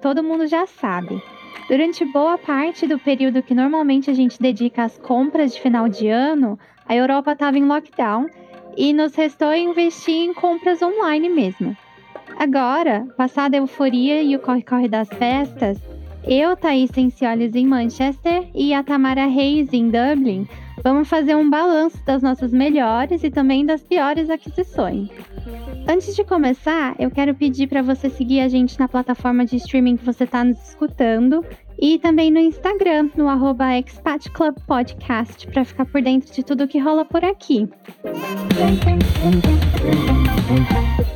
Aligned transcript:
todo 0.00 0.22
mundo 0.22 0.46
já 0.46 0.66
sabe. 0.66 1.22
Durante 1.68 2.04
boa 2.04 2.36
parte 2.36 2.86
do 2.86 2.98
período 2.98 3.42
que 3.42 3.54
normalmente 3.54 4.10
a 4.10 4.14
gente 4.14 4.40
dedica 4.40 4.84
às 4.84 4.98
compras 4.98 5.54
de 5.54 5.60
final 5.60 5.88
de 5.88 6.08
ano, 6.08 6.58
a 6.86 6.94
Europa 6.94 7.32
estava 7.32 7.58
em 7.58 7.64
lockdown 7.64 8.26
e 8.76 8.92
nos 8.92 9.14
restou 9.14 9.54
investir 9.54 10.14
em 10.14 10.34
compras 10.34 10.82
online 10.82 11.28
mesmo. 11.28 11.76
Agora, 12.38 13.06
passada 13.16 13.56
a 13.56 13.60
euforia 13.60 14.22
e 14.22 14.34
o 14.34 14.40
corre-corre 14.40 14.88
das 14.88 15.08
festas, 15.08 15.78
eu, 16.26 16.56
Thaís 16.56 16.90
Sencioles 16.90 17.54
em 17.54 17.66
Manchester 17.66 18.48
e 18.54 18.72
a 18.72 18.82
Tamara 18.82 19.26
Reis 19.26 19.72
em 19.72 19.90
Dublin, 19.90 20.48
vamos 20.82 21.08
fazer 21.08 21.34
um 21.34 21.48
balanço 21.48 22.02
das 22.04 22.22
nossas 22.22 22.52
melhores 22.52 23.22
e 23.22 23.30
também 23.30 23.64
das 23.64 23.82
piores 23.82 24.30
aquisições. 24.30 25.10
Antes 25.86 26.16
de 26.16 26.24
começar, 26.24 26.94
eu 26.98 27.10
quero 27.10 27.34
pedir 27.34 27.68
para 27.68 27.82
você 27.82 28.08
seguir 28.08 28.40
a 28.40 28.48
gente 28.48 28.78
na 28.78 28.88
plataforma 28.88 29.44
de 29.44 29.56
streaming 29.56 29.98
que 29.98 30.04
você 30.04 30.24
está 30.24 30.42
nos 30.42 30.58
escutando 30.68 31.44
e 31.78 31.98
também 31.98 32.30
no 32.30 32.38
Instagram, 32.38 33.10
no 33.14 33.28
arroba 33.28 33.76
Expat 33.78 34.30
Club 34.30 34.56
Podcast, 34.66 35.46
para 35.48 35.62
ficar 35.62 35.84
por 35.84 36.00
dentro 36.00 36.32
de 36.32 36.42
tudo 36.42 36.66
que 36.66 36.78
rola 36.78 37.04
por 37.04 37.22
aqui. 37.22 37.68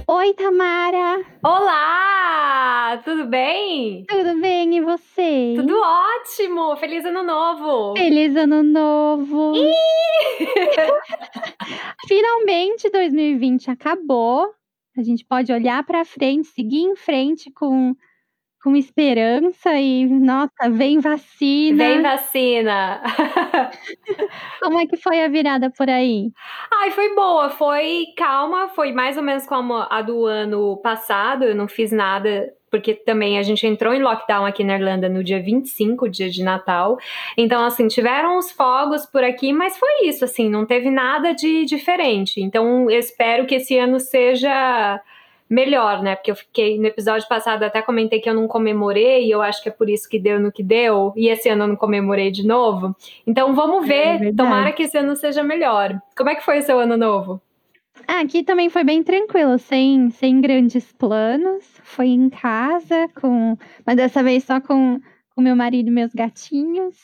Oi, 0.07 0.35
Tamara! 0.35 1.25
Olá! 1.43 3.01
Tudo 3.05 3.25
bem? 3.25 4.05
Tudo 4.07 4.39
bem, 4.41 4.77
e 4.77 4.81
você? 4.83 5.55
Tudo 5.57 5.81
ótimo! 5.81 6.77
Feliz 6.77 7.07
Ano 7.07 7.23
Novo! 7.23 7.95
Feliz 7.97 8.37
Ano 8.37 8.63
Novo! 8.63 9.55
Finalmente 12.07 12.91
2020 12.91 13.71
acabou. 13.71 14.58
A 14.99 15.03
gente 15.03 15.25
pode 15.25 15.53
olhar 15.53 15.85
para 15.85 16.05
frente, 16.05 16.49
seguir 16.49 16.81
em 16.81 16.97
frente 16.97 17.53
com 17.53 17.95
com 18.63 18.75
esperança 18.75 19.73
e, 19.75 20.05
nossa, 20.05 20.69
vem 20.69 20.99
vacina. 20.99 21.85
Vem 21.85 22.03
vacina. 22.03 23.01
como 24.61 24.81
é 24.81 24.87
que 24.87 24.97
foi 24.97 25.23
a 25.25 25.29
virada 25.29 25.71
por 25.71 25.89
aí? 25.89 26.33
Ai, 26.73 26.91
foi 26.91 27.15
boa, 27.15 27.51
foi 27.51 28.07
calma, 28.17 28.69
foi 28.71 28.91
mais 28.93 29.17
ou 29.17 29.23
menos 29.23 29.47
como 29.47 29.75
a 29.75 30.03
do 30.03 30.27
ano 30.27 30.77
passado. 30.83 31.45
Eu 31.45 31.55
não 31.55 31.69
fiz 31.69 31.93
nada 31.93 32.53
porque 32.71 32.95
também 32.95 33.39
a 33.39 33.43
gente 33.43 33.67
entrou 33.67 33.95
em 33.95 34.03
lockdown 34.03 34.45
aqui 34.45 34.65
na 34.65 34.75
Irlanda 34.77 35.09
no 35.09 35.23
dia 35.25 35.41
25, 35.43 36.09
dia 36.09 36.31
de 36.31 36.43
Natal. 36.43 36.99
Então, 37.37 37.65
assim, 37.65 37.89
tiveram 37.89 38.39
os 38.39 38.51
fogos 38.51 39.07
por 39.07 39.23
aqui, 39.25 39.53
mas 39.53 39.77
foi 39.77 40.07
isso, 40.07 40.25
assim, 40.25 40.49
não 40.49 40.67
teve 40.67 40.91
nada 40.91 41.35
de 41.35 41.65
diferente. 41.65 42.41
Então, 42.41 42.91
eu 42.91 42.99
espero 42.99 43.47
que 43.47 43.57
esse 43.57 43.79
ano 43.79 43.99
seja 44.01 45.01
melhor, 45.49 46.03
né? 46.03 46.15
Porque 46.15 46.31
eu 46.31 46.37
fiquei 46.37 46.79
no 46.79 46.87
episódio 46.87 47.27
passado 47.27 47.63
até 47.63 47.81
comentei 47.81 48.21
que 48.21 48.29
eu 48.29 48.35
não 48.35 48.47
comemorei, 48.47 49.25
e 49.27 49.31
eu 49.31 49.41
acho 49.41 49.63
que 49.63 49.69
é 49.69 49.73
por 49.73 49.89
isso 49.89 50.09
que 50.09 50.19
deu 50.19 50.39
no 50.39 50.53
que 50.53 50.63
deu, 50.63 51.13
e 51.17 51.29
esse 51.29 51.49
ano 51.49 51.65
eu 51.65 51.69
não 51.69 51.77
comemorei 51.77 52.31
de 52.31 52.47
novo. 52.47 52.95
Então 53.27 53.55
vamos 53.55 53.85
é 53.85 53.89
ver, 53.89 54.29
é 54.29 54.33
tomara 54.33 54.73
que 54.73 54.83
esse 54.83 54.99
ano 54.99 55.17
seja 55.17 55.43
melhor. 55.43 55.99
Como 56.17 56.29
é 56.29 56.35
que 56.35 56.45
foi 56.45 56.59
o 56.59 56.63
seu 56.63 56.79
ano 56.79 56.97
novo? 56.97 57.41
Ah, 58.11 58.21
aqui 58.21 58.43
também 58.43 58.71
foi 58.71 58.83
bem 58.85 59.03
tranquilo, 59.03 59.59
sem, 59.59 60.09
sem 60.09 60.41
grandes 60.41 60.91
planos. 60.95 61.63
Foi 61.85 62.07
em 62.07 62.31
casa, 62.31 63.07
com, 63.21 63.55
mas 63.85 63.97
dessa 63.97 64.23
vez 64.23 64.45
só 64.45 64.63
com, 64.63 64.99
com 65.35 65.43
meu 65.43 65.55
marido 65.55 65.89
e 65.89 65.91
meus 65.91 66.15
gatinhos 66.15 66.97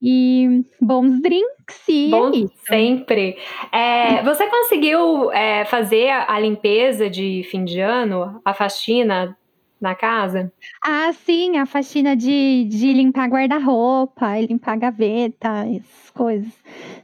e 0.00 0.64
bons 0.80 1.20
drinks. 1.20 1.88
E 1.88 2.06
é 2.06 2.10
Bom, 2.10 2.30
é 2.30 2.46
sempre. 2.64 3.36
É, 3.72 4.22
você 4.22 4.46
conseguiu 4.46 5.32
é, 5.32 5.64
fazer 5.64 6.10
a, 6.10 6.32
a, 6.32 6.38
limpeza 6.38 7.10
de 7.10 7.42
fim 7.50 7.64
de 7.64 7.80
ano, 7.80 8.40
a 8.44 8.54
faxina 8.54 9.36
na 9.80 9.96
casa? 9.96 10.52
Ah, 10.80 11.12
sim, 11.12 11.58
a 11.58 11.66
faxina 11.66 12.14
de, 12.14 12.66
de 12.66 12.92
limpar 12.92 13.28
guarda-roupa, 13.28 14.38
limpar 14.40 14.78
gaveta, 14.78 15.66
essas 15.66 16.10
coisas. 16.10 16.52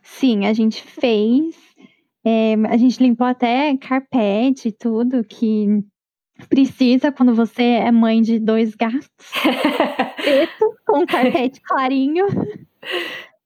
Sim, 0.00 0.46
a 0.46 0.52
gente 0.52 0.80
fez. 0.80 1.56
É, 2.28 2.54
a 2.68 2.76
gente 2.76 3.00
limpou 3.00 3.24
até 3.24 3.76
carpete 3.76 4.68
e 4.68 4.72
tudo 4.72 5.22
que 5.22 5.68
precisa 6.48 7.12
quando 7.12 7.32
você 7.32 7.62
é 7.62 7.92
mãe 7.92 8.20
de 8.20 8.40
dois 8.40 8.74
gatos. 8.74 9.08
Preto, 10.16 10.74
com 10.84 11.06
carpete 11.06 11.60
clarinho. 11.60 12.26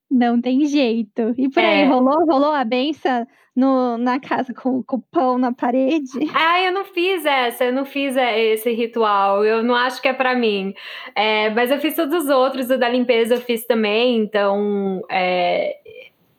Não 0.09 0.41
tem 0.41 0.65
jeito. 0.65 1.33
E 1.37 1.47
por 1.47 1.63
aí, 1.63 1.81
é. 1.81 1.85
rolou, 1.85 2.25
rolou 2.25 2.51
a 2.51 2.65
benção 2.65 3.27
no, 3.55 3.97
na 3.97 4.19
casa 4.19 4.53
com, 4.53 4.81
com 4.83 4.97
o 4.97 5.03
pão 5.11 5.37
na 5.37 5.53
parede? 5.53 6.09
Ah, 6.33 6.61
eu 6.61 6.71
não 6.71 6.85
fiz 6.85 7.25
essa, 7.25 7.65
eu 7.65 7.73
não 7.73 7.85
fiz 7.85 8.15
é, 8.17 8.53
esse 8.53 8.71
ritual. 8.71 9.45
Eu 9.45 9.63
não 9.63 9.75
acho 9.75 10.01
que 10.01 10.07
é 10.07 10.13
para 10.13 10.35
mim. 10.35 10.73
É, 11.15 11.49
mas 11.51 11.69
eu 11.69 11.79
fiz 11.79 11.95
todos 11.95 12.23
os 12.23 12.29
outros, 12.29 12.69
o 12.69 12.77
da 12.77 12.89
limpeza 12.89 13.35
eu 13.35 13.41
fiz 13.41 13.65
também. 13.65 14.17
Então, 14.17 15.01
é, 15.09 15.77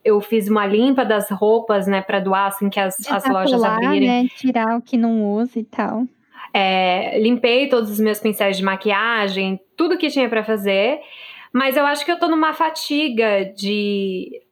eu 0.05 0.21
fiz 0.21 0.49
uma 0.49 0.67
limpa 0.67 1.05
das 1.05 1.31
roupas, 1.31 1.87
né, 1.87 2.03
para 2.03 2.21
doar 2.21 2.49
assim 2.49 2.69
que 2.69 2.81
as, 2.81 2.97
as 3.09 3.29
lojas 3.29 3.63
abrirem. 3.63 4.25
Né, 4.25 4.29
tirar 4.37 4.77
o 4.77 4.83
que 4.83 4.97
não 4.97 5.33
usa 5.33 5.59
e 5.59 5.65
tal. 5.65 6.05
É, 6.53 7.19
limpei 7.19 7.69
todos 7.69 7.91
os 7.91 8.01
meus 8.01 8.21
pincéis 8.21 8.57
de 8.57 8.63
maquiagem, 8.63 9.61
tudo 9.77 9.97
que 9.97 10.11
tinha 10.11 10.29
para 10.29 10.45
fazer. 10.45 11.01
Mas 11.53 11.77
eu 11.77 11.87
acho 11.87 12.05
que 12.05 12.13
eu 12.13 12.19
tô 12.19 12.29
numa 12.29 12.53
fatiga 12.53 13.45
de 13.57 14.43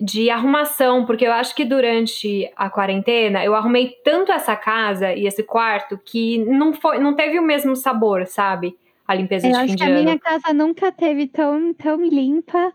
de 0.00 0.30
arrumação, 0.30 1.04
porque 1.04 1.26
eu 1.26 1.32
acho 1.32 1.52
que 1.56 1.64
durante 1.64 2.48
a 2.54 2.70
quarentena 2.70 3.44
eu 3.44 3.52
arrumei 3.52 3.96
tanto 4.04 4.30
essa 4.30 4.54
casa 4.54 5.12
e 5.12 5.26
esse 5.26 5.42
quarto 5.42 5.98
que 5.98 6.38
não 6.38 6.72
foi, 6.72 7.00
não 7.00 7.14
teve 7.14 7.36
o 7.36 7.42
mesmo 7.42 7.74
sabor, 7.74 8.24
sabe? 8.26 8.78
A 9.06 9.14
limpeza 9.14 9.48
eu 9.48 9.52
de 9.52 9.58
fim 9.58 9.74
de 9.74 9.82
ano. 9.82 9.92
Acho 9.92 9.92
que 9.92 10.00
a 10.00 10.04
minha 10.04 10.18
casa 10.20 10.54
nunca 10.54 10.92
teve 10.92 11.26
tão, 11.26 11.74
tão 11.74 12.00
limpa 12.04 12.72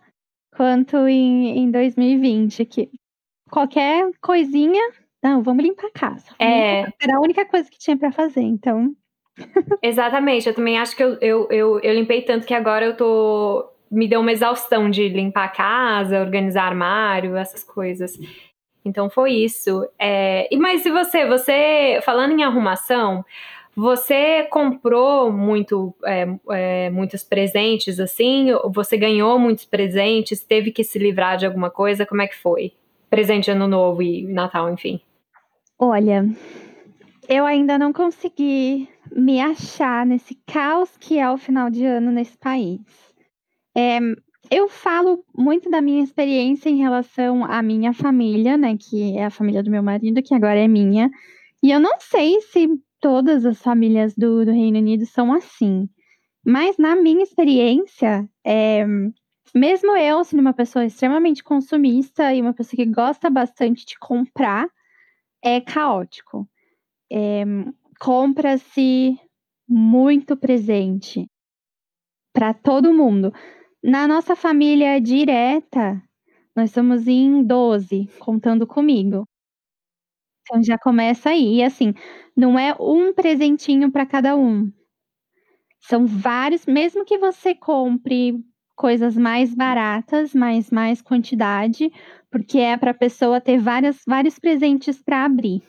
quanto 0.55 1.07
em, 1.07 1.59
em 1.59 1.71
2020, 1.71 2.65
que 2.65 2.89
qualquer 3.49 4.09
coisinha, 4.21 4.81
não, 5.21 5.43
vamos 5.43 5.63
limpar 5.63 5.87
a 5.87 5.91
casa. 5.91 6.25
É. 6.39 6.81
Era 7.01 7.17
a 7.17 7.21
única 7.21 7.45
coisa 7.45 7.69
que 7.69 7.77
tinha 7.77 7.97
para 7.97 8.11
fazer, 8.11 8.41
então 8.41 8.95
Exatamente, 9.81 10.47
eu 10.47 10.53
também 10.53 10.77
acho 10.77 10.95
que 10.95 11.03
eu, 11.03 11.17
eu, 11.19 11.47
eu, 11.49 11.79
eu, 11.79 11.93
limpei 11.93 12.21
tanto 12.21 12.45
que 12.45 12.53
agora 12.53 12.85
eu 12.85 12.95
tô. 12.95 13.69
Me 13.89 14.07
deu 14.07 14.21
uma 14.21 14.31
exaustão 14.31 14.89
de 14.89 15.07
limpar 15.07 15.45
a 15.45 15.49
casa, 15.49 16.19
organizar 16.19 16.65
armário, 16.65 17.37
essas 17.37 17.63
coisas. 17.63 18.17
Então 18.83 19.09
foi 19.09 19.33
isso. 19.33 19.87
É, 19.99 20.47
e 20.51 20.57
mas 20.57 20.81
se 20.81 20.89
você, 20.89 21.27
você 21.27 21.99
falando 22.03 22.31
em 22.31 22.43
arrumação, 22.43 23.23
você 23.75 24.43
comprou 24.51 25.31
muito, 25.31 25.93
é, 26.05 26.27
é, 26.51 26.89
muitos 26.89 27.23
presentes 27.23 27.99
assim? 27.99 28.49
Você 28.71 28.97
ganhou 28.97 29.39
muitos 29.39 29.65
presentes? 29.65 30.43
Teve 30.43 30.71
que 30.71 30.83
se 30.83 30.99
livrar 30.99 31.37
de 31.37 31.45
alguma 31.45 31.69
coisa? 31.69 32.05
Como 32.05 32.21
é 32.21 32.27
que 32.27 32.37
foi? 32.37 32.73
Presente 33.09 33.49
ano 33.51 33.67
novo 33.67 34.01
e 34.01 34.23
Natal, 34.27 34.71
enfim. 34.71 34.99
Olha, 35.79 36.25
eu 37.27 37.45
ainda 37.45 37.77
não 37.79 37.91
consegui 37.91 38.87
me 39.11 39.41
achar 39.41 40.05
nesse 40.05 40.35
caos 40.45 40.95
que 40.97 41.17
é 41.17 41.29
o 41.29 41.37
final 41.37 41.69
de 41.69 41.85
ano 41.85 42.11
nesse 42.11 42.37
país. 42.37 42.79
É, 43.75 43.99
eu 44.51 44.69
falo 44.69 45.23
muito 45.35 45.69
da 45.69 45.81
minha 45.81 46.03
experiência 46.03 46.69
em 46.69 46.77
relação 46.77 47.43
à 47.45 47.61
minha 47.63 47.91
família, 47.91 48.55
né, 48.55 48.77
que 48.77 49.17
é 49.17 49.25
a 49.25 49.31
família 49.31 49.63
do 49.63 49.71
meu 49.71 49.81
marido, 49.81 50.21
que 50.21 50.33
agora 50.33 50.59
é 50.59 50.67
minha, 50.67 51.09
e 51.61 51.71
eu 51.71 51.79
não 51.79 51.99
sei 51.99 52.39
se 52.41 52.69
todas 53.03 53.45
as 53.45 53.61
famílias 53.61 54.15
do, 54.15 54.45
do 54.45 54.51
Reino 54.51 54.77
Unido 54.77 55.05
são 55.05 55.33
assim, 55.33 55.89
mas 56.45 56.77
na 56.77 56.95
minha 56.95 57.21
experiência, 57.21 58.25
é, 58.45 58.85
mesmo 59.53 59.93
eu 59.97 60.23
sendo 60.23 60.39
uma 60.39 60.53
pessoa 60.53 60.85
extremamente 60.85 61.43
consumista 61.43 62.33
e 62.33 62.39
uma 62.39 62.53
pessoa 62.53 62.77
que 62.77 62.89
gosta 62.89 63.29
bastante 63.29 63.85
de 63.85 63.99
comprar, 63.99 64.69
é 65.43 65.59
caótico. 65.59 66.47
É, 67.11 67.43
compra-se 67.99 69.19
muito 69.67 70.37
presente 70.37 71.27
para 72.33 72.53
todo 72.53 72.93
mundo. 72.93 73.33
Na 73.83 74.07
nossa 74.07 74.33
família 74.33 75.01
direta, 75.01 76.01
nós 76.55 76.71
somos 76.71 77.05
em 77.05 77.43
12, 77.43 78.07
contando 78.19 78.65
comigo. 78.65 79.27
Então 80.43 80.61
já 80.63 80.77
começa 80.77 81.29
aí. 81.29 81.57
E 81.59 81.63
assim, 81.63 81.93
não 82.35 82.57
é 82.59 82.75
um 82.79 83.13
presentinho 83.13 83.91
para 83.91 84.05
cada 84.05 84.35
um. 84.35 84.71
São 85.79 86.05
vários, 86.05 86.65
mesmo 86.65 87.05
que 87.05 87.17
você 87.17 87.53
compre 87.53 88.39
coisas 88.75 89.15
mais 89.17 89.53
baratas, 89.53 90.33
mas 90.33 90.71
mais 90.71 91.01
quantidade, 91.01 91.91
porque 92.31 92.57
é 92.59 92.75
para 92.77 92.91
a 92.91 92.95
pessoa 92.95 93.39
ter 93.41 93.57
várias, 93.59 94.01
vários 94.07 94.39
presentes 94.39 95.01
para 95.01 95.25
abrir. 95.25 95.61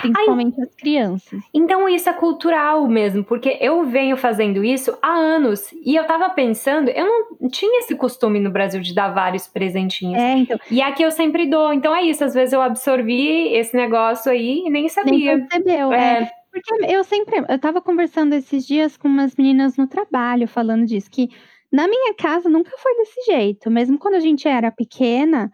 Principalmente 0.00 0.54
Ai, 0.58 0.64
as 0.64 0.74
crianças. 0.74 1.40
Então 1.52 1.88
isso 1.88 2.08
é 2.08 2.12
cultural 2.12 2.86
mesmo, 2.86 3.24
porque 3.24 3.58
eu 3.60 3.84
venho 3.84 4.16
fazendo 4.16 4.64
isso 4.64 4.96
há 5.02 5.12
anos 5.12 5.72
e 5.72 5.96
eu 5.96 6.04
tava 6.04 6.30
pensando, 6.30 6.90
eu 6.90 7.06
não 7.40 7.48
tinha 7.48 7.80
esse 7.80 7.94
costume 7.94 8.40
no 8.40 8.50
Brasil 8.50 8.80
de 8.80 8.94
dar 8.94 9.08
vários 9.10 9.46
presentinhos. 9.46 10.20
É, 10.20 10.34
então. 10.38 10.58
E 10.70 10.80
aqui 10.80 11.02
eu 11.02 11.10
sempre 11.10 11.46
dou. 11.46 11.72
Então 11.72 11.94
é 11.94 12.02
isso, 12.02 12.24
às 12.24 12.34
vezes 12.34 12.52
eu 12.52 12.62
absorvi 12.62 13.54
esse 13.54 13.76
negócio 13.76 14.30
aí 14.30 14.64
e 14.66 14.70
nem 14.70 14.88
sabia. 14.88 15.36
Nem 15.36 15.46
percebeu, 15.46 15.92
é. 15.92 16.22
é. 16.22 16.30
Porque 16.52 16.86
eu 16.92 17.04
sempre 17.04 17.38
eu 17.48 17.56
estava 17.56 17.80
conversando 17.80 18.34
esses 18.34 18.66
dias 18.66 18.96
com 18.96 19.06
umas 19.06 19.36
meninas 19.36 19.76
no 19.76 19.86
trabalho 19.86 20.48
falando 20.48 20.84
disso, 20.84 21.08
que 21.08 21.28
na 21.72 21.86
minha 21.86 22.12
casa 22.14 22.48
nunca 22.48 22.72
foi 22.76 22.96
desse 22.96 23.22
jeito, 23.26 23.70
mesmo 23.70 23.96
quando 23.96 24.14
a 24.14 24.20
gente 24.20 24.48
era 24.48 24.72
pequena 24.72 25.50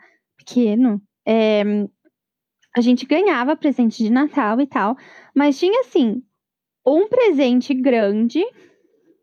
pequeno, 0.46 1.02
eh, 1.26 1.64
a 2.76 2.80
gente 2.80 3.06
ganhava 3.06 3.56
presente 3.56 4.02
de 4.04 4.10
Natal 4.10 4.60
e 4.60 4.66
tal, 4.66 4.96
mas 5.34 5.58
tinha 5.58 5.80
assim, 5.80 6.22
um 6.86 7.08
presente 7.08 7.74
grande, 7.74 8.44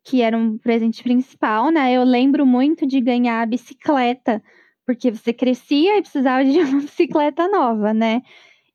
que 0.04 0.22
era 0.22 0.38
um 0.38 0.58
presente 0.58 1.04
principal, 1.04 1.72
né, 1.72 1.94
eu 1.94 2.04
lembro 2.04 2.46
muito 2.46 2.88
de 2.88 3.02
ganhar 3.02 3.42
a 3.42 3.46
bicicleta, 3.46 4.44
porque 4.86 5.12
você 5.12 5.34
crescia 5.34 5.98
e 5.98 6.02
precisava 6.02 6.44
de 6.46 6.60
uma 6.60 6.82
bicicleta 6.82 7.48
nova, 7.48 7.94
né. 7.94 8.22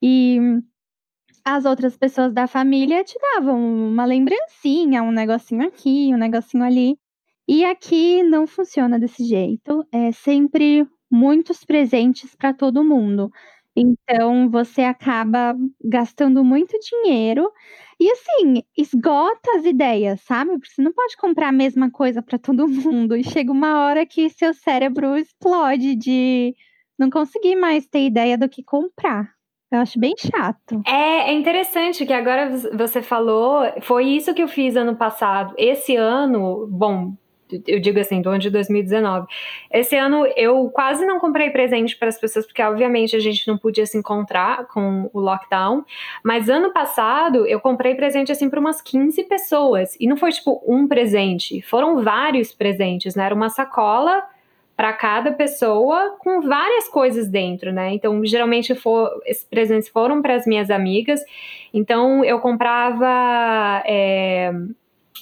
E 0.02 0.38
as 1.44 1.64
outras 1.64 1.96
pessoas 1.96 2.32
da 2.32 2.46
família 2.46 3.02
te 3.04 3.18
davam 3.34 3.58
uma 3.58 4.04
lembrancinha, 4.04 5.02
um 5.02 5.10
negocinho 5.10 5.66
aqui, 5.66 6.10
um 6.14 6.18
negocinho 6.18 6.64
ali. 6.64 6.96
E 7.48 7.64
aqui 7.64 8.22
não 8.22 8.46
funciona 8.46 8.98
desse 8.98 9.24
jeito, 9.24 9.84
é 9.90 10.12
sempre 10.12 10.86
muitos 11.10 11.64
presentes 11.64 12.34
para 12.36 12.52
todo 12.52 12.84
mundo. 12.84 13.30
Então 13.80 14.50
você 14.50 14.82
acaba 14.82 15.54
gastando 15.82 16.44
muito 16.44 16.76
dinheiro 16.80 17.50
e, 18.00 18.10
assim, 18.10 18.62
esgota 18.76 19.56
as 19.56 19.64
ideias, 19.64 20.20
sabe, 20.22 20.52
porque 20.52 20.70
você 20.70 20.82
não 20.82 20.92
pode 20.92 21.16
comprar 21.16 21.48
a 21.48 21.52
mesma 21.52 21.90
coisa 21.90 22.22
para 22.22 22.38
todo 22.38 22.66
mundo 22.68 23.16
e 23.16 23.24
chega 23.24 23.52
uma 23.52 23.84
hora 23.86 24.06
que 24.06 24.30
seu 24.30 24.54
cérebro 24.54 25.16
explode 25.16 25.94
de 25.94 26.54
não 26.98 27.10
conseguir 27.10 27.56
mais 27.56 27.86
ter 27.86 28.06
ideia 28.06 28.36
do 28.36 28.48
que 28.48 28.62
comprar. 28.62 29.28
Eu 29.70 29.80
acho 29.80 30.00
bem 30.00 30.14
chato. 30.16 30.80
É, 30.86 31.30
é 31.30 31.32
interessante 31.34 32.06
que 32.06 32.12
agora 32.12 32.56
você 32.72 33.02
falou, 33.02 33.62
foi 33.82 34.06
isso 34.06 34.32
que 34.32 34.42
eu 34.42 34.48
fiz 34.48 34.76
ano 34.76 34.96
passado. 34.96 35.54
Esse 35.58 35.94
ano, 35.94 36.66
bom, 36.70 37.12
eu 37.66 37.80
digo 37.80 37.98
assim, 37.98 38.20
do 38.20 38.30
ano 38.30 38.38
de 38.38 38.50
2019. 38.50 39.26
Esse 39.70 39.96
ano 39.96 40.26
eu 40.36 40.70
quase 40.70 41.04
não 41.06 41.18
comprei 41.18 41.50
presente 41.50 41.96
para 41.96 42.08
as 42.08 42.18
pessoas, 42.18 42.46
porque 42.46 42.62
obviamente 42.62 43.16
a 43.16 43.20
gente 43.20 43.46
não 43.46 43.56
podia 43.56 43.86
se 43.86 43.96
encontrar 43.96 44.66
com 44.66 45.10
o 45.12 45.20
lockdown. 45.20 45.84
Mas 46.22 46.48
ano 46.48 46.72
passado 46.72 47.46
eu 47.46 47.60
comprei 47.60 47.94
presente 47.94 48.32
assim 48.32 48.48
para 48.48 48.60
umas 48.60 48.80
15 48.80 49.24
pessoas. 49.24 49.96
E 49.98 50.06
não 50.06 50.16
foi 50.16 50.32
tipo 50.32 50.62
um 50.66 50.86
presente, 50.86 51.62
foram 51.62 52.02
vários 52.02 52.52
presentes, 52.52 53.14
né? 53.14 53.24
Era 53.24 53.34
uma 53.34 53.48
sacola 53.48 54.22
para 54.78 54.92
cada 54.92 55.32
pessoa 55.32 56.16
com 56.20 56.40
várias 56.40 56.88
coisas 56.88 57.26
dentro, 57.26 57.72
né? 57.72 57.92
Então, 57.94 58.24
geralmente 58.24 58.76
for, 58.76 59.10
esses 59.26 59.42
presentes 59.42 59.88
foram 59.88 60.22
para 60.22 60.36
as 60.36 60.46
minhas 60.46 60.70
amigas. 60.70 61.20
Então, 61.74 62.24
eu 62.24 62.38
comprava, 62.38 63.82
é, 63.84 64.52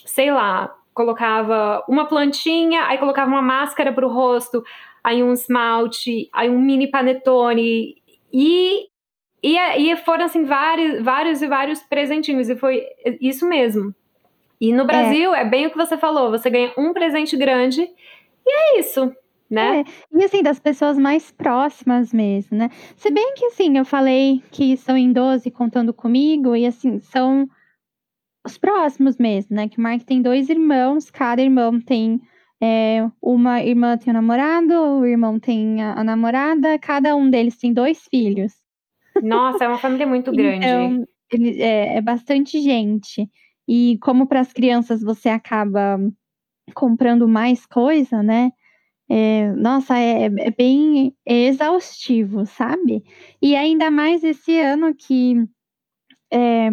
sei 0.05 0.31
lá, 0.31 0.77
colocava 0.97 1.85
uma 1.87 2.07
plantinha, 2.07 2.87
aí 2.87 2.97
colocava 2.97 3.31
uma 3.31 3.43
máscara 3.43 3.93
para 3.93 4.07
o 4.07 4.11
rosto, 4.11 4.65
aí 5.05 5.23
um 5.23 5.35
esmalte, 5.35 6.31
aí 6.33 6.49
um 6.49 6.59
mini 6.59 6.91
panetone 6.91 7.97
e 8.33 8.89
e, 9.43 9.59
e 9.59 9.97
foram 9.99 10.25
assim 10.25 10.45
vários, 10.45 11.05
vários 11.05 11.43
e 11.43 11.47
vários 11.47 11.81
presentinhos 11.81 12.49
e 12.49 12.57
foi 12.57 12.83
isso 13.21 13.47
mesmo. 13.47 13.95
E 14.59 14.73
no 14.73 14.87
Brasil 14.87 15.35
é. 15.35 15.43
é 15.43 15.45
bem 15.45 15.67
o 15.67 15.71
que 15.71 15.77
você 15.77 15.99
falou, 15.99 16.31
você 16.31 16.49
ganha 16.49 16.73
um 16.79 16.95
presente 16.95 17.37
grande 17.37 17.83
e 17.83 18.51
é 18.51 18.81
isso. 18.81 19.13
Né? 19.49 19.81
É, 19.81 19.85
e 20.19 20.25
assim, 20.25 20.43
das 20.43 20.59
pessoas 20.59 20.99
mais 20.99 21.31
próximas 21.31 22.13
mesmo, 22.13 22.57
né? 22.57 22.69
Se 22.97 23.13
bem 23.13 23.35
que 23.35 23.45
assim, 23.45 23.79
eu 23.79 23.85
falei 23.85 24.43
que 24.51 24.77
são 24.77 24.97
em 24.97 25.13
12 25.13 25.53
contando 25.53 25.95
comigo, 25.95 26.57
e 26.57 26.67
assim, 26.67 26.99
são 26.99 27.49
os 28.47 28.57
próximos 28.57 29.19
mesmo, 29.19 29.57
né? 29.57 29.69
Que 29.69 29.79
o 29.79 29.83
Mark 29.83 30.03
tem 30.03 30.23
dois 30.23 30.49
irmãos, 30.49 31.11
cada 31.11 31.43
irmão 31.43 31.81
tem 31.81 32.21
é, 32.61 33.07
uma 33.21 33.63
irmã 33.63 33.99
tem 33.99 34.11
um 34.13 34.15
namorado, 34.15 34.73
o 34.73 35.05
irmão 35.05 35.39
tem 35.39 35.83
a, 35.83 36.01
a, 36.01 36.05
namorada, 36.05 36.79
cada 36.79 37.15
um 37.15 37.29
deles 37.29 37.59
tem 37.59 37.73
dois 37.73 38.07
filhos. 38.09 38.55
Nossa, 39.23 39.65
é 39.65 39.69
uma 39.69 39.79
família 39.79 40.07
muito 40.07 40.33
grande. 40.33 40.65
então, 40.65 41.07
ele, 41.33 41.61
é, 41.61 41.97
é 41.97 42.01
bastante 42.01 42.61
gente. 42.61 43.29
E 43.69 43.99
como 44.01 44.27
para 44.27 44.41
as 44.41 44.53
crianças 44.53 45.03
você 45.03 45.29
acaba 45.29 45.99
comprando 46.75 47.29
mais 47.29 47.67
coisa, 47.67 48.23
né? 48.23 48.53
É, 49.09 49.53
nossa, 49.53 49.99
é, 49.99 50.25
é 50.25 50.51
bem 50.51 51.15
exaustivo, 51.25 52.45
sabe? 52.47 53.05
E 53.41 53.55
ainda 53.55 53.91
mais 53.91 54.25
esse 54.25 54.59
ano 54.59 54.95
que 54.95 55.37
é, 56.33 56.69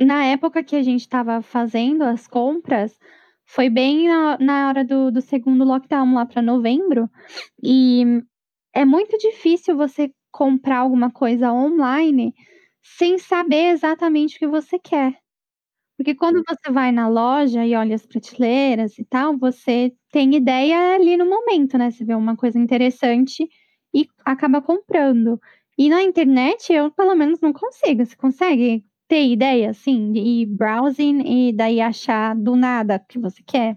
na 0.00 0.24
época 0.26 0.62
que 0.64 0.76
a 0.76 0.82
gente 0.82 1.00
estava 1.02 1.42
fazendo 1.42 2.02
as 2.02 2.26
compras, 2.26 2.98
foi 3.46 3.68
bem 3.70 4.08
na, 4.08 4.38
na 4.38 4.68
hora 4.68 4.84
do, 4.84 5.10
do 5.10 5.20
segundo 5.20 5.64
lockdown, 5.64 6.14
lá 6.14 6.26
para 6.26 6.42
novembro. 6.42 7.08
E 7.62 8.04
é 8.74 8.84
muito 8.84 9.18
difícil 9.18 9.76
você 9.76 10.12
comprar 10.32 10.78
alguma 10.80 11.10
coisa 11.10 11.52
online 11.52 12.34
sem 12.82 13.18
saber 13.18 13.70
exatamente 13.72 14.36
o 14.36 14.38
que 14.40 14.46
você 14.48 14.78
quer. 14.78 15.16
Porque 15.96 16.14
quando 16.14 16.42
você 16.48 16.72
vai 16.72 16.90
na 16.92 17.08
loja 17.08 17.64
e 17.66 17.74
olha 17.74 17.94
as 17.94 18.06
prateleiras 18.06 18.98
e 18.98 19.04
tal, 19.04 19.36
você 19.38 19.92
tem 20.10 20.34
ideia 20.34 20.94
ali 20.94 21.16
no 21.16 21.26
momento, 21.28 21.78
né? 21.78 21.90
Você 21.90 22.04
vê 22.04 22.14
uma 22.14 22.36
coisa 22.36 22.58
interessante 22.58 23.48
e 23.94 24.06
acaba 24.24 24.60
comprando. 24.62 25.40
E 25.78 25.88
na 25.88 26.02
internet 26.02 26.72
eu 26.72 26.90
pelo 26.90 27.14
menos 27.14 27.40
não 27.40 27.52
consigo. 27.52 28.04
Você 28.04 28.16
consegue 28.16 28.84
ter 29.12 29.26
ideia, 29.26 29.68
assim, 29.68 30.10
de 30.10 30.20
ir 30.20 30.46
browsing 30.46 31.20
e 31.26 31.52
daí 31.52 31.82
achar 31.82 32.34
do 32.34 32.56
nada 32.56 32.96
o 32.96 33.06
que 33.06 33.18
você 33.18 33.42
quer? 33.46 33.76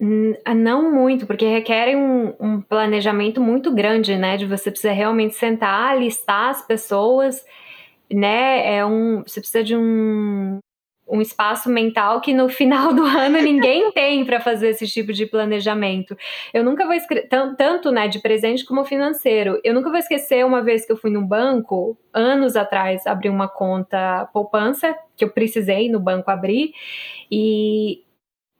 Hum, 0.00 0.34
ah, 0.44 0.54
não 0.54 0.94
muito, 0.94 1.26
porque 1.26 1.44
requer 1.44 1.96
um, 1.96 2.32
um, 2.38 2.60
planejamento 2.60 3.40
muito 3.40 3.74
grande, 3.74 4.16
né? 4.16 4.36
De 4.36 4.46
você 4.46 4.70
precisa 4.70 4.92
realmente 4.92 5.34
sentar, 5.34 5.98
listar 5.98 6.50
as 6.50 6.64
pessoas, 6.64 7.44
né? 8.08 8.76
É 8.76 8.86
um, 8.86 9.24
você 9.26 9.40
precisa 9.40 9.64
de 9.64 9.76
um, 9.76 10.60
um 11.08 11.20
espaço 11.20 11.68
mental 11.68 12.20
que 12.20 12.32
no 12.32 12.48
final 12.48 12.92
do 12.94 13.04
ano 13.04 13.40
ninguém 13.40 13.90
tem 13.92 14.24
para 14.24 14.40
fazer 14.40 14.70
esse 14.70 14.86
tipo 14.86 15.12
de 15.12 15.26
planejamento. 15.26 16.16
Eu 16.54 16.64
nunca 16.64 16.84
vou 16.84 16.94
esquecer, 16.94 17.28
tanto 17.28 17.90
né, 17.90 18.08
de 18.08 18.20
presente 18.20 18.64
como 18.64 18.84
financeiro. 18.84 19.60
Eu 19.64 19.74
nunca 19.74 19.90
vou 19.90 19.98
esquecer 19.98 20.44
uma 20.44 20.62
vez 20.62 20.86
que 20.86 20.92
eu 20.92 20.96
fui 20.96 21.10
num 21.10 21.26
banco, 21.26 21.96
anos 22.12 22.56
atrás, 22.56 23.06
abri 23.06 23.28
uma 23.28 23.48
conta 23.48 24.28
poupança, 24.32 24.94
que 25.16 25.24
eu 25.24 25.30
precisei 25.30 25.90
no 25.90 26.00
banco 26.00 26.30
abrir, 26.30 26.72
e 27.30 28.02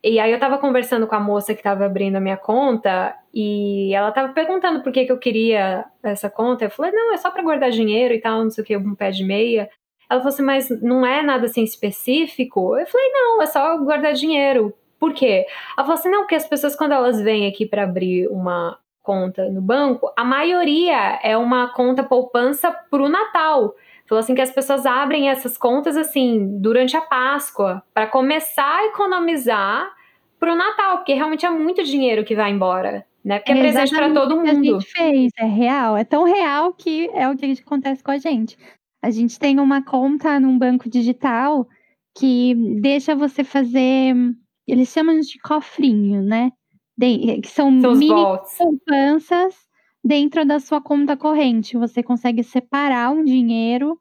e 0.05 0.19
aí 0.19 0.33
eu 0.33 0.41
tava 0.41 0.59
conversando 0.59 1.07
com 1.07 1.15
a 1.15 1.21
moça 1.21 1.55
que 1.55 1.63
tava 1.63 1.87
abrindo 1.87 2.17
a 2.17 2.21
minha 2.21 2.37
conta 2.37 3.17
e 3.33 3.95
ela 3.95 4.11
tava 4.11 4.33
perguntando 4.33 4.83
por 4.83 4.93
que, 4.93 5.05
que 5.05 5.13
eu 5.13 5.19
queria 5.19 5.85
essa 6.03 6.29
conta. 6.29 6.65
Eu 6.65 6.71
falei, 6.71 6.91
não, 6.91 7.15
é 7.15 7.17
só 7.19 7.31
para 7.31 7.43
guardar 7.43 7.71
dinheiro 7.71 8.13
e 8.13 8.21
tal, 8.21 8.43
não 8.43 8.51
sei 8.51 8.65
o 8.65 8.67
que, 8.67 8.77
um 8.77 8.97
pé 8.97 9.13
de 9.13 9.23
meia. 9.25 9.71
Ela 10.13 10.21
falou 10.21 10.35
assim, 10.35 10.43
mas 10.43 10.69
não 10.83 11.05
é 11.07 11.23
nada 11.23 11.47
assim 11.47 11.65
específico? 11.65 12.77
Eu 12.77 12.87
falei, 12.87 13.11
não, 13.13 13.43
é 13.43 13.47
só 13.47 13.77
guardar 13.79 14.13
dinheiro. 14.13 14.75
Por 14.99 15.15
quê? 15.15 15.47
Ela 15.77 15.87
falou 15.87 15.99
assim, 15.99 16.11
não, 16.11 16.21
porque 16.21 16.35
as 16.35 16.47
pessoas 16.47 16.77
quando 16.77 16.93
elas 16.93 17.21
vêm 17.21 17.49
aqui 17.49 17.67
para 17.67 17.85
abrir 17.85 18.29
uma 18.29 18.79
conta 19.03 19.49
no 19.49 19.61
banco, 19.61 20.13
a 20.17 20.23
maioria 20.23 21.19
é 21.23 21.37
uma 21.37 21.73
conta 21.73 22.05
poupança 22.05 22.71
pro 22.91 23.09
Natal. 23.09 23.75
Falou 24.07 24.21
assim 24.21 24.35
que 24.35 24.43
as 24.43 24.51
pessoas 24.51 24.85
abrem 24.85 25.31
essas 25.31 25.57
contas 25.57 25.97
assim 25.97 26.61
durante 26.61 26.97
a 26.97 27.01
Páscoa 27.01 27.83
para 27.95 28.07
começar 28.07 28.81
a 28.81 28.87
economizar 28.87 29.91
pro 30.39 30.55
Natal, 30.55 30.99
porque 30.99 31.15
realmente 31.15 31.47
é 31.47 31.51
muito 31.51 31.83
dinheiro 31.83 32.25
que 32.25 32.35
vai 32.35 32.51
embora, 32.51 33.07
né? 33.25 33.39
Porque 33.39 33.53
é, 33.53 33.57
é 33.57 33.61
presente 33.61 33.95
para 33.95 34.13
todo 34.13 34.37
mundo. 34.37 34.49
a 34.49 34.55
gente 34.55 34.87
fez, 34.93 35.33
é 35.39 35.47
real, 35.47 35.97
é 35.97 36.05
tão 36.05 36.25
real 36.25 36.73
que 36.73 37.09
é 37.15 37.29
o 37.29 37.37
que 37.37 37.55
acontece 37.65 38.03
com 38.03 38.11
a 38.11 38.19
gente. 38.19 38.59
A 39.03 39.11
gente 39.11 39.39
tem 39.39 39.59
uma 39.59 39.85
conta 39.85 40.39
num 40.39 40.57
banco 40.57 40.89
digital 40.89 41.69
que 42.15 42.55
deixa 42.81 43.17
você 43.17 43.43
fazer, 43.43 44.15
eles 44.67 44.89
chamam 44.89 45.19
de 45.19 45.39
cofrinho, 45.41 46.23
né? 46.23 46.53
De, 46.97 47.41
que 47.41 47.49
são 47.49 47.81
Seus 47.81 47.99
mini 47.99 48.15
poupanças 48.57 49.57
dentro 50.05 50.45
da 50.45 50.61
sua 50.61 50.81
conta 50.81 51.17
corrente. 51.17 51.77
Você 51.77 52.03
consegue 52.03 52.45
separar 52.45 53.11
um 53.11 53.25
dinheiro, 53.25 53.99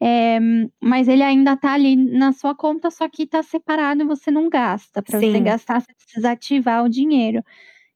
é, 0.00 0.38
mas 0.80 1.08
ele 1.08 1.22
ainda 1.22 1.54
está 1.54 1.72
ali 1.72 1.96
na 1.96 2.32
sua 2.32 2.54
conta, 2.54 2.90
só 2.90 3.08
que 3.08 3.24
está 3.24 3.42
separado 3.42 4.02
e 4.02 4.06
você 4.06 4.30
não 4.30 4.48
gasta. 4.48 5.02
Para 5.02 5.18
você 5.18 5.40
gastar, 5.40 5.80
você 5.80 5.92
precisa 5.94 6.30
ativar 6.30 6.84
o 6.84 6.88
dinheiro. 6.88 7.42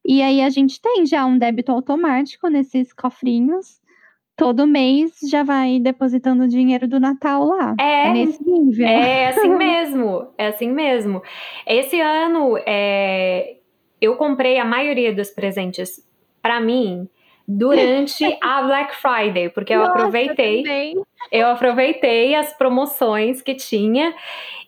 E 0.04 0.22
aí 0.22 0.40
a 0.40 0.48
gente 0.48 0.80
tem 0.80 1.06
já 1.06 1.24
um 1.24 1.38
débito 1.38 1.70
automático 1.70 2.48
nesses 2.48 2.92
cofrinhos 2.92 3.78
todo 4.38 4.68
mês 4.68 5.18
já 5.28 5.42
vai 5.42 5.80
depositando 5.80 6.44
o 6.44 6.48
dinheiro 6.48 6.86
do 6.86 7.00
Natal 7.00 7.44
lá. 7.44 7.74
É, 7.78 8.06
é 8.06 8.12
nesse 8.12 8.48
nível. 8.48 8.86
É 8.86 9.28
assim 9.30 9.48
mesmo, 9.48 10.28
é 10.38 10.46
assim 10.46 10.70
mesmo. 10.70 11.20
Esse 11.66 12.00
ano 12.00 12.56
é, 12.64 13.56
eu 14.00 14.14
comprei 14.14 14.56
a 14.58 14.64
maioria 14.64 15.12
dos 15.12 15.28
presentes 15.28 16.00
para 16.40 16.60
mim 16.60 17.08
durante 17.48 18.24
a 18.40 18.62
Black 18.62 18.94
Friday, 18.94 19.48
porque 19.48 19.72
eu 19.74 19.80
Nossa, 19.80 19.92
aproveitei, 19.92 20.62
também. 20.62 21.02
eu 21.32 21.48
aproveitei 21.48 22.36
as 22.36 22.56
promoções 22.56 23.42
que 23.42 23.56
tinha 23.56 24.14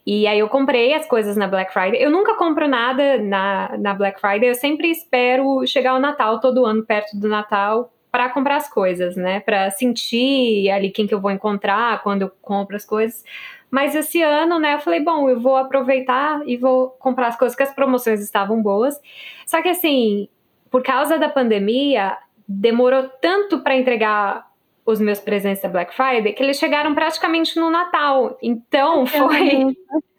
e 0.05 0.27
aí 0.27 0.41
eu 0.41 0.49
comprei 0.49 0.95
as 0.95 1.07
coisas 1.07 1.37
na 1.37 1.47
Black 1.47 1.73
Friday. 1.73 2.03
Eu 2.03 2.11
nunca 2.11 2.35
compro 2.35 2.67
nada 2.67 3.19
na, 3.19 3.79
na 3.79 3.95
Black 3.95 4.21
Friday, 4.21 4.49
eu 4.49 4.55
sempre 4.57 4.91
espero 4.91 5.65
chegar 5.65 5.95
o 5.95 6.01
Natal 6.01 6.41
todo 6.41 6.67
ano 6.67 6.85
perto 6.85 7.17
do 7.17 7.29
Natal 7.29 7.93
para 8.11 8.29
comprar 8.29 8.57
as 8.57 8.69
coisas, 8.69 9.17
né? 9.17 9.41
Para 9.41 9.71
sentir 9.71 10.71
ali 10.71 10.91
quem 10.91 11.07
que 11.07 11.15
eu 11.15 11.21
vou 11.21 11.31
encontrar 11.31 12.03
quando 12.03 12.23
eu 12.23 12.31
compro 12.43 12.77
as 12.77 12.85
coisas. 12.85 13.25
Mas 13.71 13.95
esse 13.95 14.21
ano, 14.21 14.59
né, 14.59 14.75
eu 14.75 14.81
falei, 14.81 15.01
bom, 15.01 15.29
eu 15.29 15.39
vou 15.39 15.57
aproveitar 15.57 16.43
e 16.45 16.57
vou 16.57 16.91
comprar 16.99 17.29
as 17.29 17.39
coisas 17.39 17.57
que 17.57 17.63
as 17.63 17.73
promoções 17.73 18.21
estavam 18.21 18.61
boas. 18.61 19.01
Só 19.47 19.63
que 19.63 19.69
assim, 19.69 20.29
por 20.71 20.83
causa 20.83 21.19
da 21.19 21.29
pandemia, 21.29 22.19
demorou 22.49 23.09
tanto 23.21 23.61
para 23.61 23.77
entregar 23.77 24.51
os 24.85 25.01
meus 25.01 25.21
presentes 25.21 25.63
da 25.63 25.69
Black 25.69 25.95
Friday 25.95 26.33
que 26.33 26.43
eles 26.43 26.59
chegaram 26.59 26.95
praticamente 26.95 27.59
no 27.61 27.71
Natal. 27.71 28.37
Então 28.43 29.07
foi 29.07 29.77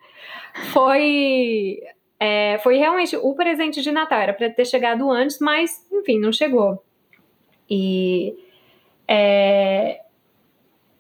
foi 0.71 1.79
é, 2.17 2.57
foi 2.59 2.77
realmente 2.77 3.17
o 3.17 3.33
presente 3.35 3.81
de 3.81 3.91
Natal. 3.91 4.19
Era 4.19 4.33
para 4.33 4.49
ter 4.49 4.65
chegado 4.65 5.11
antes, 5.11 5.39
mas 5.39 5.85
enfim, 5.91 6.19
não 6.19 6.31
chegou. 6.31 6.81
E 7.73 8.35
é, 9.07 10.01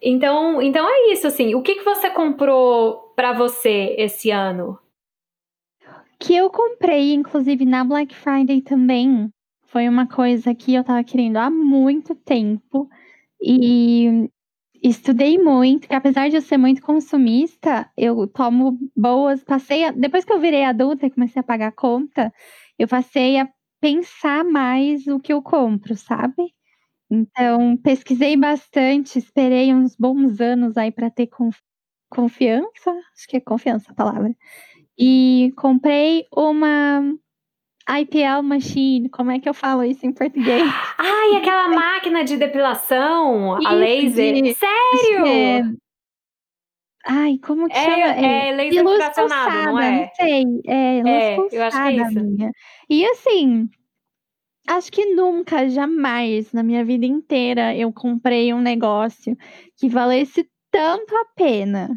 então, 0.01 0.61
então 0.61 0.87
é 0.87 1.11
isso 1.11 1.27
assim. 1.27 1.53
O 1.53 1.61
que, 1.61 1.75
que 1.75 1.83
você 1.83 2.09
comprou 2.09 3.11
para 3.13 3.33
você 3.33 3.93
esse 3.99 4.31
ano? 4.31 4.79
Que 6.17 6.33
eu 6.33 6.49
comprei, 6.49 7.13
inclusive 7.13 7.65
na 7.65 7.83
Black 7.83 8.15
Friday 8.15 8.61
também, 8.61 9.29
foi 9.67 9.89
uma 9.89 10.07
coisa 10.07 10.55
que 10.55 10.73
eu 10.73 10.83
tava 10.83 11.03
querendo 11.03 11.35
há 11.35 11.49
muito 11.49 12.15
tempo 12.15 12.89
e 13.41 14.29
estudei 14.81 15.37
muito, 15.37 15.89
que 15.89 15.93
apesar 15.93 16.29
de 16.29 16.37
eu 16.37 16.41
ser 16.41 16.57
muito 16.57 16.81
consumista, 16.81 17.89
eu 17.97 18.27
tomo 18.27 18.79
boas, 18.95 19.43
passei, 19.43 19.83
a, 19.83 19.91
depois 19.91 20.23
que 20.23 20.31
eu 20.31 20.39
virei 20.39 20.63
adulta 20.63 21.05
e 21.05 21.11
comecei 21.11 21.41
a 21.41 21.43
pagar 21.43 21.73
conta, 21.73 22.33
eu 22.79 22.87
passei 22.87 23.37
a 23.39 23.49
pensar 23.81 24.45
mais 24.45 25.05
o 25.07 25.19
que 25.19 25.33
eu 25.33 25.41
compro, 25.41 25.95
sabe? 25.95 26.53
Então, 27.13 27.75
pesquisei 27.75 28.37
bastante, 28.37 29.19
esperei 29.19 29.73
uns 29.75 29.97
bons 29.97 30.39
anos 30.39 30.77
aí 30.77 30.91
para 30.91 31.11
ter 31.11 31.27
conf 31.27 31.57
confiança, 32.09 32.91
acho 33.13 33.27
que 33.27 33.37
é 33.37 33.39
confiança 33.41 33.91
a 33.91 33.95
palavra. 33.95 34.33
E 34.97 35.51
comprei 35.57 36.25
uma 36.35 37.01
IPL 37.89 38.41
machine, 38.43 39.09
como 39.09 39.31
é 39.31 39.39
que 39.39 39.47
eu 39.49 39.53
falo 39.53 39.83
isso 39.83 40.05
em 40.05 40.13
português? 40.13 40.61
Ai, 40.97 41.35
aquela 41.35 41.67
máquina 41.69 42.23
de 42.23 42.37
depilação, 42.37 43.55
a 43.55 43.73
laser. 43.73 44.41
de- 44.41 44.53
Sério? 44.55 45.25
É... 45.25 45.61
Ai, 47.05 47.37
como 47.43 47.67
que 47.67 47.75
É, 47.77 47.83
chama? 47.83 47.97
é 47.97 48.51
laser 48.51 48.71
de 48.71 48.81
luz 48.81 48.97
fracionado, 48.97 49.51
não 49.51 49.63
pulsada, 49.71 49.85
é? 49.85 49.91
Não 49.91 50.09
sei, 50.15 50.43
é, 50.67 51.03
luz 51.03 51.23
É, 51.23 51.35
pulsada, 51.35 51.55
eu 51.55 51.63
acho 51.63 51.81
que 51.81 51.87
é 51.87 52.01
isso. 52.07 52.23
minha. 52.23 52.51
E 52.89 53.05
assim, 53.05 53.69
acho 54.77 54.91
que 54.91 55.05
nunca, 55.13 55.67
jamais, 55.69 56.51
na 56.53 56.63
minha 56.63 56.83
vida 56.83 57.05
inteira, 57.05 57.75
eu 57.75 57.91
comprei 57.91 58.53
um 58.53 58.61
negócio 58.61 59.37
que 59.77 59.89
valesse 59.89 60.47
tanto 60.71 61.15
a 61.15 61.25
pena. 61.35 61.89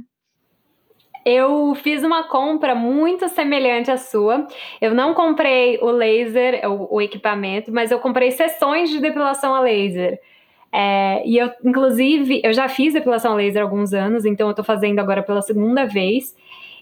Eu 1.25 1.75
fiz 1.77 2.03
uma 2.03 2.25
compra 2.25 2.75
muito 2.75 3.29
semelhante 3.29 3.91
à 3.91 3.97
sua. 3.97 4.47
Eu 4.81 4.95
não 4.95 5.15
comprei 5.15 5.79
o 5.81 5.91
laser, 5.91 6.69
o, 6.69 6.97
o 6.97 7.01
equipamento, 7.01 7.73
mas 7.73 7.91
eu 7.91 7.99
comprei 7.99 8.31
sessões 8.31 8.91
de 8.91 9.01
depilação 9.01 9.55
a 9.55 9.61
laser. 9.61 10.21
É, 10.71 11.23
e 11.25 11.39
eu, 11.39 11.51
inclusive, 11.65 12.41
eu 12.45 12.53
já 12.53 12.69
fiz 12.69 12.93
depilação 12.93 13.33
a 13.33 13.37
laser 13.37 13.63
há 13.63 13.65
alguns 13.65 13.95
anos, 13.95 14.25
então 14.25 14.49
eu 14.49 14.55
tô 14.55 14.65
fazendo 14.65 14.99
agora 14.99 15.23
pela 15.23 15.41
segunda 15.41 15.87
vez. 15.87 16.35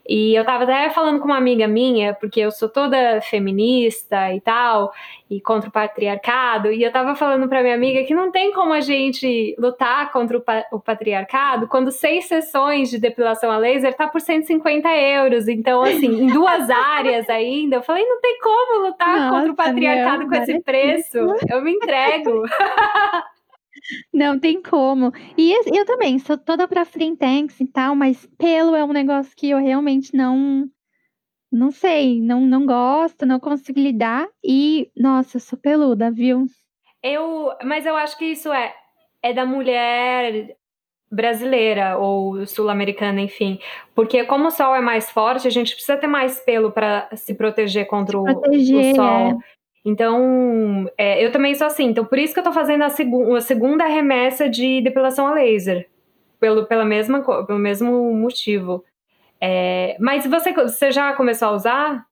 E 0.09 0.35
eu 0.35 0.45
tava 0.45 0.65
até 0.65 0.91
falando 0.91 1.21
com 1.21 1.27
uma 1.27 1.37
amiga 1.37 1.69
minha, 1.69 2.13
porque 2.15 2.41
eu 2.41 2.51
sou 2.51 2.69
toda 2.69 3.21
feminista 3.21 4.35
e 4.35 4.41
tal, 4.41 4.93
e 5.31 5.41
contra 5.41 5.69
o 5.69 5.73
patriarcado, 5.73 6.73
e 6.73 6.83
eu 6.83 6.93
tava 6.93 7.15
falando 7.15 7.49
pra 7.49 7.63
minha 7.63 7.75
amiga 7.75 8.05
que 8.05 8.15
não 8.15 8.31
tem 8.31 8.53
como 8.53 8.73
a 8.73 8.81
gente 8.81 9.55
lutar 9.59 10.11
contra 10.13 10.37
o, 10.37 10.41
pa 10.41 10.65
o 10.73 10.81
patriarcado 10.81 11.69
quando 11.69 11.91
seis 11.91 12.27
sessões 12.27 12.91
de 12.91 12.99
depilação 12.99 13.51
a 13.51 13.57
laser 13.57 13.95
tá 13.95 14.09
por 14.09 14.21
150 14.21 14.89
euros. 14.89 15.49
Então, 15.49 15.83
assim, 15.83 16.07
em 16.07 16.27
duas 16.27 16.69
áreas 16.71 17.29
ainda, 17.31 17.77
eu 17.77 17.83
falei, 17.83 18.05
não 18.05 18.21
tem 18.21 18.39
como 18.41 18.87
lutar 18.87 19.19
Nossa, 19.19 19.31
contra 19.31 19.53
o 19.53 19.57
patriarcado 19.57 20.19
meu, 20.19 20.29
com 20.29 20.35
esse 20.35 20.61
preço. 20.61 21.19
Eu 21.49 21.63
me 21.63 21.73
entrego. 21.73 22.43
Não 24.13 24.39
tem 24.39 24.63
como. 24.63 25.13
E 25.37 25.53
eu 25.53 25.85
também 25.85 26.19
sou 26.19 26.39
toda 26.39 26.69
pra 26.69 26.85
frentex 26.85 27.61
e 27.61 27.67
tal, 27.67 27.95
mas 27.95 28.27
pelo 28.39 28.75
é 28.75 28.85
um 28.85 28.93
negócio 28.93 29.37
que 29.37 29.51
eu 29.51 29.59
realmente 29.59 30.15
não 30.15 30.69
não 31.51 31.71
sei, 31.71 32.21
não 32.21 32.41
não 32.41 32.65
gosto, 32.65 33.27
não 33.27 33.39
consigo 33.39 33.79
lidar 33.79 34.27
e 34.43 34.91
nossa, 34.97 35.37
eu 35.37 35.41
sou 35.41 35.59
peluda, 35.59 36.11
viu? 36.11 36.47
Eu, 37.03 37.53
mas 37.63 37.85
eu 37.85 37.97
acho 37.97 38.17
que 38.17 38.25
isso 38.25 38.53
é 38.53 38.75
é 39.23 39.33
da 39.33 39.47
mulher 39.47 40.57
brasileira 41.11 41.99
ou 41.99 42.45
sul-americana, 42.47 43.21
enfim, 43.21 43.61
porque 43.95 44.25
como 44.25 44.49
o 44.49 44.51
sol 44.51 44.75
é 44.75 44.81
mais 44.81 45.11
forte, 45.11 45.47
a 45.47 45.51
gente 45.51 45.75
precisa 45.75 45.99
ter 45.99 46.07
mais 46.07 46.41
pelo 46.41 46.73
para 46.73 47.09
se 47.15 47.35
proteger 47.35 47.87
contra 47.87 48.19
o, 48.19 48.25
Proteger, 48.25 48.93
o 48.93 48.97
sol. 48.97 49.39
Então, 49.85 50.89
é, 50.97 51.25
eu 51.25 51.33
também 51.33 51.55
sou 51.55 51.67
assim. 51.67 51.87
Então, 51.87 52.05
por 52.05 52.19
isso 52.19 52.33
que 52.33 52.41
eu 52.41 52.45
tô 52.45 52.53
fazendo 52.53 52.83
a, 52.83 52.87
a 52.87 53.41
segunda 53.41 53.87
remessa 53.87 54.49
de 54.49 54.81
depilação 54.81 55.27
a 55.27 55.35
laser, 55.35 55.89
pelo, 56.39 56.67
pela 56.67 56.85
mesma, 56.85 57.21
pelo 57.47 57.59
mesmo 57.59 58.15
motivo. 58.15 58.85
É, 59.41 59.97
mas 59.99 60.25
você, 60.27 60.53
você 60.53 60.93
já 60.93 61.13
começou 61.15 61.49
a 61.49 61.53
usar? 61.53 62.07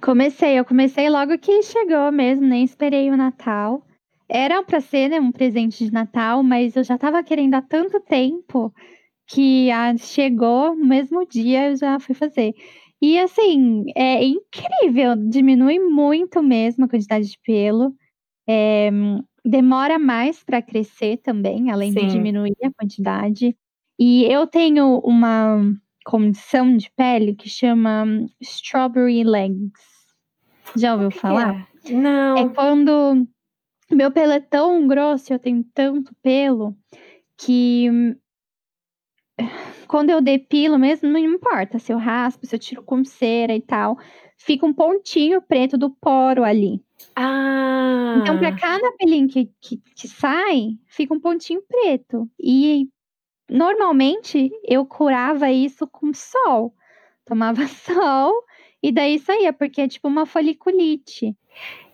Comecei, 0.00 0.58
eu 0.58 0.64
comecei 0.64 1.08
logo 1.08 1.36
que 1.38 1.62
chegou 1.62 2.12
mesmo, 2.12 2.46
nem 2.46 2.62
esperei 2.62 3.10
o 3.10 3.16
Natal. 3.16 3.82
Era 4.28 4.62
pra 4.62 4.80
ser, 4.80 5.08
né, 5.08 5.20
um 5.20 5.32
presente 5.32 5.84
de 5.84 5.92
Natal, 5.92 6.42
mas 6.42 6.76
eu 6.76 6.84
já 6.84 6.94
estava 6.94 7.22
querendo 7.22 7.54
há 7.54 7.62
tanto 7.62 8.00
tempo 8.00 8.72
que 9.26 9.70
ah, 9.70 9.96
chegou 9.96 10.76
no 10.76 10.84
mesmo 10.84 11.26
dia 11.26 11.70
eu 11.70 11.76
já 11.76 11.98
fui 11.98 12.14
fazer. 12.14 12.54
E 13.02 13.18
assim, 13.18 13.86
é 13.96 14.24
incrível, 14.24 15.16
diminui 15.16 15.80
muito 15.80 16.40
mesmo 16.40 16.84
a 16.84 16.88
quantidade 16.88 17.28
de 17.28 17.38
pelo. 17.44 17.92
É, 18.48 18.90
demora 19.44 19.98
mais 19.98 20.44
para 20.44 20.62
crescer 20.62 21.16
também, 21.18 21.68
além 21.72 21.92
de 21.92 22.00
Sim. 22.00 22.06
diminuir 22.06 22.54
a 22.62 22.70
quantidade. 22.72 23.56
E 23.98 24.24
eu 24.24 24.46
tenho 24.46 25.00
uma 25.00 25.58
condição 26.04 26.76
de 26.76 26.90
pele 26.96 27.34
que 27.34 27.48
chama 27.48 28.04
strawberry 28.40 29.24
legs. 29.24 29.72
Já 30.76 30.94
ouviu 30.94 31.10
falar? 31.10 31.68
é? 31.84 31.92
Não. 31.92 32.36
É 32.38 32.48
quando 32.54 33.26
meu 33.90 34.12
pelo 34.12 34.32
é 34.32 34.40
tão 34.40 34.86
grosso, 34.86 35.32
eu 35.32 35.38
tenho 35.40 35.64
tanto 35.74 36.14
pelo, 36.22 36.76
que 37.36 37.90
hum, 37.90 38.14
quando 39.86 40.10
eu 40.10 40.20
depilo 40.20 40.78
mesmo, 40.78 41.08
não 41.08 41.18
importa 41.18 41.78
se 41.78 41.92
eu 41.92 41.98
raspo, 41.98 42.46
se 42.46 42.54
eu 42.54 42.58
tiro 42.58 42.82
com 42.82 43.04
cera 43.04 43.54
e 43.54 43.60
tal, 43.60 43.98
fica 44.36 44.66
um 44.66 44.72
pontinho 44.72 45.40
preto 45.42 45.76
do 45.76 45.90
poro 45.90 46.44
ali. 46.44 46.82
Ah. 47.16 48.16
Então, 48.20 48.38
para 48.38 48.56
cada 48.56 48.92
pelinho 48.92 49.28
que, 49.28 49.50
que, 49.60 49.76
que 49.94 50.08
sai, 50.08 50.78
fica 50.86 51.14
um 51.14 51.20
pontinho 51.20 51.62
preto. 51.62 52.28
E 52.40 52.88
normalmente 53.50 54.50
eu 54.66 54.86
curava 54.86 55.50
isso 55.50 55.86
com 55.86 56.12
sol. 56.12 56.74
Tomava 57.24 57.66
sol 57.68 58.32
e 58.82 58.90
daí 58.92 59.18
saía, 59.18 59.52
porque 59.52 59.80
é 59.82 59.88
tipo 59.88 60.08
uma 60.08 60.26
foliculite. 60.26 61.36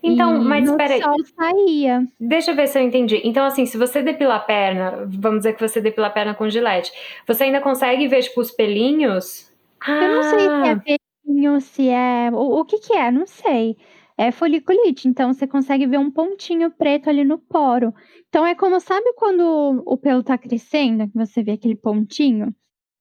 Então, 0.03 0.41
e 0.41 0.45
mas 0.45 0.65
no 0.65 0.77
peraí. 0.77 1.01
sol 1.03 1.17
saía. 1.37 2.07
Deixa 2.21 2.53
eu 2.53 2.57
ver 2.57 2.69
se 2.69 2.79
eu 2.79 2.83
entendi. 2.83 3.21
Então, 3.25 3.45
assim, 3.45 3.67
se 3.67 3.77
você 3.77 4.03
depilar 4.03 4.37
a 4.39 4.41
perna, 4.41 5.07
vamos 5.09 5.39
dizer 5.41 5.55
que 5.55 5.61
você 5.69 5.81
depila 5.81 6.07
a 6.07 6.11
perna 6.11 6.35
com 6.35 6.49
gilete, 6.49 6.93
você 7.27 7.45
ainda 7.45 7.61
consegue 7.61 8.07
ver, 8.07 8.23
tipo, 8.23 8.41
os 8.41 8.51
pelinhos? 8.53 9.53
Eu 9.87 10.09
não 10.09 10.23
sei 10.23 10.39
se 10.41 10.47
é 10.47 10.73
Ah, 10.73 10.81
pelinho, 11.27 11.61
se 11.61 11.89
é. 11.89 12.31
O, 12.33 12.61
o 12.61 12.65
que 12.65 12.79
que 12.79 12.93
é? 12.95 13.11
Não 13.11 13.27
sei. 13.27 13.77
É 14.17 14.33
foliculite, 14.33 15.07
então 15.07 15.33
você 15.33 15.47
consegue 15.47 15.87
ver 15.87 15.99
um 15.99 16.11
pontinho 16.11 16.71
preto 16.73 17.09
ali 17.09 17.25
no 17.25 17.39
poro. 17.39 17.95
Então 18.29 18.45
é 18.45 18.55
como, 18.55 18.81
sabe 18.81 19.13
quando 19.15 19.83
o 19.87 19.97
pelo 19.97 20.25
tá 20.25 20.37
crescendo, 20.37 21.09
que 21.09 21.17
você 21.17 21.41
vê 21.43 21.53
aquele 21.53 21.77
pontinho? 21.77 22.53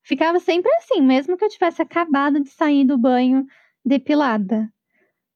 Ficava 0.03 0.39
sempre 0.39 0.71
assim, 0.75 1.01
mesmo 1.01 1.35
que 1.35 1.43
eu 1.43 1.49
tivesse 1.49 1.81
acabado 1.81 2.39
de 2.39 2.49
sair 2.49 2.85
do 2.85 2.97
banho 2.99 3.45
depilada. 3.87 4.67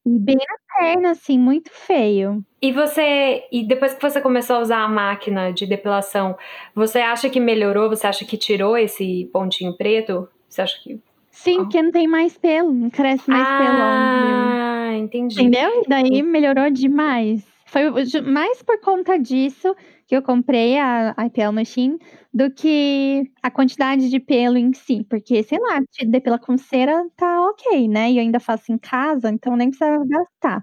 E 0.04 0.18
bem 0.18 0.36
na 0.36 0.78
perna, 0.80 1.10
assim, 1.12 1.38
muito 1.38 1.70
feio. 1.72 2.44
E 2.60 2.72
você, 2.72 3.44
e 3.52 3.64
depois 3.66 3.94
que 3.94 4.02
você 4.02 4.20
começou 4.20 4.56
a 4.56 4.60
usar 4.60 4.78
a 4.82 4.88
máquina 4.88 5.52
de 5.52 5.64
depilação, 5.66 6.36
você 6.74 6.98
acha 6.98 7.30
que 7.30 7.38
melhorou? 7.38 7.88
Você 7.88 8.06
acha 8.06 8.24
que 8.24 8.36
tirou 8.36 8.76
esse 8.76 9.30
pontinho 9.32 9.76
preto? 9.76 10.28
Você 10.48 10.60
acha 10.62 10.76
que. 10.82 11.00
Sim, 11.30 11.60
Ah. 11.60 11.62
porque 11.62 11.80
não 11.82 11.90
tem 11.92 12.06
mais 12.08 12.36
pelo, 12.36 12.72
não 12.72 12.90
cresce 12.90 13.30
mais 13.30 13.46
pelo. 13.46 13.70
óbvio. 13.70 14.34
Ah, 14.36 14.92
entendi. 14.98 15.40
Entendeu? 15.40 15.82
E 15.84 15.88
daí 15.88 16.22
melhorou 16.22 16.68
demais. 16.70 17.42
Foi 17.72 17.90
mais 18.20 18.62
por 18.62 18.78
conta 18.82 19.18
disso 19.18 19.74
que 20.06 20.14
eu 20.14 20.20
comprei 20.20 20.76
a 20.78 21.14
IPL 21.24 21.52
Machine 21.52 21.98
do 22.32 22.52
que 22.52 23.30
a 23.42 23.50
quantidade 23.50 24.10
de 24.10 24.20
pelo 24.20 24.58
em 24.58 24.74
si, 24.74 25.06
porque, 25.08 25.42
sei 25.42 25.58
lá, 25.58 25.80
te 25.90 26.04
depila 26.04 26.38
com 26.38 26.58
cera 26.58 27.02
tá 27.16 27.40
ok, 27.48 27.88
né, 27.88 28.10
e 28.10 28.18
eu 28.18 28.20
ainda 28.20 28.38
faço 28.38 28.70
em 28.70 28.76
casa, 28.76 29.30
então 29.30 29.56
nem 29.56 29.70
precisava 29.70 30.04
gastar. 30.06 30.62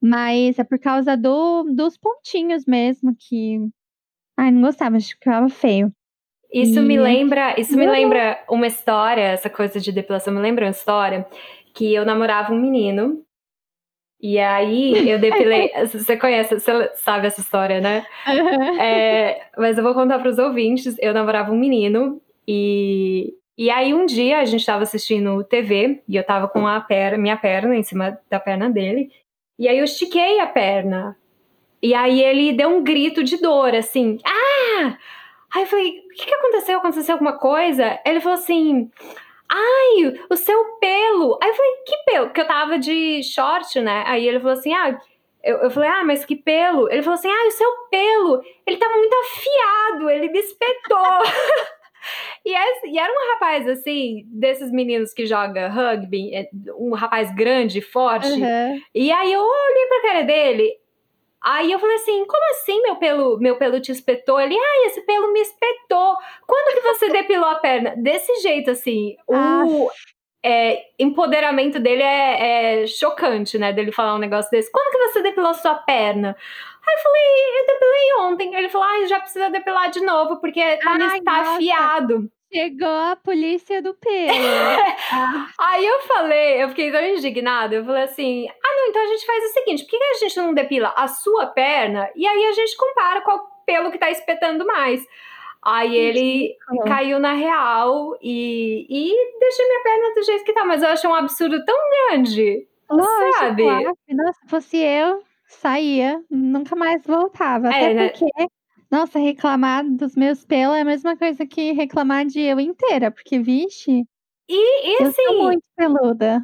Mas 0.00 0.56
é 0.56 0.62
por 0.62 0.78
causa 0.78 1.16
do 1.16 1.64
dos 1.74 1.98
pontinhos 1.98 2.64
mesmo 2.66 3.16
que 3.18 3.58
ai, 4.36 4.52
não 4.52 4.62
gostava, 4.62 4.96
acho 4.96 5.08
que 5.08 5.14
ficava 5.14 5.48
feio. 5.48 5.90
Isso 6.52 6.78
e... 6.78 6.82
me 6.82 6.96
lembra, 7.00 7.58
isso 7.58 7.76
me 7.76 7.84
lembra 7.88 8.44
uma 8.48 8.68
história, 8.68 9.22
essa 9.22 9.50
coisa 9.50 9.80
de 9.80 9.90
depilação 9.90 10.32
me 10.32 10.40
lembra 10.40 10.66
uma 10.66 10.70
história 10.70 11.26
que 11.74 11.92
eu 11.92 12.04
namorava 12.04 12.52
um 12.52 12.60
menino 12.60 13.23
e 14.20 14.38
aí 14.38 15.08
eu 15.08 15.18
depilei. 15.18 15.70
você 15.86 16.16
conhece, 16.16 16.58
você 16.58 16.90
sabe 16.94 17.26
essa 17.26 17.40
história, 17.40 17.80
né? 17.80 18.06
Uhum. 18.26 18.80
É, 18.80 19.48
mas 19.58 19.76
eu 19.76 19.84
vou 19.84 19.94
contar 19.94 20.18
para 20.18 20.28
os 20.28 20.38
ouvintes. 20.38 20.96
Eu 20.98 21.12
namorava 21.12 21.52
um 21.52 21.58
menino 21.58 22.20
e. 22.46 23.34
E 23.56 23.70
aí 23.70 23.94
um 23.94 24.04
dia 24.04 24.40
a 24.40 24.44
gente 24.44 24.60
estava 24.60 24.82
assistindo 24.82 25.44
TV 25.44 26.02
e 26.08 26.16
eu 26.16 26.22
estava 26.22 26.48
com 26.48 26.66
a 26.66 26.80
perna, 26.80 27.16
minha 27.16 27.36
perna 27.36 27.76
em 27.76 27.84
cima 27.84 28.18
da 28.28 28.40
perna 28.40 28.68
dele. 28.68 29.10
E 29.56 29.68
aí 29.68 29.78
eu 29.78 29.84
estiquei 29.84 30.40
a 30.40 30.46
perna. 30.46 31.16
E 31.80 31.94
aí 31.94 32.20
ele 32.20 32.52
deu 32.52 32.68
um 32.68 32.82
grito 32.82 33.22
de 33.22 33.36
dor, 33.36 33.74
assim. 33.74 34.18
Ah! 34.24 34.96
Aí 35.54 35.62
eu 35.62 35.66
falei, 35.66 36.00
o 36.00 36.08
que, 36.16 36.26
que 36.26 36.34
aconteceu? 36.34 36.78
Aconteceu 36.78 37.14
alguma 37.14 37.38
coisa? 37.38 38.00
Ele 38.04 38.20
falou 38.20 38.38
assim, 38.38 38.90
Ai, 39.48 40.14
o 40.30 40.36
seu 40.36 40.76
pelo. 40.80 41.38
Aí 41.42 41.48
eu 41.48 41.54
falei, 41.54 41.72
que 41.86 41.96
pelo? 42.06 42.26
Porque 42.26 42.40
eu 42.40 42.46
tava 42.46 42.78
de 42.78 43.22
short, 43.22 43.80
né? 43.80 44.04
Aí 44.06 44.26
ele 44.26 44.40
falou 44.40 44.54
assim, 44.54 44.72
ah, 44.72 44.98
eu, 45.42 45.58
eu 45.58 45.70
falei, 45.70 45.88
ah, 45.90 46.04
mas 46.04 46.24
que 46.24 46.34
pelo? 46.34 46.90
Ele 46.90 47.02
falou 47.02 47.18
assim, 47.18 47.28
ah, 47.28 47.46
o 47.46 47.50
seu 47.50 47.70
pelo, 47.90 48.42
ele 48.66 48.76
tá 48.78 48.88
muito 48.88 49.14
afiado, 49.14 50.10
ele 50.10 50.28
me 50.30 50.38
espetou. 50.38 51.22
e, 52.44 52.54
esse, 52.54 52.88
e 52.88 52.98
era 52.98 53.12
um 53.12 53.32
rapaz, 53.32 53.68
assim, 53.68 54.24
desses 54.26 54.72
meninos 54.72 55.12
que 55.12 55.26
joga 55.26 55.68
rugby, 55.68 56.34
é, 56.34 56.48
um 56.78 56.94
rapaz 56.94 57.34
grande, 57.34 57.82
forte. 57.82 58.28
Uhum. 58.28 58.80
E 58.94 59.12
aí 59.12 59.32
eu 59.32 59.42
olhei 59.42 59.86
pra 59.88 60.02
cara 60.02 60.22
dele, 60.22 60.72
Aí 61.44 61.70
eu 61.70 61.78
falei 61.78 61.96
assim, 61.96 62.24
como 62.24 62.50
assim 62.52 62.80
meu 62.80 62.96
pelo, 62.96 63.38
meu 63.38 63.56
pelo 63.56 63.78
te 63.78 63.92
espetou? 63.92 64.40
Ele, 64.40 64.56
ai, 64.56 64.86
esse 64.86 65.02
pelo 65.02 65.30
me 65.30 65.40
espetou. 65.40 66.16
Quando 66.46 66.74
que 66.74 66.80
você 66.80 67.10
depilou 67.12 67.48
a 67.48 67.56
perna? 67.56 67.94
Desse 67.98 68.34
jeito, 68.40 68.70
assim, 68.70 69.14
ah. 69.30 69.62
o 69.66 69.90
é, 70.42 70.86
empoderamento 70.98 71.78
dele 71.78 72.02
é, 72.02 72.82
é, 72.82 72.86
chocante, 72.86 73.58
né? 73.58 73.74
Dele 73.74 73.92
falar 73.92 74.14
um 74.14 74.18
negócio 74.18 74.50
desse. 74.50 74.72
Quando 74.72 74.90
que 74.90 74.98
você 74.98 75.22
depilou 75.22 75.52
sua 75.52 75.74
perna? 75.74 76.34
Aí 76.86 76.94
eu 76.94 77.02
falei, 77.02 77.60
eu 77.60 77.66
depilei 77.66 78.14
ontem. 78.20 78.54
Ele 78.54 78.68
falou, 78.70 78.86
ai, 78.86 79.06
já 79.06 79.20
precisa 79.20 79.50
depilar 79.50 79.90
de 79.90 80.00
novo, 80.00 80.38
porque 80.40 80.76
tá, 80.78 80.96
ai, 80.98 81.20
tá 81.20 81.40
afiado. 81.54 82.30
Chegou 82.54 82.88
a 82.88 83.16
polícia 83.16 83.82
do 83.82 83.94
pelo. 83.94 84.30
ah. 85.12 85.48
Aí 85.58 85.84
eu 85.84 85.98
falei, 86.02 86.62
eu 86.62 86.68
fiquei 86.68 86.92
tão 86.92 87.04
indignada, 87.04 87.74
eu 87.74 87.84
falei 87.84 88.04
assim: 88.04 88.46
ah, 88.48 88.76
não, 88.76 88.88
então 88.88 89.02
a 89.02 89.06
gente 89.06 89.26
faz 89.26 89.44
o 89.44 89.52
seguinte: 89.54 89.82
por 89.82 89.90
que 89.90 89.96
a 89.96 90.14
gente 90.14 90.36
não 90.36 90.54
depila 90.54 90.94
a 90.96 91.08
sua 91.08 91.46
perna 91.46 92.08
e 92.14 92.24
aí 92.24 92.44
a 92.46 92.52
gente 92.52 92.76
compara 92.76 93.22
qual 93.22 93.44
pelo 93.66 93.90
que 93.90 93.98
tá 93.98 94.08
espetando 94.08 94.64
mais? 94.64 95.04
Aí 95.64 95.96
ele 95.96 96.54
caiu 96.86 97.18
na 97.18 97.32
real 97.32 98.16
e, 98.20 98.86
e 98.88 99.38
deixei 99.40 99.66
minha 99.66 99.82
perna 99.82 100.14
do 100.14 100.22
jeito 100.22 100.44
que 100.44 100.52
tá, 100.52 100.64
mas 100.64 100.82
eu 100.82 100.90
achei 100.90 101.08
um 101.08 101.14
absurdo 101.14 101.64
tão 101.64 101.76
grande. 101.90 102.68
Lógico, 102.90 103.38
sabe? 103.38 103.62
Claro. 103.62 103.98
Nossa, 104.10 104.40
se 104.40 104.48
fosse 104.48 104.76
eu, 104.76 105.22
saía, 105.48 106.22
nunca 106.30 106.76
mais 106.76 107.02
voltava. 107.06 107.68
É, 107.68 107.70
até 107.70 107.94
né? 107.94 108.08
porque 108.10 108.26
nossa, 108.94 109.18
reclamar 109.18 109.84
dos 109.84 110.14
meus 110.14 110.44
pelos 110.44 110.76
é 110.76 110.82
a 110.82 110.84
mesma 110.84 111.16
coisa 111.16 111.44
que 111.44 111.72
reclamar 111.72 112.24
de 112.24 112.40
eu 112.40 112.60
inteira, 112.60 113.10
porque, 113.10 113.40
vixe. 113.40 114.04
E, 114.48 114.88
e 114.88 115.02
eu 115.02 115.08
assim. 115.08 115.22
Sou 115.24 115.42
muito 115.42 115.64
peluda. 115.76 116.40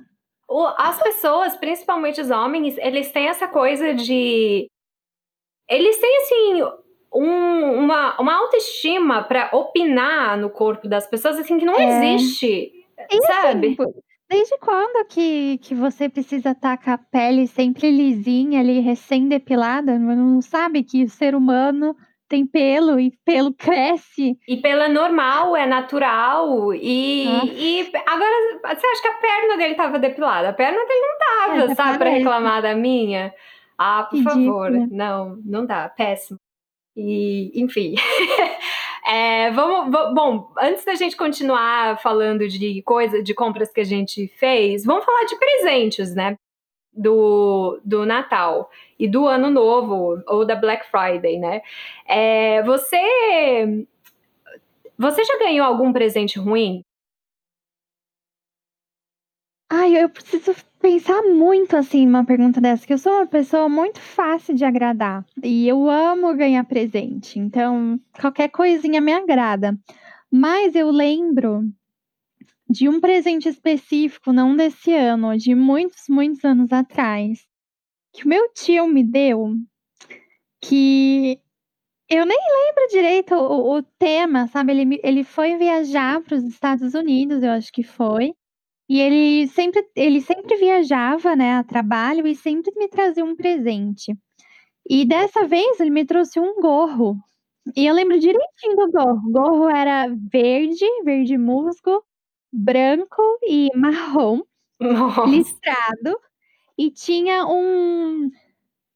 O, 0.48 0.66
as 0.76 1.00
pessoas, 1.00 1.56
principalmente 1.56 2.20
os 2.20 2.28
homens, 2.28 2.76
eles 2.78 3.12
têm 3.12 3.28
essa 3.28 3.46
coisa 3.46 3.94
de. 3.94 4.66
Eles 5.68 5.96
têm, 5.98 6.16
assim, 6.16 6.62
um, 7.14 7.84
uma, 7.84 8.20
uma 8.20 8.34
autoestima 8.34 9.22
para 9.22 9.50
opinar 9.52 10.36
no 10.36 10.50
corpo 10.50 10.88
das 10.88 11.06
pessoas, 11.06 11.38
assim, 11.38 11.56
que 11.56 11.64
não 11.64 11.78
é. 11.78 12.14
existe. 12.14 12.72
E, 13.08 13.26
sabe? 13.26 13.76
Assim, 13.78 13.92
desde 14.28 14.58
quando 14.58 15.06
que, 15.06 15.58
que 15.58 15.72
você 15.72 16.08
precisa 16.08 16.50
estar 16.50 16.78
com 16.78 16.90
a 16.90 16.98
pele 16.98 17.46
sempre 17.46 17.92
lisinha 17.92 18.58
ali, 18.58 18.80
recém-depilada? 18.80 19.96
Não 20.00 20.42
sabe 20.42 20.82
que 20.82 21.04
o 21.04 21.08
ser 21.08 21.36
humano 21.36 21.94
tem 22.30 22.46
pelo 22.46 23.00
e 23.00 23.10
pelo 23.24 23.52
cresce. 23.52 24.38
E 24.46 24.56
pelo 24.58 24.82
é 24.82 24.88
normal, 24.88 25.56
é 25.56 25.66
natural. 25.66 26.72
E, 26.72 27.26
e 27.26 27.92
agora, 28.06 28.76
você 28.76 28.86
acha 28.86 29.02
que 29.02 29.08
a 29.08 29.14
perna 29.14 29.56
dele 29.56 29.72
estava 29.72 29.98
depilada? 29.98 30.48
A 30.48 30.52
perna 30.52 30.78
dele 30.78 31.00
não 31.00 31.18
tava, 31.18 31.72
é, 31.72 31.74
sabe, 31.74 31.98
para 31.98 32.10
reclamar 32.10 32.62
da 32.62 32.72
minha? 32.72 33.34
Ah, 33.76 34.04
por 34.08 34.16
Ridículo. 34.16 34.44
favor. 34.44 34.70
Não, 34.70 35.40
não 35.44 35.66
dá, 35.66 35.88
péssimo. 35.88 36.38
E, 36.96 37.50
enfim. 37.60 37.96
é, 39.08 39.50
vamos, 39.50 39.90
bom, 40.14 40.52
antes 40.60 40.84
da 40.84 40.94
gente 40.94 41.16
continuar 41.16 42.00
falando 42.00 42.46
de 42.46 42.80
coisa, 42.82 43.20
de 43.20 43.34
compras 43.34 43.72
que 43.72 43.80
a 43.80 43.84
gente 43.84 44.28
fez, 44.38 44.84
vamos 44.84 45.04
falar 45.04 45.24
de 45.24 45.36
presentes, 45.36 46.14
né? 46.14 46.36
do, 46.92 47.80
do 47.84 48.04
Natal 48.04 48.68
e 49.00 49.08
do 49.08 49.26
Ano 49.26 49.50
Novo 49.50 50.22
ou 50.28 50.44
da 50.44 50.54
Black 50.54 50.86
Friday, 50.90 51.38
né? 51.38 51.62
É, 52.06 52.62
você 52.62 53.86
você 54.98 55.24
já 55.24 55.38
ganhou 55.38 55.66
algum 55.66 55.92
presente 55.92 56.38
ruim? 56.38 56.84
Ai, 59.72 59.96
eu 59.96 60.10
preciso 60.10 60.54
pensar 60.80 61.22
muito 61.22 61.76
assim 61.76 62.04
numa 62.04 62.24
pergunta 62.24 62.60
dessa, 62.60 62.86
que 62.86 62.92
eu 62.92 62.98
sou 62.98 63.12
uma 63.12 63.26
pessoa 63.26 63.68
muito 63.68 64.00
fácil 64.00 64.54
de 64.54 64.64
agradar 64.64 65.24
e 65.42 65.66
eu 65.66 65.88
amo 65.88 66.34
ganhar 66.34 66.64
presente, 66.64 67.38
então 67.38 67.98
qualquer 68.20 68.48
coisinha 68.48 69.00
me 69.00 69.12
agrada. 69.12 69.78
Mas 70.30 70.74
eu 70.74 70.90
lembro 70.90 71.62
de 72.68 72.88
um 72.88 73.00
presente 73.00 73.48
específico, 73.48 74.32
não 74.32 74.54
desse 74.54 74.92
ano, 74.92 75.36
de 75.36 75.54
muitos, 75.54 76.08
muitos 76.08 76.44
anos 76.44 76.72
atrás, 76.72 77.46
que 78.12 78.25
o 78.25 78.29
meu 78.29 78.53
tio 78.53 78.87
me 78.87 79.05
deu, 79.05 79.55
que 80.61 81.40
eu 82.09 82.27
nem 82.27 82.38
lembro 82.38 82.88
direito 82.90 83.35
o, 83.35 83.77
o 83.77 83.83
tema, 83.83 84.49
sabe? 84.49 84.73
Ele, 84.73 85.01
ele 85.03 85.25
foi 85.25 85.57
viajar 85.57 86.20
para 86.23 86.37
os 86.37 86.44
Estados 86.44 86.94
Unidos, 86.94 87.42
eu 87.42 87.51
acho 87.51 87.73
que 87.73 87.83
foi. 87.83 88.35
E 88.88 89.01
ele 89.01 89.46
sempre, 89.46 89.88
ele 89.94 90.20
sempre 90.20 90.57
viajava, 90.57 91.37
né, 91.37 91.55
a 91.55 91.64
trabalho 91.64 92.27
e 92.27 92.35
sempre 92.35 92.73
me 92.77 92.88
trazia 92.88 93.25
um 93.25 93.37
presente. 93.37 94.16
E 94.88 95.05
dessa 95.05 95.46
vez 95.46 95.79
ele 95.79 95.90
me 95.90 96.05
trouxe 96.05 96.40
um 96.40 96.61
gorro. 96.61 97.16
E 97.77 97.87
eu 97.87 97.94
lembro 97.94 98.18
direitinho 98.18 98.77
do 98.77 98.90
gorro. 98.90 99.29
O 99.29 99.33
gorro 99.33 99.68
era 99.68 100.09
verde, 100.09 100.85
verde 101.05 101.38
musgo, 101.38 102.03
branco 102.53 103.23
e 103.44 103.68
marrom, 103.77 104.42
Nossa. 104.81 105.27
listrado, 105.27 106.18
e 106.80 106.90
tinha 106.90 107.46
um, 107.46 108.30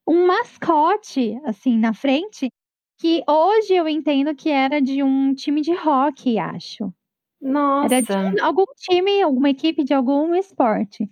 um 0.09 0.27
mascote, 0.27 1.39
assim, 1.45 1.79
na 1.79 1.93
frente, 1.93 2.51
que 2.99 3.23
hoje 3.29 3.75
eu 3.75 3.87
entendo 3.87 4.35
que 4.35 4.49
era 4.49 4.81
de 4.81 5.03
um 5.03 5.35
time 5.35 5.61
de 5.61 5.75
rock, 5.75 6.39
acho. 6.39 6.91
Nossa. 7.39 7.95
Era 7.95 8.31
de 8.31 8.41
algum 8.41 8.65
time, 8.75 9.21
alguma 9.21 9.51
equipe 9.51 9.85
de 9.85 9.93
algum 9.93 10.35
esporte. 10.35 11.07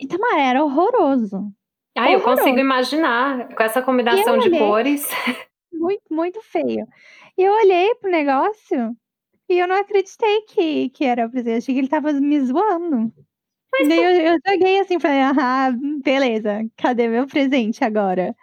Então, 0.00 0.20
era 0.38 0.62
horroroso. 0.62 1.52
Ah, 1.98 2.12
eu 2.12 2.22
consigo 2.22 2.60
imaginar, 2.60 3.52
com 3.52 3.62
essa 3.64 3.82
combinação 3.82 4.38
de 4.38 4.50
cores. 4.50 5.08
Muito, 5.72 6.04
muito 6.08 6.40
feio. 6.40 6.86
E 7.36 7.42
eu 7.42 7.52
olhei 7.52 7.94
pro 7.96 8.10
negócio 8.10 8.96
e 9.46 9.58
eu 9.58 9.68
não 9.68 9.76
acreditei 9.76 10.40
que, 10.42 10.88
que 10.88 11.04
era 11.04 11.26
o 11.26 11.30
presente. 11.30 11.58
Achei 11.58 11.74
que 11.74 11.80
ele 11.80 11.88
tava 11.88 12.12
me 12.14 12.40
zoando. 12.40 13.12
Mas 13.78 13.88
Daí 13.88 13.98
eu, 13.98 14.32
eu 14.32 14.38
joguei 14.46 14.80
assim, 14.80 14.98
falei, 14.98 15.20
ah, 15.20 15.70
beleza, 16.02 16.64
cadê 16.76 17.08
meu 17.08 17.26
presente 17.26 17.84
agora? 17.84 18.34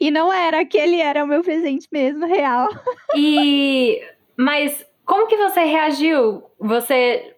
E 0.00 0.10
não 0.10 0.32
era 0.32 0.60
aquele, 0.60 1.00
era 1.00 1.24
o 1.24 1.26
meu 1.26 1.42
presente 1.42 1.88
mesmo, 1.90 2.26
real. 2.26 2.68
E. 3.16 4.00
Mas 4.36 4.84
como 5.04 5.26
que 5.26 5.36
você 5.36 5.64
reagiu? 5.64 6.42
Você. 6.60 7.34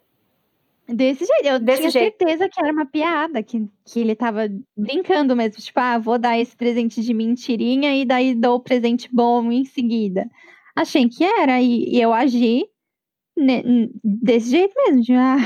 Desse 0.89 1.25
jeito, 1.25 1.47
eu 1.47 1.61
Desse 1.61 1.83
tinha 1.83 1.91
jeito. 1.91 2.17
certeza 2.19 2.49
que 2.49 2.61
era 2.61 2.73
uma 2.73 2.85
piada, 2.85 3.43
que, 3.45 3.65
que 3.87 4.01
ele 4.01 4.17
tava 4.17 4.49
brincando 4.77 5.37
mesmo, 5.37 5.63
tipo, 5.63 5.79
ah, 5.79 5.99
vou 5.99 6.19
dar 6.19 6.37
esse 6.39 6.57
presente 6.57 7.01
de 7.01 7.15
mentirinha 7.15 7.95
e 7.97 8.05
daí 8.05 8.35
dou 8.35 8.57
o 8.57 8.61
presente 8.61 9.09
bom 9.13 9.53
em 9.53 9.65
seguida. 9.65 10.29
Achei 10.75 11.09
que 11.09 11.23
era, 11.23 11.61
e, 11.63 11.85
e 11.95 12.01
eu 12.01 12.13
agi 12.13 12.65
desse 14.05 14.51
jeito 14.51 14.73
mesmo, 14.77 15.03
de 15.03 15.13
ah, 15.15 15.37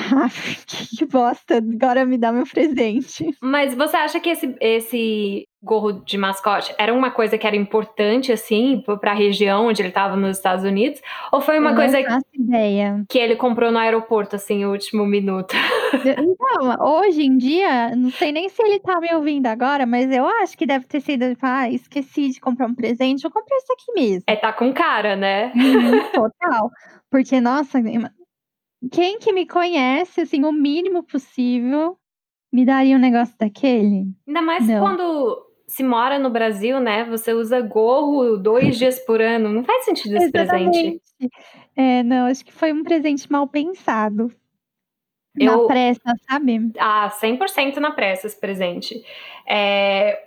que 0.96 1.04
bosta, 1.06 1.56
agora 1.56 2.04
me 2.04 2.18
dá 2.18 2.32
meu 2.32 2.44
presente. 2.44 3.26
Mas 3.40 3.74
você 3.74 3.96
acha 3.96 4.20
que 4.20 4.30
esse, 4.30 4.54
esse 4.60 5.46
gorro 5.62 5.92
de 6.04 6.18
mascote 6.18 6.74
era 6.78 6.92
uma 6.92 7.10
coisa 7.10 7.38
que 7.38 7.46
era 7.46 7.56
importante, 7.56 8.30
assim, 8.30 8.82
para 9.00 9.12
a 9.12 9.14
região 9.14 9.66
onde 9.66 9.80
ele 9.80 9.88
estava 9.88 10.14
nos 10.14 10.36
Estados 10.36 10.64
Unidos? 10.64 11.00
Ou 11.32 11.40
foi 11.40 11.58
uma 11.58 11.70
Eu 11.70 11.76
coisa 11.76 11.98
ideia. 12.34 13.02
que 13.08 13.18
ele 13.18 13.34
comprou 13.36 13.72
no 13.72 13.78
aeroporto, 13.78 14.36
assim, 14.36 14.62
no 14.62 14.72
último 14.72 15.06
minuto? 15.06 15.54
Então, 15.94 16.76
hoje 16.86 17.22
em 17.22 17.36
dia, 17.36 17.94
não 17.96 18.10
sei 18.10 18.30
nem 18.30 18.48
se 18.48 18.62
ele 18.62 18.78
tá 18.80 19.00
me 19.00 19.14
ouvindo 19.14 19.46
agora, 19.46 19.86
mas 19.86 20.10
eu 20.12 20.26
acho 20.26 20.56
que 20.56 20.66
deve 20.66 20.86
ter 20.86 21.00
sido, 21.00 21.30
tipo, 21.30 21.46
ah, 21.46 21.70
esqueci 21.70 22.30
de 22.30 22.40
comprar 22.40 22.66
um 22.66 22.74
presente, 22.74 23.24
eu 23.24 23.30
comprei 23.30 23.56
isso 23.58 23.72
aqui 23.72 24.00
mesmo. 24.00 24.24
É, 24.26 24.36
tá 24.36 24.52
com 24.52 24.72
cara, 24.72 25.16
né? 25.16 25.52
Uhum, 25.54 26.00
total. 26.12 26.70
Porque, 27.10 27.40
nossa, 27.40 27.78
quem 28.90 29.18
que 29.18 29.32
me 29.32 29.46
conhece, 29.46 30.22
assim, 30.22 30.44
o 30.44 30.52
mínimo 30.52 31.02
possível, 31.02 31.96
me 32.52 32.64
daria 32.64 32.96
um 32.96 33.00
negócio 33.00 33.34
daquele? 33.38 34.06
Ainda 34.26 34.42
mais 34.42 34.66
Não. 34.66 34.80
quando 34.80 35.46
se 35.66 35.82
mora 35.82 36.18
no 36.18 36.28
Brasil, 36.30 36.78
né? 36.80 37.04
Você 37.04 37.32
usa 37.32 37.60
gorro 37.60 38.36
dois 38.36 38.76
dias 38.76 38.98
por 38.98 39.20
ano. 39.20 39.48
Não 39.48 39.64
faz 39.64 39.84
sentido 39.84 40.16
esse 40.16 40.30
presente. 40.30 40.78
Exatamente. 40.78 41.02
É, 41.76 42.02
não, 42.02 42.26
acho 42.26 42.44
que 42.44 42.52
foi 42.52 42.72
um 42.72 42.82
presente 42.84 43.30
mal 43.30 43.46
pensado. 43.48 44.30
Na 45.36 45.52
Eu- 45.54 45.66
pressa, 45.66 46.00
sabe? 46.30 46.70
Ah, 46.78 47.10
100% 47.10 47.80
na 47.80 47.90
pressa 47.90 48.26
esse 48.28 48.38
presente. 48.38 49.02
É, 49.48 50.22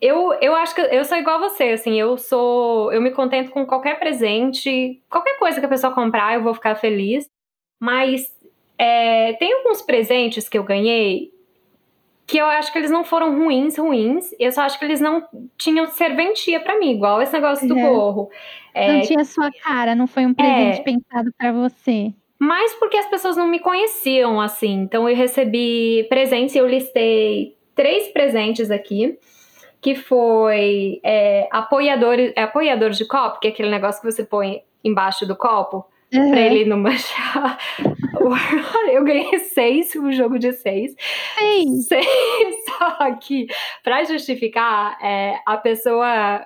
eu, 0.00 0.32
eu 0.34 0.54
acho 0.54 0.74
que 0.74 0.80
eu 0.80 1.04
sou 1.04 1.16
igual 1.18 1.36
a 1.36 1.48
você, 1.48 1.64
assim, 1.70 1.98
eu 1.98 2.16
sou, 2.18 2.92
eu 2.92 3.00
me 3.00 3.10
contento 3.10 3.50
com 3.50 3.64
qualquer 3.66 3.98
presente, 3.98 5.02
qualquer 5.08 5.38
coisa 5.38 5.58
que 5.60 5.66
a 5.66 5.68
pessoa 5.68 5.94
comprar, 5.94 6.34
eu 6.34 6.42
vou 6.42 6.54
ficar 6.54 6.74
feliz. 6.76 7.26
Mas 7.80 8.34
é, 8.78 9.34
tem 9.34 9.52
alguns 9.52 9.82
presentes 9.82 10.48
que 10.48 10.58
eu 10.58 10.64
ganhei 10.64 11.30
que 12.26 12.38
eu 12.38 12.46
acho 12.46 12.72
que 12.72 12.78
eles 12.78 12.90
não 12.90 13.04
foram 13.04 13.38
ruins, 13.38 13.78
ruins. 13.78 14.34
Eu 14.38 14.50
só 14.50 14.62
acho 14.62 14.78
que 14.78 14.84
eles 14.84 15.00
não 15.00 15.22
tinham 15.56 15.86
serventia 15.86 16.58
pra 16.58 16.78
mim, 16.78 16.90
igual 16.90 17.22
esse 17.22 17.32
negócio 17.32 17.68
do 17.68 17.74
Uhum. 17.76 17.80
gorro. 17.80 18.30
É, 18.74 18.92
Não 18.92 19.00
tinha 19.00 19.24
sua 19.24 19.50
cara, 19.62 19.94
não 19.94 20.06
foi 20.08 20.26
um 20.26 20.34
presente 20.34 20.82
pensado 20.82 21.32
pra 21.38 21.52
você. 21.52 22.12
Mas 22.38 22.74
porque 22.74 22.96
as 22.96 23.06
pessoas 23.06 23.36
não 23.36 23.46
me 23.46 23.60
conheciam 23.60 24.40
assim. 24.40 24.72
Então 24.82 25.08
eu 25.08 25.16
recebi 25.16 26.04
presentes 26.08 26.54
eu 26.56 26.66
listei 26.66 27.56
três 27.74 28.08
presentes 28.08 28.70
aqui. 28.70 29.16
Que 29.86 29.94
foi 29.94 31.00
é, 31.04 31.46
apoiador, 31.52 32.16
é 32.18 32.42
apoiador 32.42 32.90
de 32.90 33.04
copo, 33.04 33.38
que 33.38 33.46
é 33.46 33.50
aquele 33.52 33.70
negócio 33.70 34.00
que 34.02 34.10
você 34.10 34.24
põe 34.24 34.62
embaixo 34.82 35.24
do 35.24 35.36
copo 35.36 35.86
pra 36.10 36.18
Uhum. 36.20 36.34
ele 36.34 36.64
não 36.64 36.76
manchar. 36.76 37.56
eu 38.92 39.04
ganhei 39.04 39.38
seis, 39.38 39.94
um 39.94 40.10
jogo 40.10 40.40
de 40.40 40.52
seis. 40.54 40.92
Sim. 41.38 41.82
Seis, 41.82 42.56
só 42.66 43.14
que 43.14 43.46
pra 43.84 44.02
justificar, 44.02 44.98
é, 45.00 45.38
a 45.46 45.56
pessoa. 45.56 46.44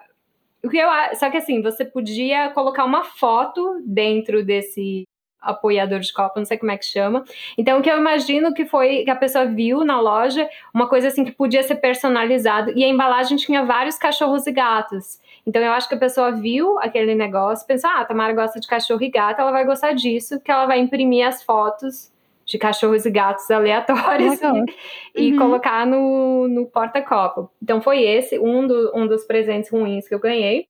Eu, 0.62 0.70
só 1.14 1.30
que 1.30 1.38
assim, 1.38 1.62
você 1.62 1.82
podia 1.82 2.50
colocar 2.50 2.84
uma 2.84 3.04
foto 3.04 3.82
dentro 3.86 4.44
desse 4.44 5.08
apoiador 5.40 6.00
de 6.00 6.12
copo, 6.12 6.38
não 6.38 6.44
sei 6.44 6.58
como 6.58 6.70
é 6.72 6.76
que 6.76 6.84
chama. 6.84 7.24
Então, 7.56 7.78
o 7.78 7.82
que 7.82 7.90
eu 7.90 7.96
imagino 7.96 8.52
que 8.52 8.64
foi 8.66 9.04
que 9.04 9.10
a 9.10 9.16
pessoa 9.16 9.46
viu 9.46 9.84
na 9.84 10.00
loja, 10.00 10.48
uma 10.74 10.88
coisa 10.88 11.08
assim 11.08 11.24
que 11.24 11.32
podia 11.32 11.62
ser 11.62 11.76
personalizado. 11.76 12.72
E 12.76 12.84
a 12.84 12.88
embalagem 12.88 13.36
tinha 13.36 13.64
vários 13.64 13.96
cachorros 13.96 14.46
e 14.46 14.52
gatos. 14.52 15.18
Então, 15.46 15.62
eu 15.62 15.72
acho 15.72 15.88
que 15.88 15.94
a 15.94 15.98
pessoa 15.98 16.32
viu 16.32 16.78
aquele 16.80 17.14
negócio, 17.14 17.66
pensou: 17.66 17.88
ah, 17.90 18.00
a 18.00 18.04
Tamara 18.04 18.32
gosta 18.34 18.60
de 18.60 18.66
cachorro 18.66 19.02
e 19.02 19.08
gato, 19.10 19.40
ela 19.40 19.50
vai 19.52 19.64
gostar 19.64 19.92
disso, 19.92 20.40
que 20.40 20.50
ela 20.50 20.66
vai 20.66 20.78
imprimir 20.78 21.26
as 21.26 21.42
fotos 21.42 22.12
de 22.44 22.58
cachorros 22.58 23.06
e 23.06 23.10
gatos 23.10 23.48
aleatórios 23.50 24.40
Legal. 24.40 24.64
e 25.14 25.30
Uhum. 25.32 25.38
colocar 25.38 25.86
no, 25.86 26.48
no 26.48 26.66
porta-copo. 26.66 27.48
Então 27.62 27.80
foi 27.80 28.02
esse 28.02 28.38
um, 28.40 28.66
do- 28.66 28.92
um 28.94 29.06
dos 29.06 29.24
presentes 29.24 29.70
ruins 29.70 30.08
que 30.08 30.14
eu 30.14 30.18
ganhei. 30.18 30.66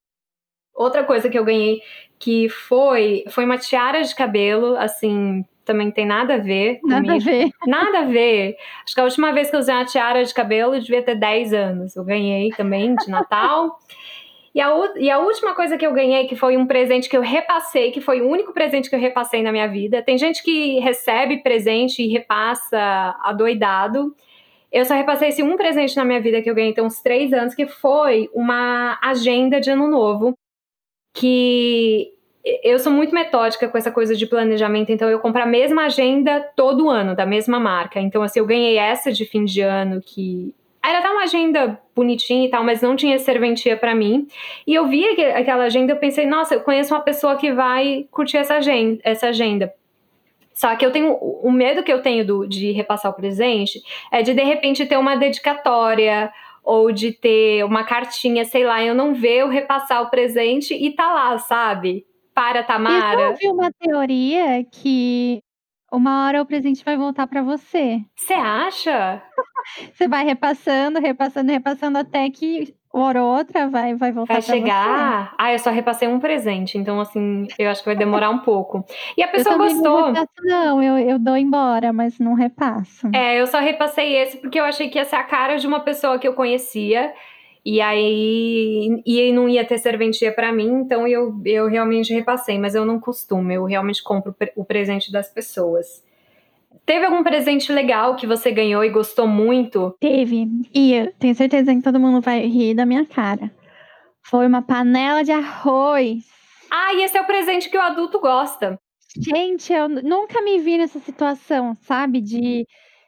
Outra 0.75 1.03
coisa 1.03 1.27
que 1.27 1.37
eu 1.37 1.43
ganhei 1.43 1.81
que 2.21 2.47
foi 2.49 3.23
foi 3.29 3.43
uma 3.45 3.57
tiara 3.57 4.01
de 4.03 4.13
cabelo, 4.15 4.77
assim, 4.77 5.43
também 5.65 5.89
tem 5.91 6.05
nada 6.05 6.35
a 6.35 6.37
ver 6.37 6.79
Nada 6.83 7.01
a 7.01 7.05
comigo. 7.05 7.25
ver. 7.25 7.49
Nada 7.65 7.99
a 7.99 8.05
ver. 8.05 8.55
Acho 8.85 8.93
que 8.93 9.01
a 9.01 9.03
última 9.03 9.31
vez 9.33 9.49
que 9.49 9.55
eu 9.55 9.59
usei 9.59 9.73
uma 9.73 9.85
tiara 9.85 10.23
de 10.23 10.33
cabelo 10.33 10.75
eu 10.75 10.79
devia 10.79 11.01
ter 11.01 11.15
10 11.15 11.53
anos. 11.53 11.95
Eu 11.95 12.03
ganhei 12.03 12.49
também 12.51 12.95
de 12.95 13.09
Natal. 13.09 13.79
E 14.53 14.59
a, 14.61 14.69
e 14.97 15.09
a 15.09 15.17
última 15.19 15.55
coisa 15.55 15.77
que 15.77 15.85
eu 15.85 15.93
ganhei, 15.93 16.27
que 16.27 16.35
foi 16.35 16.57
um 16.57 16.67
presente 16.67 17.07
que 17.09 17.15
eu 17.15 17.21
repassei, 17.21 17.89
que 17.91 18.01
foi 18.01 18.21
o 18.21 18.29
único 18.29 18.53
presente 18.53 18.89
que 18.89 18.95
eu 18.95 18.99
repassei 18.99 19.41
na 19.41 19.51
minha 19.51 19.67
vida. 19.67 20.03
Tem 20.03 20.17
gente 20.17 20.43
que 20.43 20.77
recebe 20.79 21.41
presente 21.41 22.03
e 22.03 22.07
repassa 22.09 23.15
adoidado. 23.23 24.13
Eu 24.71 24.85
só 24.85 24.93
repassei 24.93 25.29
esse 25.29 25.41
um 25.41 25.55
presente 25.57 25.95
na 25.95 26.05
minha 26.05 26.19
vida 26.21 26.41
que 26.41 26.49
eu 26.49 26.55
ganhei 26.55 26.73
tem 26.73 26.83
uns 26.83 27.01
três 27.01 27.33
anos, 27.33 27.55
que 27.55 27.65
foi 27.65 28.29
uma 28.33 28.99
agenda 29.01 29.59
de 29.59 29.69
ano 29.69 29.87
novo. 29.87 30.37
Que 31.13 32.11
eu 32.63 32.79
sou 32.79 32.91
muito 32.91 33.13
metódica 33.13 33.67
com 33.67 33.77
essa 33.77 33.91
coisa 33.91 34.15
de 34.15 34.25
planejamento, 34.25 34.91
então 34.91 35.07
eu 35.09 35.19
compro 35.19 35.43
a 35.43 35.45
mesma 35.45 35.85
agenda 35.85 36.39
todo 36.55 36.89
ano, 36.89 37.15
da 37.15 37.25
mesma 37.25 37.59
marca. 37.59 37.99
Então, 37.99 38.23
assim, 38.23 38.39
eu 38.39 38.45
ganhei 38.45 38.77
essa 38.77 39.11
de 39.11 39.25
fim 39.25 39.45
de 39.45 39.61
ano 39.61 40.01
que. 40.01 40.53
Era 40.83 40.97
até 40.97 41.09
uma 41.09 41.21
agenda 41.23 41.79
bonitinha 41.95 42.47
e 42.47 42.49
tal, 42.49 42.63
mas 42.63 42.81
não 42.81 42.95
tinha 42.95 43.19
serventia 43.19 43.77
pra 43.77 43.93
mim. 43.93 44.27
E 44.65 44.73
eu 44.73 44.87
vi 44.87 45.07
aque- 45.07 45.21
aquela 45.25 45.65
agenda, 45.65 45.93
eu 45.93 45.97
pensei, 45.97 46.25
nossa, 46.25 46.55
eu 46.55 46.61
conheço 46.61 46.91
uma 46.91 47.01
pessoa 47.01 47.35
que 47.35 47.51
vai 47.51 48.07
curtir 48.09 48.37
essa 48.37 48.55
agenda. 48.55 48.99
Essa 49.03 49.27
agenda. 49.27 49.71
Só 50.53 50.75
que 50.75 50.83
eu 50.83 50.91
tenho. 50.91 51.13
O 51.13 51.51
medo 51.51 51.83
que 51.83 51.93
eu 51.93 52.01
tenho 52.01 52.25
do- 52.25 52.47
de 52.47 52.71
repassar 52.71 53.11
o 53.11 53.15
presente 53.15 53.79
é 54.11 54.23
de 54.23 54.33
de 54.33 54.41
repente 54.43 54.85
ter 54.87 54.97
uma 54.97 55.15
dedicatória 55.15 56.31
ou 56.63 56.91
de 56.91 57.11
ter 57.11 57.63
uma 57.65 57.83
cartinha, 57.83 58.45
sei 58.45 58.65
lá, 58.65 58.83
eu 58.83 58.93
não 58.95 59.13
ver 59.13 59.39
eu 59.41 59.49
repassar 59.49 60.01
o 60.03 60.09
presente 60.09 60.73
e 60.73 60.93
tá 60.95 61.11
lá, 61.13 61.37
sabe? 61.39 62.05
Para 62.33 62.61
E 62.61 62.63
eu 62.63 62.67
Tamara. 62.67 63.29
ouvi 63.29 63.47
uma 63.47 63.71
teoria 63.71 64.63
que 64.65 65.41
uma 65.91 66.25
hora 66.25 66.41
o 66.41 66.45
presente 66.45 66.83
vai 66.83 66.97
voltar 66.97 67.27
pra 67.27 67.41
você. 67.43 68.01
Você 68.17 68.33
acha? 68.33 69.21
Você 69.93 70.07
vai 70.07 70.25
repassando, 70.25 70.99
repassando, 70.99 71.51
repassando 71.51 71.97
até 71.97 72.29
que 72.29 72.75
hora 72.93 73.23
ou 73.23 73.37
outra 73.37 73.67
vai, 73.69 73.95
vai 73.95 74.11
voltar 74.11 74.33
Vai 74.35 74.41
pra 74.41 74.53
você. 74.53 74.59
chegar. 74.59 75.33
Ah, 75.37 75.51
eu 75.53 75.59
só 75.59 75.69
repassei 75.69 76.07
um 76.07 76.19
presente, 76.19 76.77
então 76.77 76.99
assim, 76.99 77.47
eu 77.57 77.69
acho 77.69 77.81
que 77.81 77.87
vai 77.89 77.95
demorar 77.95 78.29
um 78.29 78.39
pouco. 78.39 78.85
E 79.17 79.23
a 79.23 79.27
Eu 79.27 79.31
pessoa 79.31 79.55
também 79.57 79.75
gostou. 79.75 79.99
não 79.99 80.07
repasso, 80.07 80.29
não. 80.43 80.83
Eu, 80.83 80.97
eu 80.97 81.19
dou 81.19 81.37
embora, 81.37 81.91
mas 81.93 82.19
não 82.19 82.33
repasso. 82.33 83.07
É, 83.13 83.39
eu 83.39 83.47
só 83.47 83.59
repassei 83.59 84.15
esse 84.17 84.37
porque 84.37 84.59
eu 84.59 84.63
achei 84.65 84.89
que 84.89 84.97
ia 84.97 85.05
ser 85.05 85.15
a 85.15 85.23
cara 85.23 85.57
de 85.57 85.65
uma 85.67 85.79
pessoa 85.79 86.17
que 86.19 86.27
eu 86.27 86.33
conhecia. 86.33 87.13
E 87.63 87.79
aí 87.79 89.01
e 89.05 89.31
não 89.31 89.47
ia 89.47 89.63
ter 89.63 89.77
serventia 89.77 90.31
pra 90.33 90.51
mim, 90.51 90.81
então 90.81 91.07
eu, 91.07 91.39
eu 91.45 91.67
realmente 91.67 92.11
repassei, 92.11 92.57
mas 92.57 92.73
eu 92.73 92.83
não 92.85 92.99
costumo, 92.99 93.51
eu 93.51 93.65
realmente 93.65 94.01
compro 94.03 94.35
o 94.55 94.65
presente 94.65 95.11
das 95.11 95.29
pessoas. 95.31 96.03
Teve 96.85 97.05
algum 97.05 97.23
presente 97.23 97.71
legal 97.71 98.15
que 98.15 98.27
você 98.27 98.51
ganhou 98.51 98.83
e 98.83 98.89
gostou 98.89 99.27
muito? 99.27 99.95
Teve. 99.99 100.47
E 100.73 100.93
eu 100.93 101.13
tenho 101.13 101.35
certeza 101.35 101.73
que 101.73 101.81
todo 101.81 101.99
mundo 101.99 102.21
vai 102.21 102.45
rir 102.47 102.73
da 102.73 102.85
minha 102.85 103.05
cara. 103.05 103.51
Foi 104.23 104.47
uma 104.47 104.61
panela 104.61 105.23
de 105.23 105.31
arroz. 105.31 106.25
Ah, 106.71 106.93
e 106.93 107.03
esse 107.03 107.17
é 107.17 107.21
o 107.21 107.25
presente 107.25 107.69
que 107.69 107.77
o 107.77 107.81
adulto 107.81 108.19
gosta. 108.19 108.79
Gente, 109.17 109.73
eu 109.73 109.89
nunca 109.89 110.41
me 110.41 110.59
vi 110.59 110.77
nessa 110.77 110.99
situação, 110.99 111.75
sabe? 111.81 112.21
De 112.21 112.65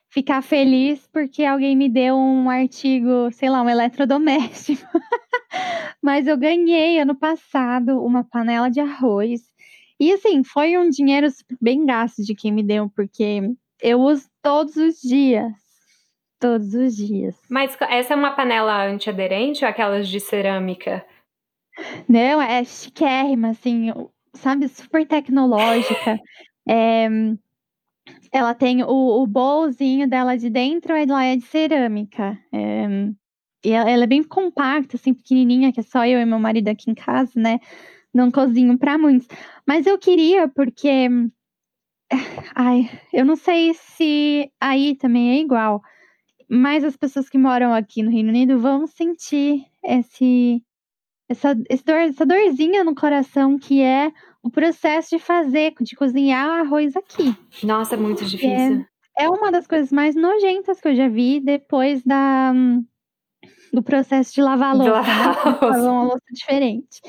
ficar 0.10 0.42
feliz 0.42 1.08
porque 1.12 1.44
alguém 1.44 1.76
me 1.76 1.90
deu 1.90 2.16
um 2.16 2.50
artigo, 2.50 3.32
sei 3.32 3.50
lá, 3.50 3.62
um 3.62 3.70
eletrodoméstico. 3.70 4.84
Mas 6.04 6.28
eu 6.28 6.38
ganhei 6.38 7.00
ano 7.00 7.16
passado 7.16 8.04
uma 8.04 8.24
panela 8.24 8.70
de 8.70 8.80
arroz. 8.80 9.42
E 10.04 10.12
assim, 10.12 10.44
foi 10.44 10.78
um 10.78 10.90
dinheiro 10.90 11.30
bem 11.62 11.86
gasto 11.86 12.22
de 12.24 12.36
quem 12.36 12.52
me 12.52 12.62
deu, 12.62 12.90
porque 12.90 13.40
eu 13.82 14.02
uso 14.02 14.28
todos 14.42 14.76
os 14.76 15.00
dias. 15.00 15.54
Todos 16.42 16.74
os 16.74 16.94
dias. 16.94 17.40
Mas 17.50 17.78
essa 17.80 18.14
é 18.14 18.18
uma 18.18 18.32
panela 18.32 18.86
antiaderente 18.86 19.64
ou 19.64 19.70
aquelas 19.70 20.10
de 20.10 20.20
cerâmica? 20.20 21.06
Não, 22.06 22.42
é 22.42 22.66
chiquérrima, 22.66 23.52
assim, 23.52 23.94
sabe, 24.34 24.68
super 24.68 25.08
tecnológica. 25.08 26.20
É, 26.66 27.10
ela 28.32 28.54
tem 28.54 28.84
o, 28.84 28.88
o 28.88 29.28
bowlzinho 29.28 30.08
dela 30.08 30.38
de 30.38 30.50
dentro, 30.50 30.94
ela 30.94 31.26
é 31.26 31.36
de 31.36 31.42
cerâmica. 31.42 32.40
É, 32.54 32.88
e 33.66 33.70
ela, 33.70 33.90
ela 33.90 34.04
é 34.06 34.08
bem 34.08 34.24
compacta, 34.24 34.96
assim, 34.96 35.14
pequenininha, 35.14 35.74
que 35.74 35.82
é 35.82 35.84
só 35.84 36.06
eu 36.06 36.22
e 36.22 36.26
meu 36.26 36.40
marido 36.40 36.70
aqui 36.70 36.90
em 36.90 36.96
casa, 36.96 37.34
né? 37.36 37.60
Não 38.14 38.30
cozinho 38.30 38.78
pra 38.78 38.98
muitos. 38.98 39.28
Mas 39.68 39.86
eu 39.86 39.98
queria, 39.98 40.48
porque. 40.48 41.08
Ai, 42.56 42.90
eu 43.12 43.26
não 43.26 43.36
sei 43.36 43.74
se 43.74 44.52
aí 44.62 44.96
também 44.96 45.32
é 45.32 45.42
igual. 45.42 45.82
Mas 46.50 46.84
as 46.84 46.96
pessoas 46.96 47.30
que 47.30 47.38
moram 47.38 47.74
aqui 47.74 48.04
no 48.04 48.12
Reino 48.12 48.30
Unido 48.30 48.60
vão 48.60 48.86
sentir 48.86 49.66
esse, 49.84 50.62
essa, 51.28 51.58
esse 51.70 51.84
dor, 51.84 51.96
essa 51.96 52.26
dorzinha 52.26 52.84
no 52.84 52.94
coração 52.94 53.58
que 53.58 53.82
é 53.82 54.12
o 54.44 54.52
processo 54.52 55.18
de 55.18 55.24
fazer, 55.24 55.74
de 55.82 55.96
cozinhar 55.96 56.48
arroz 56.60 56.96
aqui. 56.96 57.36
Nossa, 57.64 57.96
é 57.96 57.98
muito 57.98 58.26
difícil. 58.26 58.86
É 59.18 59.30
uma 59.30 59.52
das 59.52 59.66
coisas 59.66 59.92
mais 59.92 60.16
nojentas 60.16 60.80
que 60.80 60.88
eu 60.90 60.96
já 60.96 61.08
vi 61.08 61.40
depois 61.40 62.04
da, 62.04 62.52
do 63.72 63.82
processo 63.82 64.34
de 64.34 64.42
lavar 64.42 64.72
a 64.72 64.74
De 64.74 64.90
louça, 64.90 64.94
lavar 64.94 65.36
né, 65.36 65.42
a 65.44 65.50
louça. 65.50 65.66
lavar 65.66 65.92
uma 65.92 66.04
louça 66.04 66.26
diferente. 66.32 67.02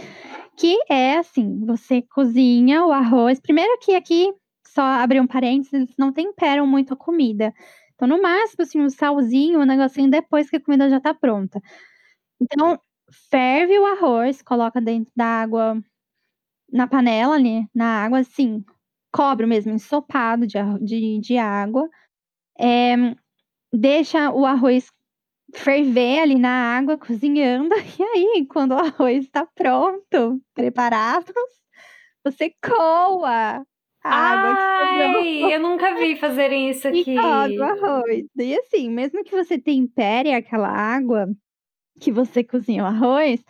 Que 0.56 0.76
é 0.88 1.16
assim, 1.18 1.64
você 1.66 2.02
cozinha 2.02 2.84
o 2.84 2.92
arroz 2.92 3.40
primeiro 3.40 3.76
que 3.80 3.94
aqui, 3.94 4.32
só 4.66 4.82
abrir 4.82 5.20
um 5.20 5.26
parênteses, 5.26 5.88
não 5.98 6.12
temperam 6.12 6.66
muito 6.66 6.94
a 6.94 6.96
comida. 6.96 7.52
Então, 7.94 8.06
no 8.08 8.20
máximo, 8.22 8.62
assim, 8.62 8.80
um 8.80 8.90
salzinho, 8.90 9.60
um 9.60 9.64
negocinho 9.64 10.10
depois 10.10 10.48
que 10.50 10.56
a 10.56 10.60
comida 10.60 10.88
já 10.88 11.00
tá 11.00 11.12
pronta. 11.14 11.60
Então, 12.40 12.78
ferve 13.30 13.78
o 13.78 13.86
arroz, 13.86 14.42
coloca 14.42 14.80
dentro 14.80 15.12
da 15.16 15.26
água 15.26 15.80
na 16.72 16.86
panela 16.88 17.34
ali, 17.36 17.66
na 17.74 18.04
água, 18.04 18.20
assim, 18.20 18.64
cobre 19.12 19.46
mesmo, 19.46 19.72
ensopado 19.72 20.46
de 20.46 20.58
de 20.82 21.20
de 21.20 21.38
água. 21.38 21.88
Eh, 22.60 22.96
deixa 23.72 24.30
o 24.32 24.46
arroz 24.46 24.90
ferver 25.54 26.20
ali 26.20 26.36
na 26.38 26.76
água, 26.76 26.98
cozinhando, 26.98 27.74
e 27.98 28.02
aí, 28.02 28.46
quando 28.46 28.72
o 28.72 28.78
arroz 28.78 29.28
tá 29.30 29.46
pronto, 29.54 30.40
preparado, 30.54 31.32
você 32.24 32.52
coa 32.62 33.64
a 34.02 34.10
água. 34.10 34.50
Ai, 35.20 35.54
eu 35.54 35.60
nunca 35.60 35.94
vi 35.94 36.16
fazerem 36.16 36.70
isso 36.70 36.88
E 36.88 37.00
aqui. 37.00 37.14
cobre 37.16 37.58
o 37.58 37.64
arroz. 37.64 38.24
E 38.38 38.56
assim, 38.58 38.90
mesmo 38.90 39.24
que 39.24 39.32
você 39.32 39.58
tempere 39.58 40.32
aquela 40.32 40.68
água 40.68 41.26
que 42.00 42.12
você 42.12 42.44
cozinha 42.44 42.84
o 42.84 42.86
arroz, 42.86 43.42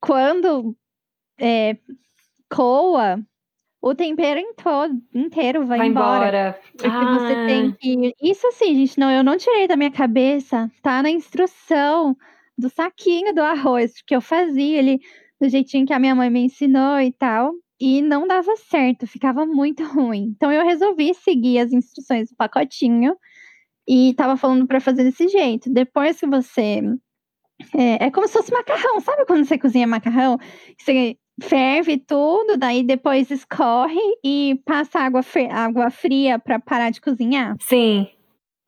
quando, 0.00 0.76
eh, 1.40 1.76
coa, 2.50 3.20
o 3.82 3.94
tempero 3.94 4.40
inteiro 5.14 5.66
vai 5.66 5.78
Vai 5.78 5.86
embora. 5.88 6.28
embora. 6.28 6.60
Porque 6.82 7.06
você 7.06 7.36
tem 7.36 7.72
Ah. 7.72 7.78
que 7.78 8.14
isso 8.22 8.46
assim, 8.48 8.74
gente, 8.74 8.98
não 8.98 9.10
eu 9.10 9.24
não 9.24 9.36
tirei 9.36 9.66
da 9.68 9.76
minha 9.76 9.90
cabeça, 9.92 10.70
tá 10.82 11.02
na 11.02 11.10
instrução 11.10 12.16
do 12.58 12.68
saquinho 12.70 13.34
do 13.34 13.40
arroz, 13.42 13.94
que 14.06 14.14
eu 14.16 14.20
fazia 14.20 14.80
ali 14.80 15.00
do 15.40 15.48
jeitinho 15.48 15.86
que 15.86 15.92
a 15.92 15.98
minha 16.00 16.14
mãe 16.14 16.30
me 16.30 16.40
ensinou 16.40 17.00
e 17.00 17.12
tal, 17.12 17.52
e 17.80 18.02
não 18.02 18.26
dava 18.26 18.56
certo, 18.56 19.06
ficava 19.06 19.46
muito 19.46 19.84
ruim. 19.86 20.32
Então 20.36 20.50
eu 20.52 20.64
resolvi 20.64 21.14
seguir 21.14 21.60
as 21.60 21.72
instruções 21.72 22.30
do 22.30 22.36
pacotinho, 22.36 23.16
e 23.88 24.10
estava 24.10 24.36
falando 24.36 24.66
pra 24.66 24.80
fazer 24.80 25.04
desse 25.04 25.28
jeito. 25.28 25.70
Depois 25.72 26.20
que 26.20 26.26
você 26.28 26.82
é 27.76 28.06
é 28.06 28.10
como 28.12 28.26
se 28.28 28.34
fosse 28.34 28.52
macarrão, 28.52 29.00
sabe 29.00 29.26
quando 29.26 29.44
você 29.46 29.58
cozinha 29.58 29.86
macarrão? 29.86 30.38
Você 30.78 31.16
ferve 31.42 31.98
tudo, 31.98 32.56
daí 32.56 32.82
depois 32.82 33.30
escorre 33.30 34.00
e 34.24 34.60
passa 34.64 35.00
água 35.00 35.20
água 35.50 35.90
fria 35.90 36.38
pra 36.38 36.58
parar 36.58 36.90
de 36.90 37.00
cozinhar? 37.00 37.56
Sim. 37.60 38.08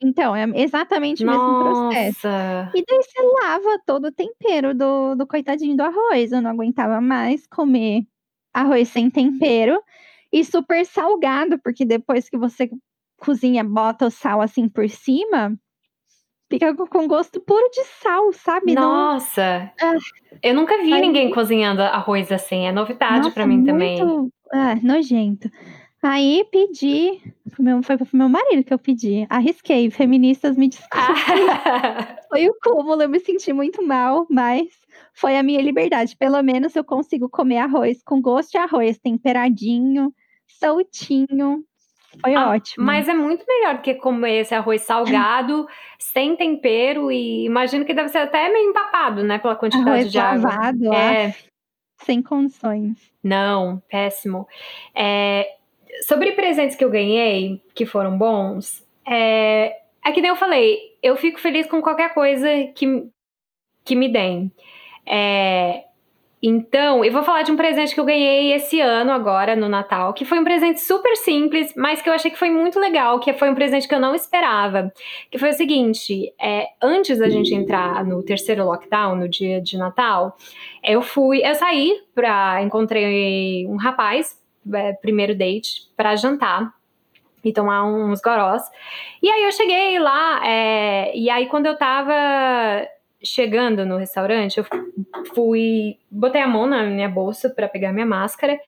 Então, 0.02 0.34
é 0.34 0.46
exatamente 0.54 1.22
o 1.22 1.26
mesmo 1.26 1.58
processo. 1.58 2.26
Nossa. 2.26 2.72
E 2.74 2.84
daí 2.86 3.02
você 3.02 3.22
lava 3.42 3.80
todo 3.86 4.06
o 4.06 4.12
tempero 4.12 4.74
do 4.74 5.14
do 5.14 5.26
coitadinho 5.26 5.76
do 5.76 5.82
arroz, 5.82 6.32
eu 6.32 6.40
não 6.40 6.50
aguentava 6.50 7.00
mais 7.00 7.46
comer 7.46 8.02
arroz 8.54 8.88
sem 8.88 9.10
tempero 9.10 9.80
e 10.32 10.44
super 10.44 10.84
salgado, 10.86 11.58
porque 11.58 11.84
depois 11.84 12.28
que 12.28 12.38
você 12.38 12.70
cozinha, 13.18 13.62
bota 13.62 14.06
o 14.06 14.10
sal, 14.10 14.40
assim, 14.40 14.68
por 14.68 14.88
cima, 14.88 15.54
fica 16.50 16.74
co 16.74 16.86
com 16.86 17.06
gosto 17.06 17.40
puro 17.40 17.70
de 17.70 17.84
sal, 18.02 18.32
sabe, 18.32 18.74
não 18.74 18.82
Nossa. 18.82 19.72
Ah. 19.80 19.94
Eu 20.42 20.54
nunca 20.54 20.76
vi 20.78 20.92
Aí 20.92 21.00
ninguém 21.00 21.30
cozinhando 21.30 21.80
arroz 21.82 22.30
assim, 22.32 22.66
é 22.66 22.72
novidade 22.72 23.28
Nossa, 23.28 23.46
mim 23.46 23.64
também. 23.64 24.04
muito 24.04 24.32
ah, 24.52 24.74
nojento. 24.82 25.48
Aí 26.02 26.46
pedi 26.50 27.20
para 27.50 27.82
foi 27.82 27.96
para 27.98 28.06
o 28.10 28.16
meu 28.16 28.28
marido 28.28 28.64
que 28.64 28.72
eu 28.72 28.78
pedi, 28.78 29.26
arrisquei, 29.28 29.90
feministas 29.90 30.56
me 30.56 30.68
desculpem. 30.68 31.00
Foi 32.30 32.48
o 32.48 32.54
cúmulo, 32.62 33.02
eu 33.02 33.08
me 33.08 33.18
senti 33.18 33.52
muito 33.52 33.84
mal, 33.84 34.24
mas 34.30 34.68
foi 35.12 35.36
a 35.36 35.42
minha 35.42 35.60
liberdade, 35.60 36.16
pelo 36.16 36.40
menos 36.42 36.76
eu 36.76 36.84
consigo 36.84 37.28
comer 37.28 37.58
arroz 37.58 38.00
com 38.04 38.22
gosto 38.22 38.52
de 38.52 38.58
arroz, 38.58 38.98
temperadinho, 38.98 40.14
soltinho, 40.46 41.64
foi 42.20 42.34
Ah, 42.34 42.50
ótimo. 42.50 42.84
mas 42.84 43.08
é 43.08 43.14
muito 43.14 43.44
melhor 43.46 43.76
do 43.76 43.82
que 43.82 43.94
comer 43.94 44.40
esse 44.40 44.54
arroz 44.54 44.82
salgado, 44.82 45.66
sem 45.98 46.34
tempero 46.36 47.10
e 47.12 47.44
imagino 47.44 47.84
que 47.84 47.94
deve 47.94 48.08
ser 48.08 48.18
até 48.18 48.48
meio 48.52 48.70
empapado, 48.70 49.22
né, 49.22 49.38
pela 49.38 49.54
quantidade 49.56 49.88
Arroz 49.90 50.12
de 50.12 50.18
água. 50.18 50.48
lavado, 50.50 50.92
É. 50.94 51.26
aff, 51.26 51.44
sem 52.02 52.22
condições. 52.22 52.96
Não, 53.22 53.82
péssimo. 53.90 54.48
Eh, 54.94 55.46
sobre 56.06 56.32
presentes 56.32 56.74
que 56.76 56.84
eu 56.84 56.90
ganhei, 56.90 57.62
que 57.74 57.84
foram 57.86 58.16
bons, 58.16 58.82
eh, 59.06 59.76
é 60.04 60.12
que 60.12 60.20
nem 60.22 60.30
eu 60.30 60.36
falei, 60.36 60.78
eu 61.02 61.16
fico 61.16 61.38
feliz 61.38 61.66
com 61.66 61.80
qualquer 61.82 62.12
coisa 62.14 62.48
que 62.74 63.06
que 63.84 63.96
me 63.96 64.08
deem. 64.08 64.50
Eh, 65.06 65.84
então, 66.42 67.04
eu 67.04 67.12
vou 67.12 67.22
falar 67.22 67.42
de 67.42 67.52
um 67.52 67.56
presente 67.56 67.94
que 67.94 68.00
eu 68.00 68.04
ganhei 68.04 68.52
esse 68.54 68.80
ano 68.80 69.12
agora 69.12 69.54
no 69.54 69.68
Natal, 69.68 70.14
que 70.14 70.24
foi 70.24 70.38
um 70.38 70.44
presente 70.44 70.80
super 70.80 71.14
simples, 71.16 71.74
mas 71.76 72.00
que 72.00 72.08
eu 72.08 72.14
achei 72.14 72.30
que 72.30 72.38
foi 72.38 72.48
muito 72.48 72.80
legal, 72.80 73.20
que 73.20 73.30
foi 73.34 73.50
um 73.50 73.54
presente 73.54 73.86
que 73.86 73.94
eu 73.94 74.00
não 74.00 74.14
esperava, 74.14 74.90
que 75.30 75.38
foi 75.38 75.50
o 75.50 75.52
seguinte, 75.52 76.32
eh, 76.40 76.66
antes 76.82 77.18
da 77.18 77.28
gente 77.28 77.54
entrar 77.54 78.02
no 78.06 78.22
terceiro 78.22 78.64
lockdown, 78.64 79.16
no 79.16 79.28
dia 79.28 79.60
de 79.60 79.76
Natal, 79.76 80.34
eu 80.82 81.02
fui 81.02 81.46
eu 81.46 81.54
saí 81.54 82.00
pra 82.14 82.62
encontrei 82.62 83.66
um 83.66 83.76
rapaz, 83.76 84.38
eh, 84.74 84.94
primeiro 84.94 85.36
date, 85.36 85.90
pra 85.94 86.16
jantar 86.16 86.72
e 87.44 87.52
tomar 87.52 87.84
uns 87.84 88.20
gorós. 88.20 88.62
E 89.22 89.28
aí 89.30 89.44
eu 89.44 89.52
cheguei 89.52 89.98
lá, 89.98 90.40
eh, 90.46 91.12
e 91.14 91.28
aí 91.28 91.46
quando 91.48 91.66
eu 91.66 91.74
estava 91.74 92.14
chegando 93.22 93.84
no 93.84 93.96
restaurante, 93.96 94.58
eu 94.58 94.66
fui 95.34 95.98
botei 96.10 96.40
a 96.40 96.48
mão 96.48 96.66
na 96.66 96.82
minha 96.84 97.08
bolsa 97.08 97.50
pra 97.50 97.68
pegar 97.68 97.92
minha 97.92 98.06
máscara, 98.06 98.58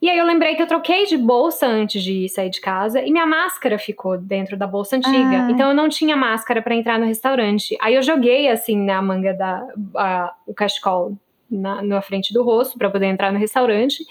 e 0.00 0.10
aí 0.10 0.18
eu 0.18 0.26
lembrei 0.26 0.54
que 0.54 0.62
eu 0.62 0.66
troquei 0.66 1.06
de 1.06 1.16
bolsa 1.16 1.66
antes 1.66 2.02
de 2.02 2.28
sair 2.28 2.50
de 2.50 2.60
casa 2.60 3.00
e 3.02 3.10
minha 3.10 3.26
máscara 3.26 3.78
ficou 3.78 4.18
dentro 4.18 4.56
da 4.56 4.66
bolsa 4.66 4.96
antiga, 4.96 5.44
Ai. 5.44 5.50
então 5.50 5.70
eu 5.70 5.74
não 5.74 5.88
tinha 5.88 6.14
máscara 6.16 6.60
pra 6.60 6.74
entrar 6.74 6.98
no 6.98 7.06
restaurante. 7.06 7.76
Aí 7.80 7.94
eu 7.94 8.02
joguei, 8.02 8.48
assim, 8.48 8.76
na 8.76 9.00
manga 9.00 9.32
da 9.32 9.66
a 9.96 10.34
o 10.46 10.52
cachecol 10.54 11.16
na 11.50 11.82
na 11.82 12.02
frente 12.02 12.32
do 12.34 12.42
rosto 12.42 12.76
pra 12.76 12.90
poder 12.90 13.06
entrar 13.06 13.32
no 13.32 13.38
restaurante. 13.38 14.04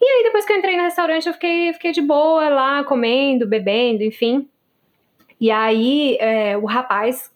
E 0.00 0.04
aí 0.04 0.22
depois 0.24 0.46
que 0.46 0.52
eu 0.52 0.56
entrei 0.56 0.76
no 0.76 0.84
restaurante 0.84 1.26
eu 1.26 1.34
fiquei 1.34 1.72
fiquei 1.74 1.92
de 1.92 2.00
boa 2.00 2.48
lá 2.48 2.82
comendo, 2.84 3.46
bebendo, 3.46 4.02
enfim. 4.02 4.48
E 5.38 5.50
aí, 5.50 6.16
eh, 6.20 6.56
o 6.56 6.64
rapaz 6.66 7.30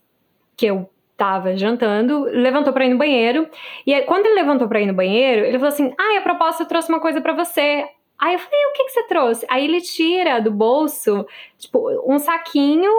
que 0.57 0.67
eu 0.67 0.89
estava 1.15 1.57
jantando 1.57 2.25
levantou 2.25 2.73
pra 2.73 2.85
ir 2.87 2.91
no 2.91 2.99
banheiro, 2.99 3.49
e 3.87 3.95
aí 3.95 4.03
quando 4.03 4.27
ele 4.27 4.37
levantou 4.37 4.69
pra 4.69 4.81
ir 4.81 4.87
no 4.87 4.95
banheiro, 4.95 5.47
ele 5.47 5.59
falou 5.59 5.73
assim: 5.73 5.95
"Ai, 5.99 6.19
a 6.19 6.23
propósito 6.23 6.63
eu 6.65 6.69
trouxe 6.69 6.89
uma 6.91 7.01
coisa 7.01 7.21
pra 7.21 7.33
você". 7.35 7.87
Aí 8.21 8.35
eu 8.35 8.39
falei: 8.41 8.67
"O 8.69 8.73
que 8.75 8.85
que 8.85 8.91
você 8.93 9.05
trouxe?". 9.09 9.47
Aí 9.51 9.65
ele 9.65 9.81
tira 9.81 10.41
do 10.41 10.51
bolso, 10.53 11.27
tipo, 11.59 11.89
um 12.07 12.19
saquinho, 12.19 12.91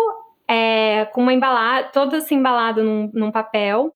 eh, 0.49 1.05
com 1.13 1.21
uma 1.23 1.33
embala 1.33 1.83
todo 1.85 2.15
assim 2.15 2.35
embalado 2.37 2.83
num 2.83 3.09
num 3.13 3.31
papel, 3.31 3.91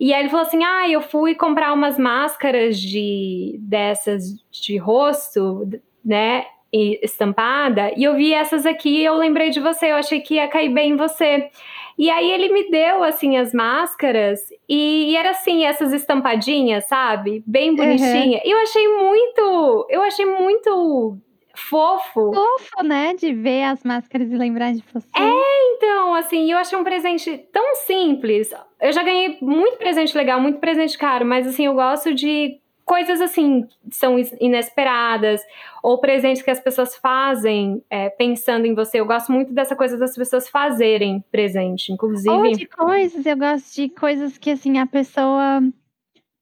e 0.00 0.14
aí 0.14 0.20
ele 0.22 0.30
falou 0.30 0.46
assim: 0.46 0.64
"Ai, 0.64 0.92
eu 0.94 1.02
fui 1.02 1.34
comprar 1.36 1.72
umas 1.74 1.98
máscaras 1.98 2.78
de 2.80 3.56
dessas 3.60 4.24
de 4.52 4.76
rosto, 4.78 5.68
né, 6.04 6.46
estampada, 6.72 7.92
e 7.96 8.04
eu 8.04 8.14
vi 8.16 8.34
essas 8.34 8.66
aqui 8.66 9.02
eu 9.04 9.14
lembrei 9.16 9.50
de 9.50 9.60
você, 9.60 9.92
eu 9.92 9.96
achei 9.96 10.20
que 10.22 10.34
ia 10.36 10.48
cair 10.48 10.70
bem 10.70 10.92
em 10.92 10.96
você". 10.96 11.50
E 11.98 12.10
aí 12.10 12.30
ele 12.30 12.52
me 12.52 12.68
deu, 12.70 13.04
assim, 13.04 13.36
as 13.36 13.52
máscaras, 13.52 14.40
e 14.68 15.12
e 15.12 15.16
era 15.16 15.30
assim, 15.30 15.64
essas 15.64 15.92
estampadinhas, 15.92 16.86
sabe, 16.86 17.42
bem 17.46 17.74
bonitinha, 17.74 18.40
e 18.44 18.50
eu 18.50 18.58
achei 18.58 18.88
muito 18.88 19.86
eu 19.88 20.02
achei 20.02 20.26
muito 20.26 21.18
fofo. 21.54 22.32
Fofo, 22.34 22.82
né, 22.82 23.14
de 23.14 23.32
ver 23.32 23.64
as 23.64 23.82
máscaras 23.84 24.30
e 24.30 24.36
lembrar 24.36 24.72
de 24.72 24.82
você. 24.92 25.06
É, 25.16 25.72
então, 25.76 26.14
assim, 26.14 26.50
eu 26.50 26.58
achei 26.58 26.76
um 26.76 26.84
presente 26.84 27.38
tão 27.52 27.74
simples. 27.76 28.50
Eu 28.80 28.92
já 28.92 29.02
ganhei 29.02 29.38
muito 29.40 29.78
presente 29.78 30.16
legal, 30.16 30.40
muito 30.40 30.58
presente 30.58 30.98
caro, 30.98 31.24
mas 31.24 31.46
assim, 31.46 31.66
eu 31.66 31.74
gosto 31.74 32.12
de 32.12 32.58
coisas 32.84 33.20
assim, 33.20 33.66
são 33.90 34.16
inesperadas, 34.40 35.40
ou 35.82 35.98
presentes 35.98 36.42
que 36.42 36.50
as 36.50 36.60
pessoas 36.60 36.96
fazem, 36.96 37.82
eh, 37.90 38.10
pensando 38.10 38.66
em 38.66 38.74
você, 38.74 39.00
eu 39.00 39.06
gosto 39.06 39.32
muito 39.32 39.52
dessa 39.52 39.74
coisa 39.74 39.96
das 39.96 40.14
pessoas 40.14 40.48
fazerem 40.48 41.24
presente, 41.30 41.90
Ou 41.90 41.94
inclusive 41.94 42.52
de 42.52 42.66
coisas, 42.66 43.24
eu 43.26 43.36
gosto 43.36 43.74
de 43.74 43.88
coisas 43.88 44.38
que, 44.38 44.50
assim, 44.50 44.78
a 44.78 44.86
pessoa 44.86 45.60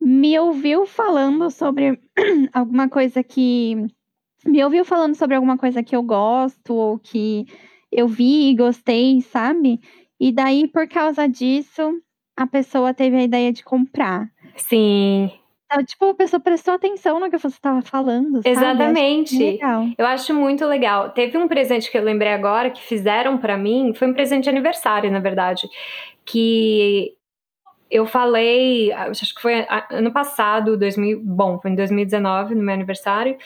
me 0.00 0.38
ouviu 0.38 0.84
falando 0.84 1.48
sobre 1.50 2.00
alguma 2.52 2.88
coisa 2.88 3.22
que 3.22 3.76
me 4.44 4.64
ouviu 4.64 4.84
falando 4.84 5.14
sobre 5.14 5.36
alguma 5.36 5.56
coisa 5.56 5.82
que 5.82 5.94
eu 5.94 6.02
gosto 6.02 6.74
ou 6.74 6.98
que 6.98 7.46
eu 7.90 8.08
vi 8.08 8.50
e 8.50 8.56
gostei, 8.56 9.20
sabe. 9.20 9.80
E 10.18 10.32
daí 10.32 10.66
por 10.66 10.88
causa 10.88 11.28
disso, 11.28 12.00
a 12.36 12.46
pessoa 12.46 12.92
teve 12.92 13.16
a 13.16 13.22
ideia 13.22 13.52
de 13.52 13.62
comprar. 13.62 14.28
Sim. 14.56 15.30
Tipo, 15.86 16.06
a 16.06 16.14
pessoa 16.14 16.40
prestou 16.40 16.74
atenção 16.74 17.18
no 17.18 17.30
que 17.30 17.38
você 17.38 17.48
estava 17.48 17.82
falando, 17.82 18.42
sabe, 18.42 18.48
acho 18.48 18.60
Exatamente. 18.60 19.38
legal. 19.38 19.86
Eu 19.96 20.06
acho 20.06 20.34
muito 20.34 20.66
legal. 20.66 21.10
Teve 21.10 21.38
um 21.38 21.48
presente 21.48 21.90
que 21.90 21.96
eu 21.96 22.02
lembrei 22.02 22.32
agora 22.32 22.70
que 22.70 22.82
fizeram 22.82 23.38
pra 23.38 23.56
mim, 23.56 23.92
foi 23.94 24.08
um 24.08 24.12
presente 24.12 24.44
de 24.44 24.50
aniversário, 24.50 25.10
na 25.10 25.20
verdade, 25.20 25.68
que 26.24 27.14
eu 27.92 28.06
falei, 28.06 28.90
acho 28.90 29.34
que 29.34 29.42
foi 29.42 29.66
ano 29.90 30.10
passado, 30.10 30.78
2000, 30.78 31.20
bom, 31.22 31.60
foi 31.60 31.70
em 31.72 31.74
2019, 31.74 32.54
no 32.54 32.62
meu 32.62 32.72
aniversário, 32.72 33.36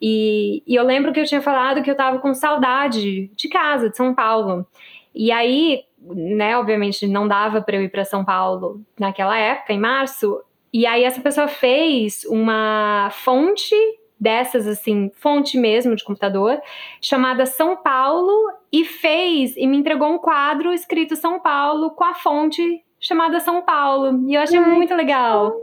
e, 0.00 0.62
e 0.64 0.76
eu 0.76 0.84
lembro 0.84 1.12
que 1.12 1.18
eu 1.18 1.24
tinha 1.24 1.42
falado 1.42 1.82
que 1.82 1.90
eu 1.90 1.96
tava 1.96 2.20
com 2.20 2.32
saudade 2.32 3.28
de 3.34 3.48
casa, 3.48 3.90
de 3.90 3.96
São 3.96 4.14
Paulo. 4.14 4.64
E 5.12 5.32
aí, 5.32 5.82
né, 5.98 6.56
obviamente 6.56 7.06
não 7.08 7.26
dava 7.26 7.60
para 7.60 7.76
eu 7.76 7.82
ir 7.82 7.88
para 7.88 8.04
São 8.04 8.24
Paulo 8.24 8.80
naquela 8.98 9.36
época, 9.36 9.72
em 9.72 9.80
março, 9.80 10.40
e 10.76 10.86
aí 10.86 11.04
essa 11.04 11.22
pessoa 11.22 11.48
fez 11.48 12.24
uma 12.24 13.08
fonte 13.10 13.74
dessas 14.20 14.66
assim, 14.66 15.10
fonte 15.14 15.56
mesmo 15.58 15.96
de 15.96 16.04
computador, 16.04 16.60
chamada 17.00 17.46
São 17.46 17.76
Paulo 17.76 18.52
e 18.70 18.84
fez 18.84 19.56
e 19.56 19.66
me 19.66 19.78
entregou 19.78 20.08
um 20.08 20.18
quadro 20.18 20.72
escrito 20.74 21.16
São 21.16 21.40
Paulo 21.40 21.90
com 21.92 22.04
a 22.04 22.12
fonte 22.12 22.84
chamada 23.00 23.40
São 23.40 23.62
Paulo. 23.62 24.28
E 24.28 24.34
eu 24.34 24.40
achei 24.42 24.58
Ai, 24.58 24.70
muito 24.70 24.94
legal. 24.94 25.54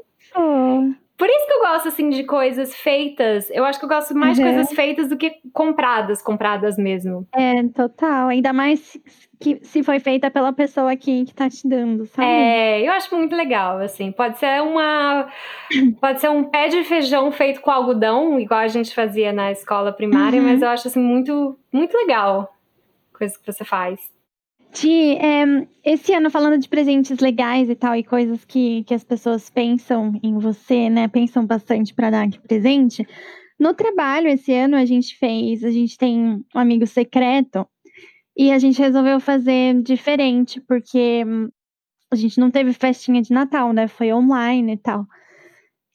Por 1.24 1.30
isso 1.30 1.48
que 1.48 1.54
eu 1.54 1.60
gosto, 1.62 1.88
assim, 1.88 2.10
de 2.10 2.26
coisas 2.26 2.76
feitas. 2.76 3.50
Eu 3.52 3.64
acho 3.64 3.80
que 3.80 3.86
eu 3.86 3.90
gosto 3.90 4.14
mais 4.14 4.38
uhum. 4.38 4.44
de 4.44 4.52
coisas 4.52 4.74
feitas 4.74 5.08
do 5.08 5.16
que 5.16 5.40
compradas, 5.54 6.22
compradas 6.22 6.76
mesmo. 6.78 7.26
É, 7.32 7.64
total. 7.70 8.28
Ainda 8.28 8.52
mais 8.52 8.98
que 9.40 9.58
se 9.64 9.82
foi 9.84 10.02
feita 10.02 10.30
pela 10.30 10.52
pessoa 10.52 10.92
aqui 10.92 11.24
que 11.24 11.34
tá 11.34 11.50
te 11.50 11.66
dando, 11.66 12.06
sabe? 12.08 12.28
É, 12.28 12.86
eu 12.86 12.92
acho 12.92 13.16
muito 13.16 13.34
legal, 13.38 13.78
assim. 13.78 14.12
Pode 14.12 14.38
ser 14.38 14.62
uma. 14.64 15.30
Pode 16.02 16.20
ser 16.20 16.30
um 16.30 16.44
pé 16.44 16.68
de 16.68 16.84
feijão 16.84 17.32
feito 17.32 17.62
com 17.62 17.72
algodão, 17.72 18.38
igual 18.38 18.60
a 18.60 18.68
gente 18.68 18.94
fazia 18.94 19.32
na 19.32 19.50
escola 19.50 19.94
primária, 19.94 20.42
uhum. 20.42 20.50
mas 20.50 20.62
eu 20.62 20.68
acho, 20.68 20.90
assim, 20.90 21.00
muito, 21.00 21.58
muito 21.72 21.96
legal. 21.96 22.54
Coisa 23.18 23.40
que 23.40 23.50
você 23.50 23.64
faz. 23.64 24.12
Ti, 24.74 25.18
é, 25.18 25.68
esse 25.84 26.14
ano, 26.14 26.32
falando 26.32 26.58
de 26.58 26.68
presentes 26.68 27.20
legais 27.20 27.70
e 27.70 27.76
tal, 27.76 27.96
e 27.96 28.04
coisas 28.04 28.44
que, 28.44 28.84
que 28.84 28.94
as 28.94 29.04
pessoas 29.04 29.50
pensam 29.50 30.20
em 30.24 30.38
você, 30.40 30.90
né? 30.90 31.08
Pensam 31.08 31.46
bastante 31.46 31.94
para 31.94 32.10
dar 32.10 32.26
aqui 32.26 32.40
presente. 32.40 33.08
No 33.60 33.74
trabalho, 33.74 34.28
esse 34.28 34.52
ano, 34.52 34.76
a 34.76 34.84
gente 34.84 35.16
fez, 35.18 35.64
a 35.64 35.70
gente 35.70 35.96
tem 35.96 36.44
um 36.54 36.60
amigo 36.60 36.88
secreto, 36.88 37.68
e 38.36 38.52
a 38.52 38.58
gente 38.58 38.80
resolveu 38.80 39.20
fazer 39.20 39.80
diferente, 39.84 40.60
porque 40.60 41.24
a 42.12 42.16
gente 42.16 42.40
não 42.40 42.50
teve 42.50 42.74
festinha 42.74 43.22
de 43.22 43.32
Natal, 43.32 43.72
né? 43.74 43.88
Foi 43.88 44.12
online 44.12 44.74
e 44.74 44.78
tal. 44.78 45.06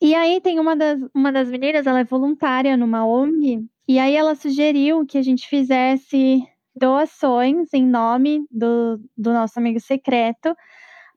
E 0.01 0.15
aí 0.15 0.41
tem 0.41 0.61
uma 0.61 0.77
das, 0.77 1.01
uma 1.13 1.33
das 1.33 1.51
meninas, 1.51 1.87
ela 1.87 2.01
é 2.01 2.05
voluntária 2.05 2.77
numa 2.77 3.05
ONG, 3.05 3.67
e 3.89 3.99
aí 3.99 4.15
ela 4.15 4.37
sugeriu 4.37 5.05
que 5.05 5.19
a 5.19 5.23
gente 5.23 5.49
fizesse 5.49 6.45
doações 6.79 7.73
em 7.75 7.85
nome 7.85 8.47
do, 8.51 8.99
do 9.17 9.33
nosso 9.33 9.59
amigo 9.59 9.81
secreto, 9.81 10.55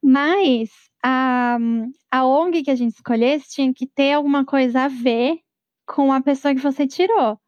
mas 0.04 0.69
a, 1.04 1.58
a 2.12 2.26
ONG 2.26 2.63
que 2.63 2.71
a 2.71 2.76
gente 2.76 2.95
escolhesse 2.95 3.50
tinha 3.50 3.74
que 3.74 3.88
ter 3.88 4.13
alguma 4.13 4.45
coisa 4.45 4.82
a 4.82 4.88
ver 4.88 5.39
com 5.86 6.12
a 6.12 6.21
pessoa 6.21 6.56
que 6.56 6.62
você 6.62 6.88
tirou. 6.88 7.39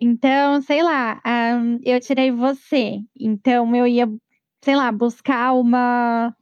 Então, 0.00 0.62
sei 0.62 0.82
lá, 0.82 1.20
um, 1.26 1.78
eu 1.84 2.00
tirei 2.00 2.30
você. 2.30 3.00
Então, 3.18 3.74
eu 3.74 3.86
ia, 3.86 4.06
sei 4.62 4.76
lá, 4.76 4.92
buscar 4.92 5.52
uma, 5.54 6.34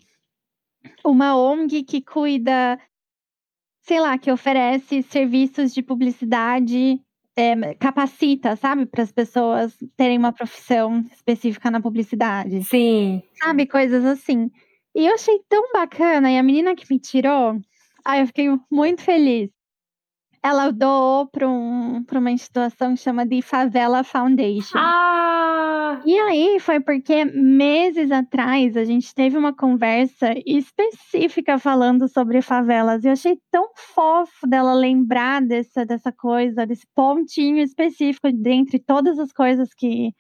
uma 1.05 1.37
ONG 1.37 1.83
que 1.83 2.03
cuida, 2.03 2.79
sei 3.83 4.01
lá, 4.01 4.19
que 4.19 4.31
oferece 4.31 5.03
serviços 5.03 5.73
de 5.73 5.83
publicidade 5.83 7.01
é, 7.37 7.75
capacita, 7.75 8.57
sabe, 8.57 8.87
para 8.87 9.03
as 9.03 9.13
pessoas 9.13 9.77
terem 9.97 10.17
uma 10.17 10.33
profissão 10.33 11.05
específica 11.13 11.71
na 11.71 11.81
publicidade. 11.81 12.65
Sim. 12.65 13.23
Sabe, 13.39 13.67
coisas 13.67 14.05
assim. 14.05 14.51
E 14.95 15.07
eu 15.07 15.15
achei 15.15 15.39
tão 15.49 15.71
bacana, 15.73 16.31
e 16.31 16.39
a 16.39 16.43
menina 16.43 16.75
que 16.75 16.87
me 16.91 16.99
tirou, 16.99 17.61
aí 18.05 18.21
eu 18.21 18.27
fiquei 18.27 18.49
muito 18.71 19.03
feliz. 19.03 19.51
Ela 20.47 20.71
doou 20.71 21.27
para 21.27 21.49
um, 21.49 22.05
uma 22.09 22.31
instituição 22.31 22.95
que 22.95 23.01
chama 23.01 23.27
de 23.27 23.43
Favela 23.43 24.05
Foundation. 24.05 24.79
Ah! 24.79 26.01
E 26.05 26.17
aí 26.17 26.61
foi 26.61 26.79
porque 26.79 27.25
meses 27.25 28.13
atrás 28.13 28.77
a 28.77 28.85
gente 28.85 29.13
teve 29.13 29.37
uma 29.37 29.53
conversa 29.53 30.33
específica 30.47 31.59
falando 31.59 32.07
sobre 32.07 32.41
favelas. 32.43 33.03
E 33.03 33.09
eu 33.09 33.13
achei 33.15 33.37
tão 33.51 33.73
fofo 33.75 34.47
dela 34.47 34.73
lembrar 34.73 35.43
dessa, 35.43 35.85
dessa 35.85 36.13
coisa, 36.13 36.65
desse 36.65 36.87
pontinho 36.95 37.59
específico 37.59 38.31
dentre 38.31 38.79
todas 38.79 39.19
as 39.19 39.33
coisas 39.33 39.75
que, 39.75 40.13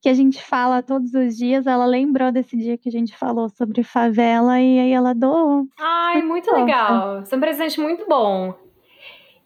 que 0.00 0.08
a 0.08 0.14
gente 0.14 0.42
fala 0.42 0.82
todos 0.82 1.14
os 1.14 1.36
dias. 1.36 1.68
Ela 1.68 1.86
lembrou 1.86 2.32
desse 2.32 2.56
dia 2.56 2.76
que 2.76 2.88
a 2.88 2.92
gente 2.92 3.16
falou 3.16 3.48
sobre 3.48 3.84
favela 3.84 4.60
e 4.60 4.80
aí 4.80 4.90
ela 4.90 5.14
doou. 5.14 5.68
Ai, 5.78 6.14
muito, 6.16 6.50
muito 6.50 6.52
legal. 6.52 7.22
Isso 7.22 7.32
é 7.32 7.38
um 7.38 7.40
presente 7.40 7.80
muito 7.80 8.04
bom. 8.08 8.71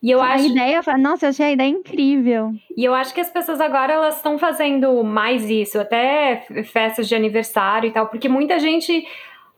E 0.07 0.11
eu 0.13 0.23
a 0.23 0.35
acho... 0.35 0.47
ideia, 0.47 0.81
nossa, 1.01 1.27
eu 1.27 1.31
achei 1.31 1.47
a 1.47 1.51
ideia 1.51 1.69
incrível. 1.69 2.53
E 2.77 2.85
eu 2.85 2.95
acho 2.95 3.13
que 3.13 3.21
as 3.21 3.29
pessoas 3.29 3.61
agora 3.61 3.93
elas 3.93 4.15
estão 4.15 4.39
fazendo 4.39 5.03
mais 5.03 5.51
isso, 5.51 5.81
até 5.81 6.47
festas 6.63 7.09
de 7.09 7.17
aniversário 7.17 7.89
e 7.89 7.91
tal, 7.91 8.07
porque 8.07 8.29
muita 8.29 8.57
gente 8.61 9.05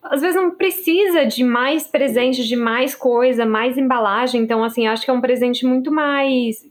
às 0.03 0.23
vezes 0.23 0.37
não 0.37 0.53
precisa 0.53 1.27
de 1.27 1.45
mais 1.45 1.87
presente, 1.87 2.49
de 2.49 2.57
mais 2.57 2.95
coisa, 2.95 3.45
mais 3.45 3.77
embalagem. 3.77 4.41
Então, 4.41 4.65
assim, 4.65 4.87
acho 4.87 5.05
que 5.05 5.11
é 5.11 5.13
um 5.13 5.21
presente 5.21 5.67
muito 5.67 5.93
mais. 5.93 6.67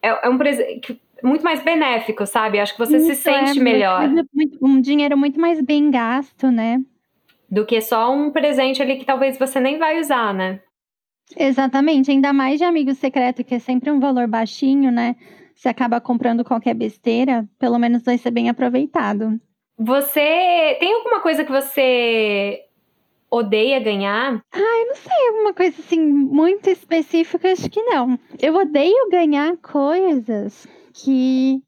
É, 0.00 0.26
é 0.26 0.28
um 0.28 0.38
presente 0.38 1.02
muito 1.24 1.42
mais 1.42 1.64
benéfico, 1.64 2.24
sabe? 2.26 2.60
Acho 2.60 2.74
que 2.74 2.78
você 2.78 2.98
isso, 2.98 3.06
se 3.06 3.16
sente 3.16 3.58
é, 3.58 3.60
melhor. 3.60 4.08
Um 4.62 4.80
dinheiro 4.80 5.18
muito 5.18 5.40
mais 5.40 5.60
bem 5.60 5.90
gasto, 5.90 6.48
né? 6.52 6.80
Do 7.50 7.66
que 7.66 7.80
só 7.80 8.14
um 8.14 8.30
presente 8.30 8.80
ali 8.80 8.98
que 8.98 9.04
talvez 9.04 9.36
você 9.36 9.58
nem 9.58 9.78
vai 9.78 9.98
usar, 9.98 10.32
né? 10.32 10.60
Exatamente, 11.36 12.10
ainda 12.10 12.32
mais 12.32 12.58
de 12.58 12.64
amigo 12.64 12.94
secreto, 12.94 13.42
que 13.42 13.54
é 13.54 13.58
sempre 13.58 13.90
um 13.90 13.98
valor 13.98 14.28
baixinho, 14.28 14.92
né? 14.92 15.16
Você 15.54 15.68
acaba 15.68 16.00
comprando 16.00 16.44
qualquer 16.44 16.74
besteira, 16.74 17.48
pelo 17.58 17.78
menos 17.78 18.02
vai 18.02 18.18
ser 18.18 18.30
bem 18.30 18.48
aproveitado. 18.48 19.40
Você 19.78 20.76
tem 20.78 20.94
alguma 20.94 21.20
coisa 21.20 21.44
que 21.44 21.50
você 21.50 22.62
odeia 23.30 23.80
ganhar? 23.80 24.40
Ah, 24.52 24.58
eu 24.58 24.86
não 24.86 24.94
sei, 24.94 25.28
alguma 25.28 25.54
coisa 25.54 25.80
assim 25.80 26.00
muito 26.00 26.68
específica, 26.70 27.50
acho 27.50 27.68
que 27.70 27.82
não. 27.82 28.18
Eu 28.40 28.54
odeio 28.54 29.10
ganhar 29.10 29.56
coisas 29.58 30.66
que 30.92 31.60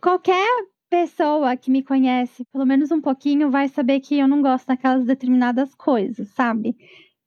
qualquer 0.00 0.46
pessoa 0.90 1.56
que 1.56 1.70
me 1.70 1.82
conhece, 1.82 2.44
pelo 2.52 2.66
menos 2.66 2.90
um 2.90 3.00
pouquinho, 3.00 3.50
vai 3.50 3.68
saber 3.68 4.00
que 4.00 4.18
eu 4.18 4.28
não 4.28 4.42
gosto 4.42 4.66
daquelas 4.66 5.04
determinadas 5.04 5.74
coisas, 5.74 6.28
sabe? 6.30 6.76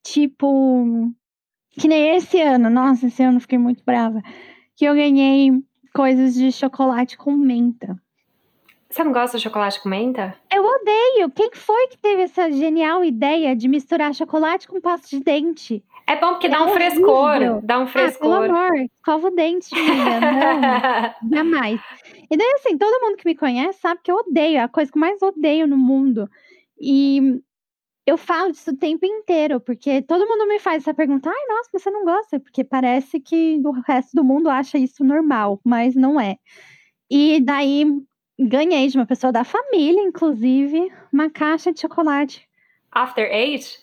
Tipo, 0.04 1.12
que 1.72 1.88
nem 1.88 2.16
esse 2.16 2.42
ano, 2.42 2.70
nossa, 2.70 3.08
esse 3.08 3.24
ano 3.24 3.38
eu 3.38 3.42
fiquei 3.42 3.58
muito 3.58 3.84
brava. 3.86 4.22
Que 4.76 4.86
eu 4.86 4.96
ganhei 4.96 5.52
coisas 5.94 6.34
de 6.34 6.52
chocolate 6.52 7.18
com 7.18 7.32
menta. 7.32 8.00
Você 8.90 9.04
não 9.06 9.14
gosta 9.14 9.38
de 9.38 9.44
chocolate 9.44 9.82
com 9.82 9.88
menta? 9.88 10.36
Eu 10.54 10.66
odeio. 10.66 11.30
Quem 11.34 11.50
foi 11.54 11.88
que 11.88 11.98
teve 11.98 12.24
essa 12.24 12.52
genial 12.52 13.06
ideia 13.06 13.56
de 13.56 13.70
misturar 13.70 14.14
chocolate 14.14 14.68
com 14.68 14.82
pasta 14.82 15.08
de 15.08 15.24
dente? 15.24 15.82
É 16.06 16.18
bom 16.18 16.32
porque 16.32 16.48
é 16.48 16.50
dá 16.50 16.60
um 16.60 16.70
horrível. 16.70 16.92
frescor, 16.92 17.62
dá 17.64 17.80
um 17.80 17.88
frescor. 17.88 18.34
Ah, 18.34 18.42
pelo 18.42 18.58
amor, 18.58 18.76
escova 18.78 19.28
o 19.28 19.32
dente, 19.32 19.70
filha. 19.70 20.20
Não, 20.20 21.30
jamais. 21.32 21.80
E 22.30 22.36
daí, 22.36 22.54
assim, 22.56 22.78
todo 22.78 23.02
mundo 23.02 23.16
que 23.16 23.26
me 23.26 23.36
conhece 23.36 23.80
sabe 23.80 24.02
que 24.04 24.12
eu 24.12 24.16
odeio, 24.18 24.58
é 24.58 24.62
a 24.62 24.68
coisa 24.68 24.92
que 24.92 24.98
eu 24.98 25.02
mais 25.02 25.22
odeio 25.22 25.66
no 25.68 25.78
mundo. 25.78 26.30
E 26.78 27.42
eu 28.06 28.18
falo 28.18 28.52
disso 28.52 28.72
o 28.72 28.78
tempo 28.78 29.06
inteiro, 29.06 29.60
porque 29.60 30.02
todo 30.02 30.28
mundo 30.28 30.48
me 30.48 30.60
faz 30.60 30.84
essa 30.84 30.94
pergunta: 30.94 31.30
ai, 31.30 31.48
nossa, 31.48 31.70
você 31.74 31.92
não 31.92 32.04
gosta? 32.04 32.40
Porque 32.40 32.64
parece 32.64 33.20
que 33.20 33.62
o 33.64 33.72
resto 33.72 34.16
do 34.16 34.24
mundo 34.24 34.50
acha 34.50 34.78
isso 34.78 35.04
normal, 35.04 35.60
mas 35.64 35.96
não 35.96 36.20
é. 36.20 36.38
E 37.10 37.42
daí 37.42 37.86
ganhei 38.40 38.88
de 38.88 38.98
uma 38.98 39.06
pessoa 39.06 39.32
da 39.32 39.44
família, 39.44 40.02
inclusive, 40.02 40.92
uma 41.12 41.30
caixa 41.30 41.72
de 41.72 41.82
chocolate. 41.82 42.48
After 42.92 43.26
Eight? 43.32 43.80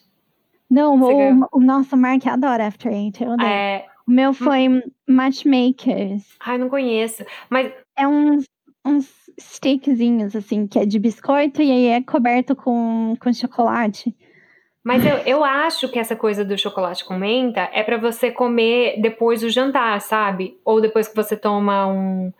Não, 0.68 1.00
o, 1.00 1.48
o, 1.52 1.60
nosso 1.60 1.96
Mark 1.96 2.26
adora 2.26 2.66
After 2.66 2.92
Eight. 2.92 3.22
Eu 3.22 3.34
é... 3.40 3.86
O 4.06 4.10
meu 4.10 4.30
hum. 4.30 4.34
foi 4.34 4.82
Matchmakers. 5.06 6.36
Ai, 6.40 6.56
não 6.56 6.70
conheço. 6.70 7.24
Mas. 7.50 7.72
É 7.94 8.08
uns, 8.08 8.44
uns 8.84 9.17
stickzinhos, 9.38 10.34
assim, 10.34 10.66
que 10.66 10.78
é 10.78 10.84
de 10.84 10.98
biscoito 10.98 11.62
e 11.62 11.70
aí 11.70 11.86
é 11.86 12.02
coberto 12.02 12.56
com, 12.56 13.14
com 13.20 13.32
chocolate. 13.32 14.14
Mas 14.82 15.04
eu, 15.04 15.16
eu 15.18 15.44
acho 15.44 15.88
que 15.88 15.98
essa 15.98 16.16
coisa 16.16 16.44
do 16.44 16.56
chocolate 16.56 17.04
com 17.04 17.14
menta 17.14 17.68
é 17.72 17.82
para 17.82 17.98
você 17.98 18.30
comer 18.30 19.00
depois 19.00 19.40
do 19.40 19.50
jantar, 19.50 20.00
sabe? 20.00 20.58
Ou 20.64 20.80
depois 20.80 21.08
que 21.08 21.14
você 21.14 21.36
toma 21.36 21.86
um, 21.86 22.32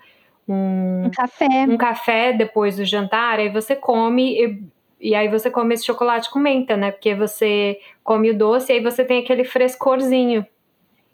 um, 0.48 1.06
um 1.06 1.10
café. 1.10 1.66
Um 1.68 1.76
café 1.76 2.32
depois 2.32 2.76
do 2.76 2.84
jantar, 2.84 3.38
aí 3.38 3.50
você 3.50 3.76
come 3.76 4.32
e, 4.32 4.62
e 5.10 5.14
aí 5.14 5.28
você 5.28 5.50
come 5.50 5.74
esse 5.74 5.84
chocolate 5.84 6.30
com 6.30 6.38
menta, 6.38 6.76
né? 6.76 6.90
Porque 6.90 7.14
você 7.14 7.78
come 8.02 8.30
o 8.30 8.38
doce 8.38 8.72
e 8.72 8.76
aí 8.76 8.82
você 8.82 9.04
tem 9.04 9.22
aquele 9.22 9.44
frescorzinho. 9.44 10.46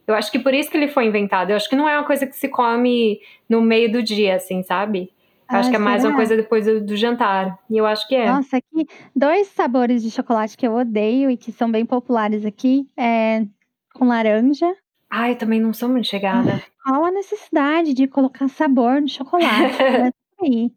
Eu 0.07 0.15
acho 0.15 0.31
que 0.31 0.39
por 0.39 0.53
isso 0.53 0.71
que 0.71 0.77
ele 0.77 0.89
foi 0.89 1.07
inventado. 1.07 1.51
Eu 1.51 1.57
acho 1.57 1.69
que 1.69 1.77
não 1.77 1.89
é 1.89 1.97
uma 1.97 2.07
coisa 2.07 2.27
que 2.27 2.37
se 2.37 2.49
come 2.49 3.19
no 3.49 3.61
meio 3.63 3.91
do 3.91 4.03
dia, 4.03 4.37
assim, 4.37 4.63
sabe? 4.63 5.11
Ah, 5.49 5.59
acho 5.59 5.71
que 5.71 5.77
é 5.77 5.79
mais 5.79 6.03
será? 6.03 6.13
uma 6.13 6.17
coisa 6.17 6.37
depois 6.37 6.67
do, 6.67 6.81
do, 6.81 6.97
jantar. 6.97 7.59
E 7.69 7.77
eu 7.77 7.87
acho 7.87 8.07
que 8.09 8.15
é. 8.15 8.27
Nossa, 8.27 8.57
aqui, 8.57 8.87
dois 9.15 9.49
sabores 9.49 10.03
de 10.03 10.11
chocolate 10.11 10.57
que 10.57 10.67
eu 10.67 10.75
odeio 10.75 11.31
e 11.31 11.37
que 11.37 11.53
são 11.53 11.71
bem 11.71 11.85
populares 11.85 12.45
aqui 12.45 12.89
é 12.97 13.47
com 13.95 14.07
laranja. 14.07 14.75
Ai, 15.11 15.33
eu 15.33 15.39
também 15.39 15.61
não 15.61 15.73
sou 15.73 15.89
muito 15.89 16.09
chegada. 16.09 16.63
Qual 16.83 17.05
a 17.05 17.11
necessidade 17.11 17.95
de 17.95 18.09
colocar 18.09 18.49
sabor 18.49 19.01
no 19.01 19.09
chocolate? 19.09 19.79
aí. 20.43 20.73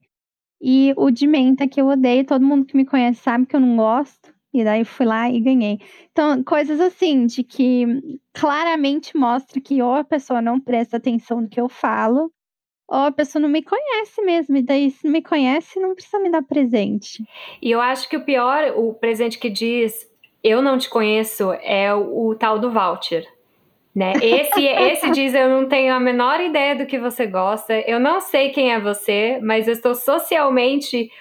E 0.61 0.93
o 0.97 1.11
de 1.11 1.27
menta 1.27 1.67
que 1.67 1.79
eu 1.79 1.87
odeio, 1.87 2.25
todo 2.25 2.45
mundo 2.45 2.65
que 2.65 2.75
me 2.75 2.85
conhece 2.85 3.21
sabe 3.21 3.45
que 3.45 3.55
eu 3.55 3.59
não 3.59 3.77
gosto. 3.77 4.33
E 4.53 4.63
daí 4.63 4.83
fui 4.83 5.05
lá 5.05 5.29
e 5.29 5.39
ganhei. 5.39 5.79
Então, 6.11 6.43
coisas 6.43 6.79
assim, 6.79 7.27
de 7.27 7.43
que 7.43 7.85
claramente 8.33 9.15
mostra 9.15 9.61
que 9.61 9.81
ou 9.81 9.93
a 9.93 10.03
pessoa 10.03 10.41
não 10.41 10.59
presta 10.59 10.97
atenção 10.97 11.41
no 11.41 11.49
que 11.49 11.59
eu 11.59 11.69
falo, 11.69 12.31
ou 12.87 12.99
a 12.99 13.11
pessoa 13.11 13.41
não 13.41 13.49
me 13.49 13.61
conhece 13.61 14.21
mesmo. 14.21 14.57
E 14.57 14.61
daí, 14.61 14.89
se 14.89 15.05
não 15.05 15.11
me 15.11 15.21
conhece, 15.21 15.79
não 15.79 15.93
precisa 15.93 16.19
me 16.19 16.31
dar 16.31 16.41
presente. 16.41 17.23
E 17.61 17.69
eu 17.69 17.81
acho 17.81 18.07
que 18.07 18.15
o 18.15 18.23
pior, 18.23 18.73
o 18.75 18.93
presente 18.93 19.37
que 19.37 19.49
diz 19.49 20.07
eu 20.43 20.61
não 20.61 20.77
te 20.77 20.89
conheço, 20.89 21.51
é 21.61 21.93
o, 21.93 22.29
o 22.29 22.35
tal 22.35 22.57
do 22.59 22.71
voucher. 22.71 23.27
Né? 23.93 24.13
Esse, 24.21 24.63
esse 24.63 25.11
diz: 25.11 25.33
Eu 25.33 25.49
não 25.49 25.67
tenho 25.67 25.93
a 25.93 25.99
menor 25.99 26.39
ideia 26.39 26.75
do 26.75 26.85
que 26.85 26.97
você 26.97 27.25
gosta, 27.25 27.73
eu 27.81 27.99
não 27.99 28.21
sei 28.21 28.49
quem 28.49 28.71
é 28.71 28.79
você, 28.79 29.39
mas 29.41 29.67
eu 29.67 29.73
estou 29.73 29.95
socialmente 29.95 31.11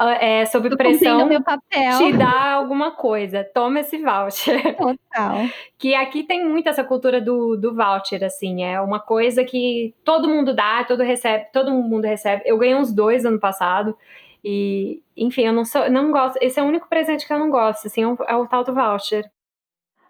é, 0.00 0.44
sob 0.46 0.68
Tô 0.68 0.76
pressão 0.76 1.28
te 1.28 2.12
dar 2.12 2.52
alguma 2.54 2.90
coisa. 2.92 3.44
Toma 3.44 3.80
esse 3.80 3.98
voucher. 3.98 4.74
Total. 4.76 5.46
que 5.78 5.94
aqui 5.94 6.24
tem 6.24 6.44
muito 6.44 6.68
essa 6.68 6.82
cultura 6.82 7.20
do, 7.20 7.56
do 7.56 7.74
voucher, 7.74 8.24
assim. 8.24 8.64
É 8.64 8.80
uma 8.80 8.98
coisa 8.98 9.44
que 9.44 9.94
todo 10.04 10.28
mundo 10.28 10.54
dá, 10.54 10.84
todo, 10.84 11.02
recebe, 11.02 11.46
todo 11.52 11.72
mundo 11.72 12.04
recebe. 12.04 12.42
Eu 12.44 12.58
ganhei 12.58 12.74
uns 12.74 12.92
dois 12.92 13.24
ano 13.24 13.38
passado. 13.38 13.96
E, 14.44 15.00
enfim, 15.16 15.42
eu 15.42 15.52
não 15.52 15.64
sou, 15.64 15.88
não 15.90 16.10
gosto. 16.10 16.36
Esse 16.42 16.60
é 16.60 16.62
o 16.62 16.66
único 16.66 16.88
presente 16.88 17.26
que 17.26 17.32
eu 17.32 17.38
não 17.38 17.48
gosto, 17.48 17.86
assim, 17.86 18.02
é 18.02 18.06
o, 18.06 18.16
é 18.28 18.36
o 18.36 18.46
tal 18.46 18.62
do 18.62 18.74
voucher. 18.74 19.24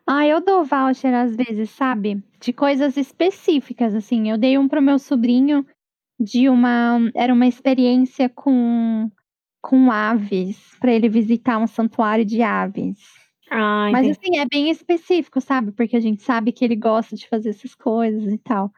Ah, 0.06 0.26
eu 0.26 0.40
dou 0.40 0.64
voucher 0.64 1.14
às 1.14 1.36
vezes, 1.36 1.70
sabe? 1.70 2.22
De 2.40 2.52
coisas 2.52 2.96
específicas, 2.96 3.94
assim. 3.94 4.30
Eu 4.30 4.36
dei 4.36 4.58
um 4.58 4.68
pro 4.68 4.82
meu 4.82 4.98
sobrinho 4.98 5.64
de 6.18 6.48
uma. 6.48 6.98
Era 7.14 7.32
uma 7.32 7.46
experiência 7.46 8.28
com, 8.28 9.10
com 9.64 9.90
aves, 9.90 10.58
para 10.78 10.92
ele 10.92 11.08
visitar 11.08 11.56
um 11.56 11.66
santuário 11.66 12.22
de 12.22 12.42
aves. 12.42 12.98
Ah, 13.50 13.88
Mas 13.90 14.10
assim, 14.10 14.38
é 14.38 14.44
bem 14.44 14.68
específico, 14.68 15.40
sabe? 15.40 15.72
Porque 15.72 15.96
a 15.96 16.00
gente 16.00 16.22
sabe 16.22 16.52
que 16.52 16.62
ele 16.62 16.76
gosta 16.76 17.16
de 17.16 17.26
fazer 17.26 17.48
essas 17.48 17.74
coisas 17.74 18.30
e 18.30 18.36
tal. 18.36 18.70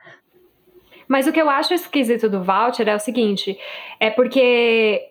Mas 1.09 1.27
o 1.27 1.33
que 1.33 1.41
eu 1.41 1.51
acho 1.51 1.75
esquisito 1.75 2.31
do 2.31 2.43
voucher 2.43 2.87
é 2.87 2.95
o 2.95 3.01
seguinte: 3.01 3.59
é 3.99 4.11
porque 4.11 5.11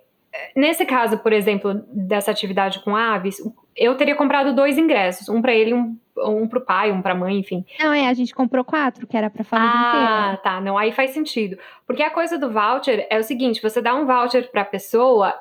Nesse 0.55 0.85
caso, 0.85 1.17
por 1.19 1.31
exemplo, 1.31 1.85
dessa 1.87 2.29
atividade 2.29 2.83
com 2.83 2.93
aves, 2.93 3.37
eu 3.75 3.95
teria 3.95 4.15
comprado 4.15 4.53
dois 4.53 4.77
ingressos, 4.77 5.29
um 5.29 5.41
para 5.41 5.53
ele, 5.53 5.73
um, 5.73 5.97
um 6.17 6.45
para 6.45 6.59
o 6.59 6.65
pai, 6.65 6.91
um 6.91 7.01
para 7.01 7.13
a 7.13 7.17
mãe, 7.17 7.39
enfim. 7.39 7.63
Não, 7.79 7.93
é, 7.93 8.07
a 8.07 8.13
gente 8.13 8.35
comprou 8.35 8.63
quatro, 8.63 9.07
que 9.07 9.15
era 9.15 9.29
para 9.29 9.45
família 9.45 9.71
ah, 9.73 9.87
inteira. 9.87 10.33
Ah, 10.33 10.37
tá, 10.37 10.61
não, 10.61 10.77
aí 10.77 10.91
faz 10.91 11.11
sentido. 11.11 11.57
Porque 11.87 12.03
a 12.03 12.09
coisa 12.09 12.37
do 12.37 12.51
voucher 12.51 13.07
é 13.09 13.17
o 13.17 13.23
seguinte, 13.23 13.61
você 13.61 13.81
dá 13.81 13.95
um 13.95 14.05
voucher 14.05 14.51
para 14.51 14.63
a 14.63 14.65
pessoa 14.65 15.33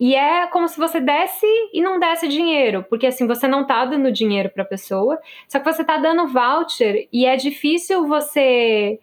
e 0.00 0.14
é 0.14 0.46
como 0.46 0.68
se 0.68 0.78
você 0.78 1.00
desse 1.00 1.46
e 1.72 1.80
não 1.80 1.98
desse 1.98 2.28
dinheiro, 2.28 2.84
porque 2.88 3.06
assim, 3.06 3.26
você 3.26 3.48
não 3.48 3.66
tá 3.66 3.84
dando 3.84 4.12
dinheiro 4.12 4.48
para 4.50 4.62
a 4.62 4.66
pessoa, 4.66 5.18
só 5.48 5.58
que 5.58 5.64
você 5.64 5.82
tá 5.82 5.96
dando 5.96 6.28
voucher 6.28 7.08
e 7.12 7.26
é 7.26 7.36
difícil 7.36 8.06
você 8.06 9.00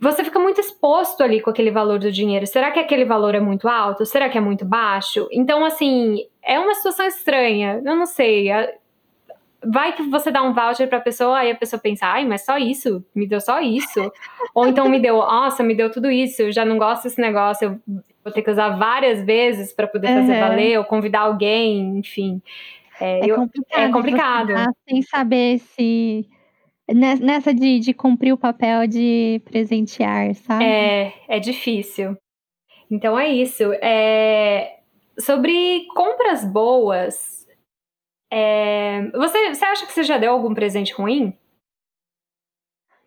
você 0.00 0.24
fica 0.24 0.38
muito 0.38 0.60
exposto 0.60 1.22
ali 1.22 1.40
com 1.40 1.48
aquele 1.48 1.70
valor 1.70 1.98
do 1.98 2.12
dinheiro. 2.12 2.46
Será 2.46 2.70
que 2.70 2.78
aquele 2.78 3.04
valor 3.04 3.34
é 3.34 3.40
muito 3.40 3.66
alto? 3.68 4.04
Será 4.04 4.28
que 4.28 4.36
é 4.36 4.40
muito 4.40 4.64
baixo? 4.64 5.26
Então, 5.32 5.64
assim, 5.64 6.26
é 6.42 6.58
uma 6.60 6.74
situação 6.74 7.06
estranha. 7.06 7.80
Eu 7.82 7.96
não 7.96 8.04
sei. 8.04 8.48
Vai 9.64 9.94
que 9.94 10.02
você 10.02 10.30
dá 10.30 10.42
um 10.42 10.52
voucher 10.52 10.86
pra 10.86 11.00
pessoa 11.00 11.42
e 11.44 11.50
a 11.50 11.56
pessoa 11.56 11.80
pensa, 11.80 12.06
ai, 12.06 12.26
mas 12.26 12.44
só 12.44 12.58
isso? 12.58 13.02
Me 13.14 13.26
deu 13.26 13.40
só 13.40 13.60
isso? 13.60 14.12
Ou 14.54 14.66
então 14.66 14.86
me 14.88 15.00
deu, 15.00 15.16
nossa, 15.16 15.62
me 15.62 15.74
deu 15.74 15.90
tudo 15.90 16.10
isso, 16.10 16.42
eu 16.42 16.52
já 16.52 16.64
não 16.64 16.76
gosto 16.76 17.04
desse 17.04 17.20
negócio, 17.20 17.80
eu 17.88 18.02
vou 18.26 18.32
ter 18.32 18.42
que 18.42 18.50
usar 18.50 18.70
várias 18.70 19.24
vezes 19.24 19.72
para 19.72 19.86
poder 19.86 20.08
fazer 20.08 20.32
uhum. 20.34 20.40
valer, 20.40 20.78
ou 20.78 20.84
convidar 20.84 21.20
alguém, 21.20 21.98
enfim. 21.98 22.42
É, 23.00 23.20
é 23.20 23.34
complicado. 23.34 23.78
Eu, 23.78 23.88
é 23.88 23.92
complicado. 23.92 24.52
Sem 24.88 25.02
saber 25.02 25.58
se 25.60 26.28
Nessa 26.88 27.52
de, 27.52 27.80
de 27.80 27.92
cumprir 27.92 28.32
o 28.32 28.38
papel 28.38 28.86
de 28.86 29.42
presentear, 29.44 30.32
sabe? 30.36 30.64
É, 30.64 31.12
é 31.26 31.40
difícil. 31.40 32.16
Então 32.88 33.18
é 33.18 33.28
isso. 33.28 33.64
É... 33.82 34.78
Sobre 35.18 35.86
compras 35.96 36.44
boas, 36.44 37.44
é... 38.30 39.08
você, 39.10 39.52
você 39.52 39.64
acha 39.64 39.84
que 39.84 39.92
você 39.92 40.04
já 40.04 40.16
deu 40.16 40.30
algum 40.30 40.54
presente 40.54 40.92
ruim? 40.92 41.36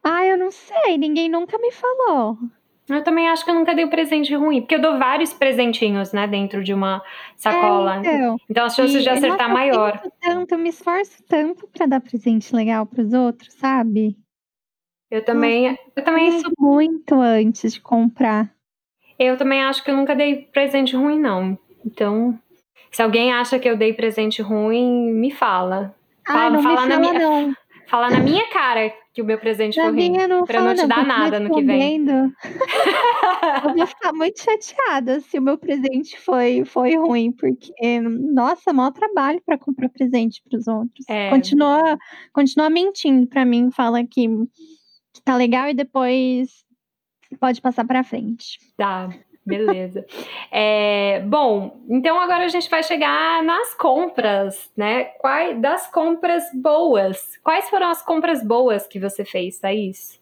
Ah, 0.03 0.25
eu 0.25 0.37
não 0.37 0.51
sei, 0.51 0.97
ninguém 0.97 1.29
nunca 1.29 1.57
me 1.57 1.71
falou. 1.71 2.37
Eu 2.89 3.03
também 3.03 3.27
acho 3.29 3.45
que 3.45 3.51
eu 3.51 3.55
nunca 3.55 3.75
dei 3.75 3.85
um 3.85 3.89
presente 3.89 4.33
ruim, 4.35 4.61
porque 4.61 4.75
eu 4.75 4.81
dou 4.81 4.97
vários 4.97 5.31
presentinhos, 5.31 6.11
né, 6.11 6.27
dentro 6.27 6.63
de 6.63 6.73
uma 6.73 7.03
sacola. 7.35 7.97
É, 7.97 7.99
então. 7.99 8.37
então 8.49 8.65
as 8.65 8.75
chances 8.75 9.03
de 9.03 9.09
acertar 9.09 9.47
nossa, 9.47 9.53
maior. 9.53 10.01
Eu 10.03 10.11
tanto, 10.19 10.51
eu 10.53 10.57
me 10.57 10.69
esforço 10.69 11.23
tanto 11.27 11.67
para 11.67 11.85
dar 11.85 12.01
presente 12.01 12.55
legal 12.55 12.85
para 12.85 13.01
os 13.01 13.13
outros, 13.13 13.53
sabe? 13.53 14.17
Eu 15.11 15.23
também, 15.23 15.69
nossa, 15.69 15.81
eu 15.95 16.03
também 16.03 16.37
isso 16.37 16.51
muito 16.57 17.19
antes 17.19 17.73
de 17.73 17.81
comprar. 17.81 18.51
Eu 19.17 19.37
também 19.37 19.61
acho 19.61 19.83
que 19.83 19.91
eu 19.91 19.95
nunca 19.95 20.15
dei 20.15 20.47
presente 20.53 20.95
ruim 20.95 21.19
não. 21.19 21.57
Então, 21.85 22.39
se 22.91 23.01
alguém 23.01 23.33
acha 23.33 23.59
que 23.59 23.69
eu 23.69 23.75
dei 23.75 23.93
presente 23.93 24.41
ruim, 24.41 25.11
me 25.11 25.31
fala. 25.31 25.95
Ah, 26.27 26.33
fala, 26.33 26.49
não 26.49 26.63
fala 26.63 26.85
me 26.85 26.93
fala, 26.93 26.99
minha... 26.99 27.19
não. 27.19 27.53
Fala 27.89 28.09
na 28.11 28.19
minha 28.19 28.47
cara 28.49 28.93
que 29.11 29.21
o 29.21 29.25
meu 29.25 29.39
presente 29.39 29.75
foi 29.75 29.91
ruim. 29.91 30.27
Não 30.27 30.45
pra 30.45 30.59
eu 30.59 30.63
não 30.63 30.75
te 30.75 30.85
dar 30.85 31.05
nada 31.05 31.39
no 31.39 31.53
que 31.55 31.63
vem. 31.63 32.05
eu 33.65 33.75
vou 33.75 33.87
ficar 33.87 34.13
muito 34.13 34.39
chateada 34.41 35.19
se 35.21 35.39
o 35.39 35.41
meu 35.41 35.57
presente 35.57 36.19
foi, 36.19 36.63
foi 36.65 36.95
ruim, 36.95 37.31
porque, 37.31 37.73
nossa, 38.01 38.71
maior 38.71 38.91
trabalho 38.91 39.41
para 39.43 39.57
comprar 39.57 39.89
presente 39.89 40.41
para 40.47 40.59
os 40.59 40.67
outros. 40.67 41.03
É. 41.09 41.31
Continua, 41.31 41.97
continua 42.31 42.69
mentindo 42.69 43.25
para 43.27 43.43
mim, 43.43 43.71
fala 43.71 44.03
que, 44.03 44.27
que 45.13 45.21
tá 45.23 45.35
legal 45.35 45.67
e 45.67 45.73
depois 45.73 46.63
pode 47.39 47.59
passar 47.59 47.85
para 47.85 48.03
frente. 48.03 48.59
Tá. 48.77 49.09
Beleza. 49.49 50.05
É, 50.51 51.21
bom, 51.21 51.81
então 51.89 52.19
agora 52.19 52.45
a 52.45 52.47
gente 52.47 52.69
vai 52.69 52.83
chegar 52.83 53.43
nas 53.43 53.73
compras, 53.73 54.71
né? 54.77 55.05
Quais, 55.19 55.59
das 55.59 55.87
compras 55.91 56.43
boas. 56.53 57.37
Quais 57.43 57.69
foram 57.69 57.89
as 57.89 58.01
compras 58.01 58.43
boas 58.43 58.87
que 58.87 58.99
você 58.99 59.25
fez, 59.25 59.59
Thaís? 59.59 60.21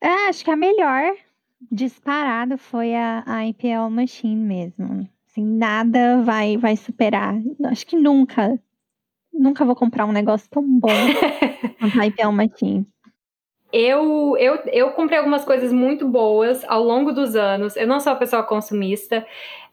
É, 0.00 0.28
acho 0.28 0.44
que 0.44 0.50
a 0.50 0.56
melhor 0.56 1.14
disparado 1.70 2.56
foi 2.58 2.94
a, 2.94 3.22
a 3.26 3.46
IPL 3.46 3.90
Machine 3.90 4.36
mesmo. 4.36 5.08
Assim, 5.26 5.44
nada 5.44 6.22
vai, 6.22 6.56
vai 6.56 6.76
superar. 6.76 7.34
Acho 7.64 7.86
que 7.86 7.96
nunca, 7.96 8.58
nunca 9.32 9.64
vou 9.64 9.74
comprar 9.74 10.06
um 10.06 10.12
negócio 10.12 10.48
tão 10.50 10.62
bom 10.62 10.88
quanto 11.78 12.00
a 12.00 12.06
IPL 12.06 12.30
Machine. 12.30 12.86
Eu, 13.78 14.38
eu, 14.38 14.54
eu 14.72 14.90
comprei 14.92 15.18
algumas 15.18 15.44
coisas 15.44 15.70
muito 15.70 16.08
boas 16.08 16.64
ao 16.66 16.82
longo 16.82 17.12
dos 17.12 17.36
anos. 17.36 17.76
Eu 17.76 17.86
não 17.86 18.00
sou 18.00 18.10
uma 18.10 18.18
pessoa 18.18 18.42
consumista, 18.42 19.26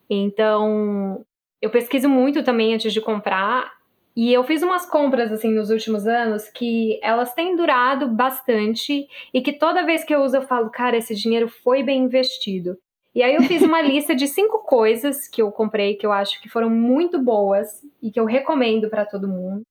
então 0.10 1.26
eu 1.62 1.70
pesquiso 1.70 2.10
muito 2.10 2.44
também 2.44 2.74
antes 2.74 2.92
de 2.92 3.00
comprar. 3.00 3.72
E 4.14 4.34
eu 4.34 4.44
fiz 4.44 4.62
umas 4.62 4.86
compras 4.86 5.32
assim 5.32 5.54
nos 5.54 5.70
últimos 5.70 6.06
anos 6.06 6.50
que 6.50 7.00
elas 7.02 7.34
têm 7.34 7.56
durado 7.56 8.10
bastante 8.10 9.08
e 9.34 9.42
que 9.42 9.54
toda 9.54 9.86
vez 9.86 10.04
que 10.04 10.14
eu 10.14 10.22
uso 10.22 10.36
eu 10.36 10.42
falo, 10.42 10.70
cara, 10.70 10.98
esse 10.98 11.16
dinheiro 11.16 11.48
foi 11.48 11.82
bem 11.82 12.04
investido. 12.04 12.78
E 13.16 13.24
aí 13.24 13.36
eu 13.36 13.44
fiz 13.44 13.62
uma 13.62 13.80
lista 13.88 14.14
de 14.14 14.28
cinco 14.28 14.66
coisas 14.66 15.30
que 15.30 15.42
eu 15.42 15.50
comprei 15.50 15.96
que 15.96 16.06
eu 16.06 16.12
acho 16.12 16.42
que 16.42 16.50
foram 16.50 16.70
muito 16.70 17.22
boas 17.22 17.70
e 18.02 18.12
que 18.12 18.20
eu 18.20 18.26
recomendo 18.26 18.90
para 18.90 19.06
todo 19.06 19.30
mundo 19.30 19.64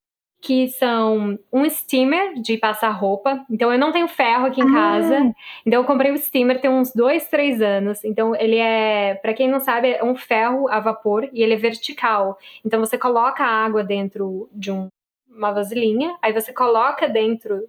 que 0.43 0.69
são 0.71 1.39
um 1.53 1.71
steamer 1.71 2.35
de 2.43 2.59
passar 2.59 2.91
roupa. 2.91 3.47
Então 3.49 3.73
eu 3.73 3.79
não 3.79 3.93
tenho 3.93 4.09
ferro 4.09 4.47
aqui 4.47 4.61
em 4.61 4.69
ah. 4.69 4.73
casa. 4.73 5.35
Então 5.65 5.81
eu 5.81 5.87
comprei 5.87 6.11
o 6.11 6.19
steamer 6.19 6.61
tem 6.61 6.69
uns 6.69 6.93
dois, 6.93 7.29
três 7.29 7.63
anos. 7.63 8.05
Então 8.05 8.35
ele 8.35 8.57
é, 8.57 9.15
para 9.15 9.33
quem 9.33 9.49
não 9.49 9.61
sabe, 9.61 9.93
é 9.93 10.05
um 10.05 10.17
ferro 10.17 10.69
a 10.69 10.81
vapor 10.81 11.31
e 11.33 11.43
ele 11.43 11.55
é 11.55 11.57
vertical. 11.57 12.37
Então 12.65 12.81
você 12.81 12.99
coloca 12.99 13.45
a 13.45 13.65
água 13.65 13.85
dentro 13.85 14.51
de 14.53 14.73
um, 14.73 14.89
uma 15.31 15.53
vasilhinha, 15.53 16.17
aí 16.21 16.33
você 16.33 16.53
coloca 16.53 17.09
dentro 17.09 17.69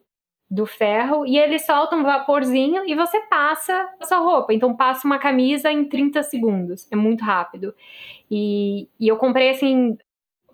do 0.49 0.65
ferro 0.65 1.27
e 1.27 1.37
ele 1.37 1.59
solta 1.59 1.95
um 1.95 2.03
vaporzinho 2.03 2.83
e 2.87 2.95
você 2.95 3.19
passa 3.21 3.87
a 3.99 4.05
sua 4.05 4.17
roupa. 4.17 4.51
Então 4.51 4.75
passa 4.75 5.05
uma 5.05 5.19
camisa 5.19 5.71
em 5.71 5.85
30 5.85 6.23
segundos. 6.23 6.87
É 6.91 6.95
muito 6.95 7.23
rápido. 7.23 7.75
E, 8.31 8.87
e 8.99 9.07
eu 9.07 9.17
comprei 9.17 9.51
assim 9.51 9.95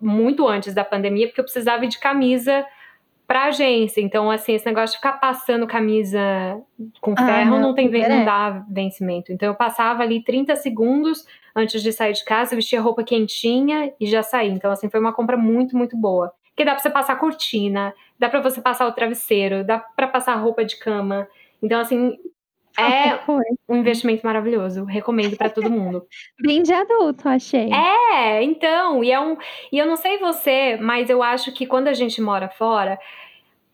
muito 0.00 0.46
antes 0.48 0.74
da 0.74 0.84
pandemia, 0.84 1.26
porque 1.26 1.40
eu 1.40 1.44
precisava 1.44 1.86
de 1.86 1.98
camisa 1.98 2.64
pra 3.26 3.44
agência. 3.44 4.00
Então, 4.00 4.28
assim, 4.28 4.54
esse 4.54 4.66
negócio 4.66 4.94
de 4.94 4.96
ficar 4.96 5.12
passando 5.20 5.66
camisa 5.66 6.20
com 7.00 7.14
ah, 7.16 7.26
ferro 7.26 7.50
não, 7.52 7.60
não 7.60 7.74
tem 7.74 7.88
não 7.88 8.24
dá 8.24 8.64
vencimento. 8.68 9.32
Então, 9.32 9.48
eu 9.48 9.54
passava 9.54 10.02
ali 10.02 10.22
30 10.24 10.56
segundos 10.56 11.24
antes 11.54 11.82
de 11.82 11.92
sair 11.92 12.12
de 12.12 12.24
casa, 12.24 12.56
vestia 12.56 12.80
roupa 12.80 13.04
quentinha 13.04 13.92
e 14.00 14.06
já 14.06 14.22
saí. 14.22 14.50
Então, 14.50 14.72
assim, 14.72 14.90
foi 14.90 14.98
uma 14.98 15.12
compra 15.12 15.36
muito, 15.36 15.76
muito 15.76 15.96
boa. 15.96 16.32
Porque 16.48 16.64
dá 16.64 16.72
pra 16.72 16.82
você 16.82 16.90
passar 16.90 17.20
cortina, 17.20 17.94
dá 18.18 18.28
pra 18.28 18.40
você 18.40 18.60
passar 18.60 18.86
o 18.86 18.92
travesseiro, 18.92 19.62
dá 19.64 19.78
pra 19.78 20.08
passar 20.08 20.34
roupa 20.34 20.64
de 20.64 20.76
cama. 20.76 21.28
Então, 21.62 21.80
assim, 21.80 22.18
é 22.78 23.18
um 23.68 23.76
investimento 23.76 24.24
maravilhoso. 24.24 24.84
Recomendo 24.84 25.36
para 25.36 25.50
todo 25.50 25.70
mundo. 25.70 26.06
Bem 26.40 26.62
de 26.62 26.72
adulto, 26.72 27.28
achei. 27.28 27.70
É, 27.72 28.42
então, 28.42 29.02
e 29.02 29.10
é 29.10 29.20
um. 29.20 29.36
E 29.72 29.78
eu 29.78 29.86
não 29.86 29.96
sei 29.96 30.18
você, 30.18 30.76
mas 30.76 31.10
eu 31.10 31.22
acho 31.22 31.52
que 31.52 31.66
quando 31.66 31.88
a 31.88 31.92
gente 31.92 32.20
mora 32.20 32.48
fora, 32.48 32.98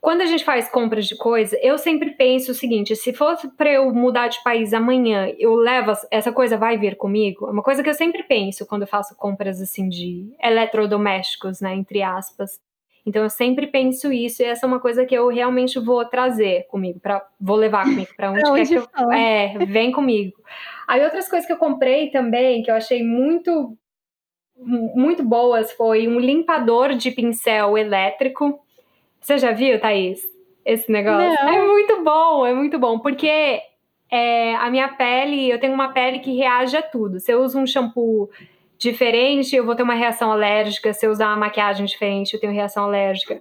quando 0.00 0.20
a 0.20 0.26
gente 0.26 0.44
faz 0.44 0.68
compras 0.68 1.06
de 1.06 1.16
coisa, 1.16 1.58
eu 1.60 1.76
sempre 1.76 2.12
penso 2.12 2.52
o 2.52 2.54
seguinte: 2.54 2.94
se 2.94 3.12
fosse 3.12 3.48
para 3.56 3.72
eu 3.72 3.92
mudar 3.92 4.28
de 4.28 4.42
país 4.42 4.72
amanhã, 4.72 5.32
eu 5.38 5.54
levo 5.54 5.92
essa 6.10 6.32
coisa 6.32 6.56
vai 6.56 6.78
vir 6.78 6.96
comigo? 6.96 7.48
É 7.48 7.50
uma 7.50 7.62
coisa 7.62 7.82
que 7.82 7.90
eu 7.90 7.94
sempre 7.94 8.22
penso 8.22 8.66
quando 8.66 8.82
eu 8.82 8.88
faço 8.88 9.16
compras 9.16 9.60
assim 9.60 9.88
de 9.88 10.32
eletrodomésticos, 10.40 11.60
né, 11.60 11.74
entre 11.74 12.02
aspas. 12.02 12.60
Então 13.06 13.22
eu 13.22 13.30
sempre 13.30 13.68
penso 13.68 14.12
isso 14.12 14.42
e 14.42 14.46
essa 14.46 14.66
é 14.66 14.68
uma 14.68 14.80
coisa 14.80 15.06
que 15.06 15.14
eu 15.14 15.28
realmente 15.28 15.78
vou 15.78 16.04
trazer 16.04 16.66
comigo, 16.66 16.98
para 16.98 17.24
vou 17.40 17.56
levar 17.56 17.84
comigo 17.84 18.10
para 18.16 18.32
onde, 18.32 18.50
onde 18.50 18.68
quer 18.68 18.86
que 18.86 19.02
eu, 19.02 19.12
é, 19.12 19.58
vem 19.64 19.92
comigo. 19.92 20.36
Aí 20.88 21.04
outras 21.04 21.28
coisas 21.28 21.46
que 21.46 21.52
eu 21.52 21.56
comprei 21.56 22.10
também 22.10 22.64
que 22.64 22.70
eu 22.70 22.74
achei 22.74 23.04
muito 23.04 23.76
muito 24.58 25.22
boas 25.22 25.70
foi 25.72 26.08
um 26.08 26.18
limpador 26.18 26.94
de 26.94 27.10
pincel 27.10 27.78
elétrico. 27.78 28.58
Você 29.20 29.38
já 29.38 29.52
viu, 29.52 29.78
Thaís? 29.78 30.22
Esse 30.64 30.90
negócio? 30.90 31.44
Não. 31.44 31.48
É 31.48 31.64
muito 31.64 32.02
bom, 32.02 32.46
é 32.46 32.54
muito 32.54 32.78
bom, 32.78 32.98
porque 32.98 33.60
é, 34.10 34.54
a 34.56 34.70
minha 34.70 34.88
pele, 34.88 35.50
eu 35.50 35.60
tenho 35.60 35.74
uma 35.74 35.92
pele 35.92 36.20
que 36.20 36.34
reage 36.34 36.76
a 36.76 36.82
tudo. 36.82 37.20
Se 37.20 37.32
eu 37.32 37.42
uso 37.42 37.58
um 37.58 37.66
shampoo 37.66 38.30
diferente, 38.78 39.54
eu 39.56 39.64
vou 39.64 39.74
ter 39.74 39.82
uma 39.82 39.94
reação 39.94 40.30
alérgica. 40.30 40.92
Se 40.92 41.06
eu 41.06 41.10
usar 41.10 41.28
uma 41.28 41.36
maquiagem 41.36 41.86
diferente, 41.86 42.34
eu 42.34 42.40
tenho 42.40 42.52
reação 42.52 42.84
alérgica. 42.84 43.40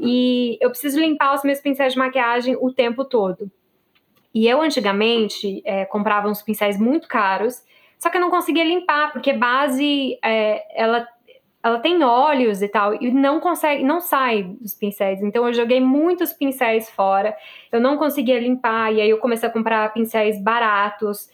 E 0.00 0.58
eu 0.60 0.70
preciso 0.70 1.00
limpar 1.00 1.34
os 1.34 1.42
meus 1.42 1.60
pincéis 1.60 1.92
de 1.92 1.98
maquiagem 1.98 2.56
o 2.60 2.72
tempo 2.72 3.04
todo. 3.04 3.50
E 4.34 4.48
eu, 4.48 4.60
antigamente, 4.60 5.62
é, 5.64 5.84
comprava 5.84 6.28
uns 6.28 6.42
pincéis 6.42 6.78
muito 6.78 7.06
caros, 7.06 7.62
só 7.98 8.10
que 8.10 8.16
eu 8.16 8.20
não 8.20 8.30
conseguia 8.30 8.64
limpar, 8.64 9.12
porque 9.12 9.32
base, 9.32 10.18
é, 10.24 10.64
ela, 10.74 11.06
ela 11.62 11.78
tem 11.78 12.02
óleos 12.02 12.60
e 12.60 12.66
tal, 12.66 13.00
e 13.00 13.12
não 13.12 13.38
consegue, 13.38 13.84
não 13.84 14.00
sai 14.00 14.42
dos 14.42 14.74
pincéis. 14.74 15.22
Então, 15.22 15.46
eu 15.46 15.54
joguei 15.54 15.80
muitos 15.80 16.32
pincéis 16.32 16.90
fora, 16.90 17.36
eu 17.70 17.80
não 17.80 17.96
conseguia 17.96 18.40
limpar, 18.40 18.92
e 18.92 19.00
aí 19.00 19.08
eu 19.08 19.18
comecei 19.18 19.48
a 19.48 19.52
comprar 19.52 19.92
pincéis 19.94 20.42
baratos, 20.42 21.28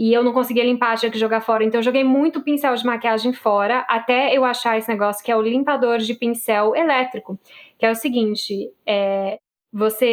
e 0.00 0.14
eu 0.14 0.24
não 0.24 0.32
conseguia 0.32 0.64
limpar, 0.64 0.96
tinha 0.96 1.12
que 1.12 1.18
jogar 1.18 1.42
fora. 1.42 1.62
Então 1.62 1.78
eu 1.78 1.84
joguei 1.84 2.02
muito 2.02 2.40
pincel 2.40 2.74
de 2.74 2.86
maquiagem 2.86 3.34
fora, 3.34 3.80
até 3.86 4.34
eu 4.34 4.46
achar 4.46 4.78
esse 4.78 4.88
negócio 4.88 5.22
que 5.22 5.30
é 5.30 5.36
o 5.36 5.42
limpador 5.42 5.98
de 5.98 6.14
pincel 6.14 6.74
elétrico, 6.74 7.38
que 7.78 7.84
é 7.84 7.90
o 7.90 7.94
seguinte, 7.94 8.72
é, 8.86 9.38
você, 9.70 10.06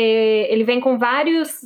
ele 0.50 0.66
vem 0.66 0.82
com 0.82 0.98
vários 0.98 1.62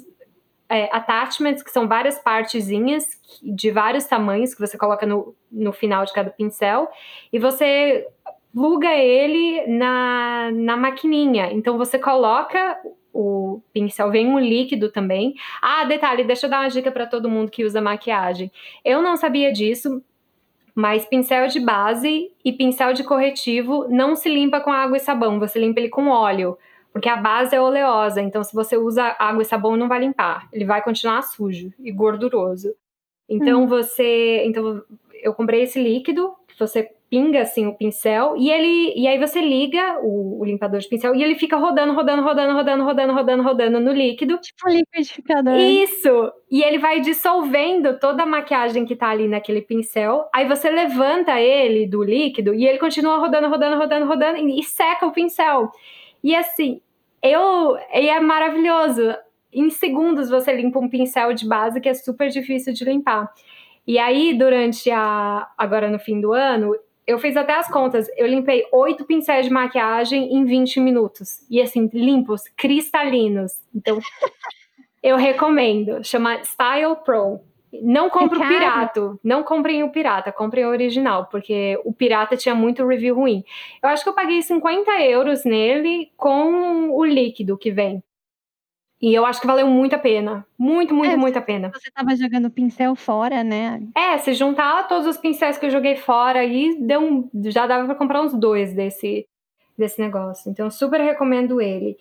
é, 0.69 0.87
attachments, 0.95 1.63
que 1.63 1.71
são 1.71 1.87
várias 1.87 2.19
partezinhas 2.19 3.07
de 3.41 3.71
vários 3.71 4.05
tamanhos 4.05 4.53
que 4.53 4.61
você 4.61 4.77
coloca 4.77 5.03
no, 5.03 5.35
no 5.51 5.73
final 5.73 6.05
de 6.05 6.13
cada 6.13 6.29
pincel, 6.29 6.89
e 7.33 7.39
você 7.39 8.05
pluga 8.53 8.93
ele 8.93 9.65
na, 9.65 10.51
na 10.53 10.77
maquininha. 10.77 11.51
Então 11.51 11.75
você 11.75 11.97
coloca 11.97 12.77
o 13.13 13.61
pincel 13.73 14.09
vem 14.09 14.27
um 14.27 14.39
líquido 14.39 14.91
também. 14.91 15.35
Ah, 15.61 15.83
detalhe, 15.85 16.23
deixa 16.23 16.45
eu 16.45 16.49
dar 16.49 16.61
uma 16.61 16.69
dica 16.69 16.91
para 16.91 17.05
todo 17.05 17.29
mundo 17.29 17.51
que 17.51 17.63
usa 17.63 17.81
maquiagem. 17.81 18.51
Eu 18.83 19.01
não 19.01 19.15
sabia 19.15 19.51
disso, 19.51 20.01
mas 20.73 21.05
pincel 21.05 21.47
de 21.47 21.59
base 21.59 22.31
e 22.43 22.51
pincel 22.51 22.93
de 22.93 23.03
corretivo 23.03 23.87
não 23.89 24.15
se 24.15 24.29
limpa 24.29 24.59
com 24.61 24.71
água 24.71 24.97
e 24.97 24.99
sabão, 24.99 25.39
você 25.39 25.59
limpa 25.59 25.79
ele 25.79 25.89
com 25.89 26.07
óleo, 26.07 26.57
porque 26.93 27.09
a 27.09 27.17
base 27.17 27.55
é 27.55 27.61
oleosa, 27.61 28.21
então 28.21 28.43
se 28.43 28.53
você 28.53 28.77
usa 28.77 29.15
água 29.19 29.41
e 29.41 29.45
sabão 29.45 29.75
não 29.75 29.87
vai 29.87 29.99
limpar, 29.99 30.47
ele 30.51 30.65
vai 30.65 30.81
continuar 30.81 31.21
sujo 31.23 31.73
e 31.79 31.91
gorduroso. 31.91 32.73
Então 33.27 33.63
hum. 33.63 33.67
você, 33.67 34.43
então 34.45 34.83
eu 35.21 35.33
comprei 35.33 35.63
esse 35.63 35.81
líquido, 35.81 36.33
você 36.57 36.89
pinga 37.11 37.41
assim 37.41 37.67
o 37.67 37.75
pincel 37.75 38.37
e 38.37 38.49
ele 38.49 38.93
e 38.95 39.05
aí 39.05 39.19
você 39.19 39.41
liga 39.41 39.99
o, 40.01 40.39
o, 40.39 40.45
limpador 40.45 40.79
de 40.79 40.87
pincel 40.87 41.13
e 41.13 41.21
ele 41.21 41.35
fica 41.35 41.57
rodando, 41.57 41.93
rodando, 41.93 42.23
rodando, 42.23 42.53
rodando, 42.53 42.83
rodando, 42.85 43.13
rodando, 43.13 43.43
rodando 43.43 43.79
no 43.81 43.91
líquido. 43.91 44.37
Tipo 44.37 44.69
liquidificador. 44.69 45.57
Isso! 45.59 46.31
E 46.49 46.63
ele 46.63 46.77
vai 46.77 47.01
dissolvendo 47.01 47.99
toda 47.99 48.23
a 48.23 48.25
maquiagem 48.25 48.85
que 48.85 48.95
tá 48.95 49.09
ali 49.09 49.27
naquele 49.27 49.61
pincel. 49.61 50.29
Aí 50.33 50.47
você 50.47 50.69
levanta 50.69 51.37
ele 51.37 51.85
do 51.85 52.01
líquido 52.01 52.53
e 52.53 52.65
ele 52.65 52.77
continua 52.77 53.17
rodando, 53.17 53.49
rodando, 53.49 53.77
rodando, 53.77 54.05
rodando 54.05 54.37
e 54.37 54.63
seca 54.63 55.05
o 55.05 55.11
pincel. 55.11 55.69
E 56.23 56.33
assim, 56.33 56.79
eu 57.21 57.75
e 57.93 58.07
é 58.07 58.21
maravilhoso. 58.21 59.13
Em 59.51 59.69
segundos 59.69 60.29
você 60.29 60.53
limpa 60.55 60.79
um 60.79 60.87
pincel 60.87 61.33
de 61.33 61.45
base 61.45 61.81
que 61.81 61.89
é 61.89 61.93
super 61.93 62.29
difícil 62.29 62.71
de 62.71 62.85
limpar. 62.85 63.29
E 63.85 63.99
aí, 63.99 64.33
durante 64.33 64.89
a. 64.89 65.49
Agora 65.57 65.89
no 65.89 65.99
fim 65.99 66.21
do 66.21 66.31
ano, 66.31 66.73
eu 67.05 67.19
fiz 67.19 67.35
até 67.35 67.55
as 67.55 67.67
contas. 67.67 68.07
Eu 68.15 68.27
limpei 68.27 68.65
oito 68.71 69.05
pincéis 69.05 69.45
de 69.45 69.51
maquiagem 69.51 70.33
em 70.33 70.45
20 70.45 70.79
minutos. 70.79 71.45
E 71.49 71.61
assim, 71.61 71.89
limpos, 71.93 72.43
cristalinos. 72.55 73.53
Então, 73.73 73.99
eu 75.01 75.17
recomendo. 75.17 76.03
Chama 76.03 76.43
Style 76.43 76.97
Pro. 77.03 77.39
Não 77.81 78.09
compre 78.09 78.39
é 78.41 78.45
o 78.45 78.47
pirata. 78.47 79.19
Não 79.23 79.43
comprem 79.43 79.83
o 79.83 79.89
pirata, 79.89 80.31
comprem 80.31 80.65
o 80.65 80.69
original, 80.69 81.27
porque 81.31 81.79
o 81.85 81.93
pirata 81.93 82.35
tinha 82.35 82.53
muito 82.53 82.85
review 82.85 83.15
ruim. 83.15 83.43
Eu 83.81 83.89
acho 83.89 84.03
que 84.03 84.09
eu 84.09 84.13
paguei 84.13 84.41
50 84.41 84.91
euros 85.03 85.45
nele 85.45 86.11
com 86.17 86.89
o 86.89 87.05
líquido 87.05 87.57
que 87.57 87.71
vem. 87.71 88.03
E 89.01 89.13
eu 89.13 89.25
acho 89.25 89.41
que 89.41 89.47
valeu 89.47 89.67
muito 89.67 89.95
a 89.95 89.99
pena. 89.99 90.45
Muito, 90.57 90.93
muito, 90.93 91.11
é, 91.11 91.17
muito 91.17 91.37
a 91.37 91.41
pena. 91.41 91.71
Você 91.73 91.89
tava 91.89 92.15
jogando 92.15 92.51
pincel 92.51 92.95
fora, 92.95 93.43
né? 93.43 93.81
É, 93.97 94.17
se 94.19 94.33
juntar 94.33 94.87
todos 94.87 95.07
os 95.07 95.17
pincéis 95.17 95.57
que 95.57 95.65
eu 95.65 95.71
joguei 95.71 95.95
fora 95.95 96.41
aí, 96.41 96.77
deu 96.79 97.01
um, 97.01 97.29
já 97.45 97.65
dava 97.65 97.85
para 97.85 97.95
comprar 97.95 98.21
uns 98.21 98.33
dois 98.33 98.75
desse, 98.75 99.27
desse 99.75 99.99
negócio. 99.99 100.51
Então, 100.51 100.69
super 100.69 101.01
recomendo 101.01 101.59
ele. 101.59 101.97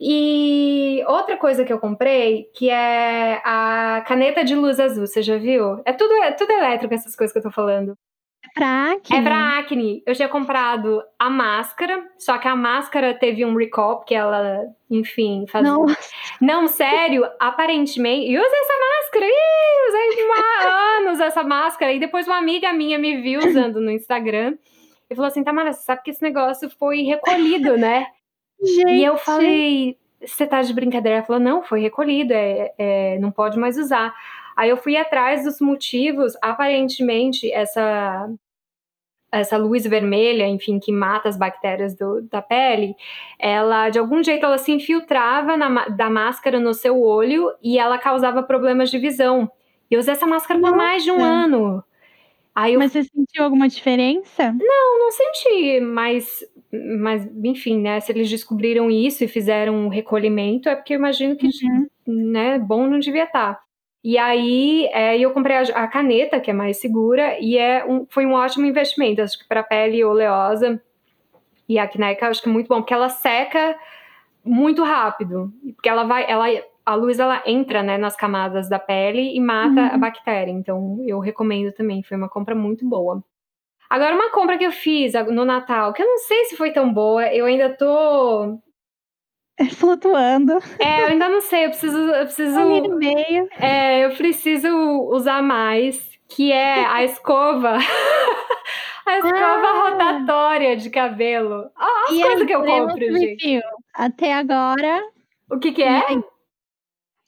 E 0.00 1.02
outra 1.08 1.36
coisa 1.36 1.64
que 1.64 1.72
eu 1.72 1.80
comprei, 1.80 2.44
que 2.54 2.70
é 2.70 3.40
a 3.44 4.04
caneta 4.06 4.44
de 4.44 4.54
luz 4.54 4.78
azul, 4.78 5.06
você 5.06 5.22
já 5.22 5.36
viu? 5.36 5.82
É 5.84 5.92
tudo, 5.92 6.12
é 6.22 6.30
tudo 6.32 6.52
elétrico 6.52 6.94
essas 6.94 7.16
coisas 7.16 7.32
que 7.32 7.38
eu 7.38 7.42
tô 7.42 7.50
falando 7.50 7.96
pra 8.52 8.92
acne. 8.92 9.18
É 9.18 9.22
pra 9.22 9.58
acne. 9.58 10.02
Eu 10.06 10.14
tinha 10.14 10.28
comprado 10.28 11.02
a 11.18 11.30
máscara, 11.30 12.06
só 12.18 12.38
que 12.38 12.48
a 12.48 12.56
máscara 12.56 13.14
teve 13.14 13.44
um 13.44 13.56
recall, 13.56 13.98
porque 13.98 14.14
ela, 14.14 14.64
enfim, 14.90 15.46
fazia. 15.48 15.70
Não, 15.70 15.86
Não 16.40 16.68
sério, 16.68 17.24
aparentemente. 17.40 18.26
E 18.26 18.38
usei 18.38 18.60
essa 18.60 18.74
máscara! 18.74 19.26
Ih, 19.26 19.88
usei 19.88 20.28
há 20.30 20.98
anos 20.98 21.20
essa 21.20 21.42
máscara. 21.42 21.92
E 21.92 22.00
depois 22.00 22.26
uma 22.26 22.38
amiga 22.38 22.72
minha 22.72 22.98
me 22.98 23.20
viu 23.20 23.40
usando 23.40 23.80
no 23.80 23.90
Instagram 23.90 24.56
e 25.08 25.14
falou 25.14 25.28
assim: 25.28 25.44
Tamara, 25.44 25.72
você 25.72 25.82
sabe 25.82 26.02
que 26.02 26.10
esse 26.10 26.22
negócio 26.22 26.68
foi 26.70 27.02
recolhido, 27.02 27.76
né? 27.76 28.06
Gente. 28.62 28.92
E 28.92 29.04
eu 29.04 29.16
falei. 29.16 29.96
Você 30.24 30.46
tá 30.46 30.62
de 30.62 30.72
brincadeira? 30.72 31.18
Ela 31.18 31.26
falou: 31.26 31.40
não, 31.40 31.62
foi 31.62 31.80
recolhido, 31.80 32.32
é, 32.32 32.72
é, 32.78 33.18
não 33.18 33.30
pode 33.30 33.58
mais 33.58 33.76
usar. 33.76 34.14
Aí 34.56 34.70
eu 34.70 34.76
fui 34.76 34.96
atrás 34.96 35.44
dos 35.44 35.60
motivos, 35.60 36.34
aparentemente, 36.42 37.50
essa 37.52 38.28
essa 39.34 39.56
luz 39.56 39.84
vermelha, 39.84 40.46
enfim, 40.46 40.78
que 40.78 40.92
mata 40.92 41.28
as 41.28 41.36
bactérias 41.36 41.96
do, 41.96 42.22
da 42.22 42.40
pele, 42.40 42.94
ela, 43.38 43.90
de 43.90 43.98
algum 43.98 44.22
jeito, 44.22 44.46
ela 44.46 44.58
se 44.58 44.70
infiltrava 44.70 45.56
na, 45.56 45.88
da 45.88 46.08
máscara 46.08 46.60
no 46.60 46.72
seu 46.72 47.00
olho 47.00 47.50
e 47.62 47.78
ela 47.78 47.98
causava 47.98 48.42
problemas 48.42 48.90
de 48.90 48.98
visão. 48.98 49.50
E 49.90 49.94
eu 49.94 50.00
usei 50.00 50.12
essa 50.12 50.26
máscara 50.26 50.60
por 50.60 50.76
mais 50.76 51.02
de 51.02 51.10
um 51.10 51.22
ano. 51.22 51.82
Aí 52.54 52.74
eu... 52.74 52.78
Mas 52.78 52.92
você 52.92 53.02
sentiu 53.02 53.42
alguma 53.42 53.68
diferença? 53.68 54.52
Não, 54.52 54.98
não 55.00 55.10
senti, 55.10 55.80
mas, 55.80 56.44
mas, 57.00 57.28
enfim, 57.42 57.80
né, 57.80 57.98
se 57.98 58.12
eles 58.12 58.30
descobriram 58.30 58.88
isso 58.88 59.24
e 59.24 59.28
fizeram 59.28 59.74
um 59.74 59.88
recolhimento, 59.88 60.68
é 60.68 60.76
porque 60.76 60.94
eu 60.94 60.98
imagino 60.98 61.36
que, 61.36 61.48
uhum. 61.48 61.86
né, 62.06 62.58
bom 62.58 62.86
não 62.86 63.00
devia 63.00 63.24
estar. 63.24 63.63
E 64.04 64.18
aí 64.18 64.86
é, 64.92 65.18
eu 65.18 65.32
comprei 65.32 65.56
a, 65.56 65.62
a, 65.62 65.88
caneta, 65.88 66.38
que 66.38 66.50
é 66.50 66.54
mais 66.54 66.76
segura, 66.76 67.40
e 67.40 67.56
é 67.56 67.82
um, 67.86 68.06
foi 68.06 68.26
um 68.26 68.34
ótimo 68.34 68.66
investimento. 68.66 69.22
Acho 69.22 69.38
que 69.38 69.48
para 69.48 69.62
pele 69.62 70.04
oleosa 70.04 70.78
e 71.66 71.78
acneica, 71.78 72.26
né, 72.26 72.30
acho 72.30 72.42
que 72.42 72.48
é 72.50 72.52
muito 72.52 72.68
bom, 72.68 72.82
porque 72.82 72.92
ela 72.92 73.08
seca 73.08 73.74
muito 74.44 74.84
rápido. 74.84 75.50
Porque 75.74 75.88
ela 75.88 76.04
vai, 76.04 76.30
ela, 76.30 76.44
a 76.84 76.94
luz 76.94 77.18
ela 77.18 77.42
entra 77.46 77.82
né, 77.82 77.96
nas 77.96 78.14
camadas 78.14 78.68
da 78.68 78.78
pele 78.78 79.34
e 79.34 79.40
mata 79.40 79.80
uhum. 79.80 79.94
a 79.94 79.96
bactéria. 79.96 80.52
Então 80.52 80.98
eu 81.06 81.18
recomendo 81.18 81.72
também, 81.72 82.02
foi 82.02 82.18
uma 82.18 82.28
compra 82.28 82.54
muito 82.54 82.86
boa. 82.86 83.24
Agora, 83.88 84.14
uma 84.14 84.30
compra 84.32 84.58
que 84.58 84.64
eu 84.64 84.72
fiz 84.72 85.14
no 85.30 85.46
Natal, 85.46 85.94
que 85.94 86.02
eu 86.02 86.06
não 86.06 86.18
sei 86.18 86.44
se 86.44 86.56
foi 86.56 86.72
tão 86.72 86.92
boa, 86.92 87.32
eu 87.32 87.46
ainda 87.46 87.70
tô 87.70 88.58
flutuando. 89.74 90.58
É, 90.78 91.02
eu 91.02 91.06
ainda 91.08 91.28
não 91.28 91.40
sei, 91.40 91.66
eu 91.66 91.70
preciso. 91.70 91.96
Eu 91.98 92.24
preciso 92.24 92.58
Um 92.60 92.76
e 92.76 92.88
meio. 93.14 93.48
é, 93.58 94.04
eu 94.04 94.10
preciso 94.16 94.68
usar 95.12 95.42
mais, 95.42 96.02
que 96.28 96.50
é 96.52 96.84
a 96.86 97.04
escova. 97.04 97.76
a 99.06 99.16
escova 99.18 99.66
Ah. 99.68 99.90
rotatória 99.90 100.76
de 100.76 100.90
cabelo. 100.90 101.70
Ah, 101.76 102.04
as 102.08 102.16
E 102.16 102.22
coisas 102.22 102.46
que 102.46 102.54
eu 102.54 102.64
compro, 102.64 102.98
gente. 102.98 103.44
review. 103.44 103.62
Até 103.94 104.32
agora, 104.32 105.02
O 105.50 105.58
que 105.58 105.72
que 105.72 105.82
é? 105.82 106.04
aí? 106.08 106.22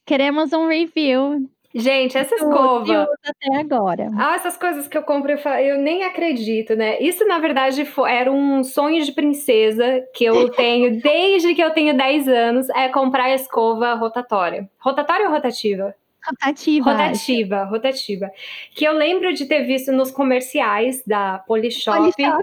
Queremos 0.06 0.52
um 0.52 0.68
review 0.68 1.48
Gente, 1.76 2.16
essa 2.16 2.34
escova. 2.34 3.06
até 3.24 3.58
agora. 3.60 4.08
Ah, 4.16 4.34
essas 4.34 4.56
coisas 4.56 4.88
que 4.88 4.96
eu 4.96 5.02
compro, 5.02 5.32
eu, 5.32 5.38
fa- 5.38 5.62
eu 5.62 5.78
nem 5.78 6.04
acredito, 6.04 6.74
né? 6.74 6.98
Isso, 7.00 7.26
na 7.26 7.38
verdade, 7.38 7.84
fo- 7.84 8.06
era 8.06 8.30
um 8.32 8.64
sonho 8.64 9.04
de 9.04 9.12
princesa 9.12 10.02
que 10.14 10.24
eu 10.24 10.48
tenho 10.56 11.00
desde 11.00 11.54
que 11.54 11.62
eu 11.62 11.70
tenho 11.70 11.96
10 11.96 12.26
anos, 12.28 12.68
é 12.70 12.88
comprar 12.88 13.24
a 13.24 13.34
escova 13.34 13.94
rotatória. 13.94 14.68
Rotatória 14.78 15.26
ou 15.26 15.32
rotativa? 15.32 15.94
Rotativa. 16.26 16.90
acho. 16.90 17.00
Rotativa, 17.02 17.64
rotativa. 17.64 18.30
Que 18.74 18.84
eu 18.84 18.92
lembro 18.92 19.32
de 19.32 19.46
ter 19.46 19.62
visto 19.64 19.92
nos 19.92 20.10
comerciais 20.10 21.02
da 21.06 21.38
Polishop, 21.46 21.96
Polishop. 21.98 22.42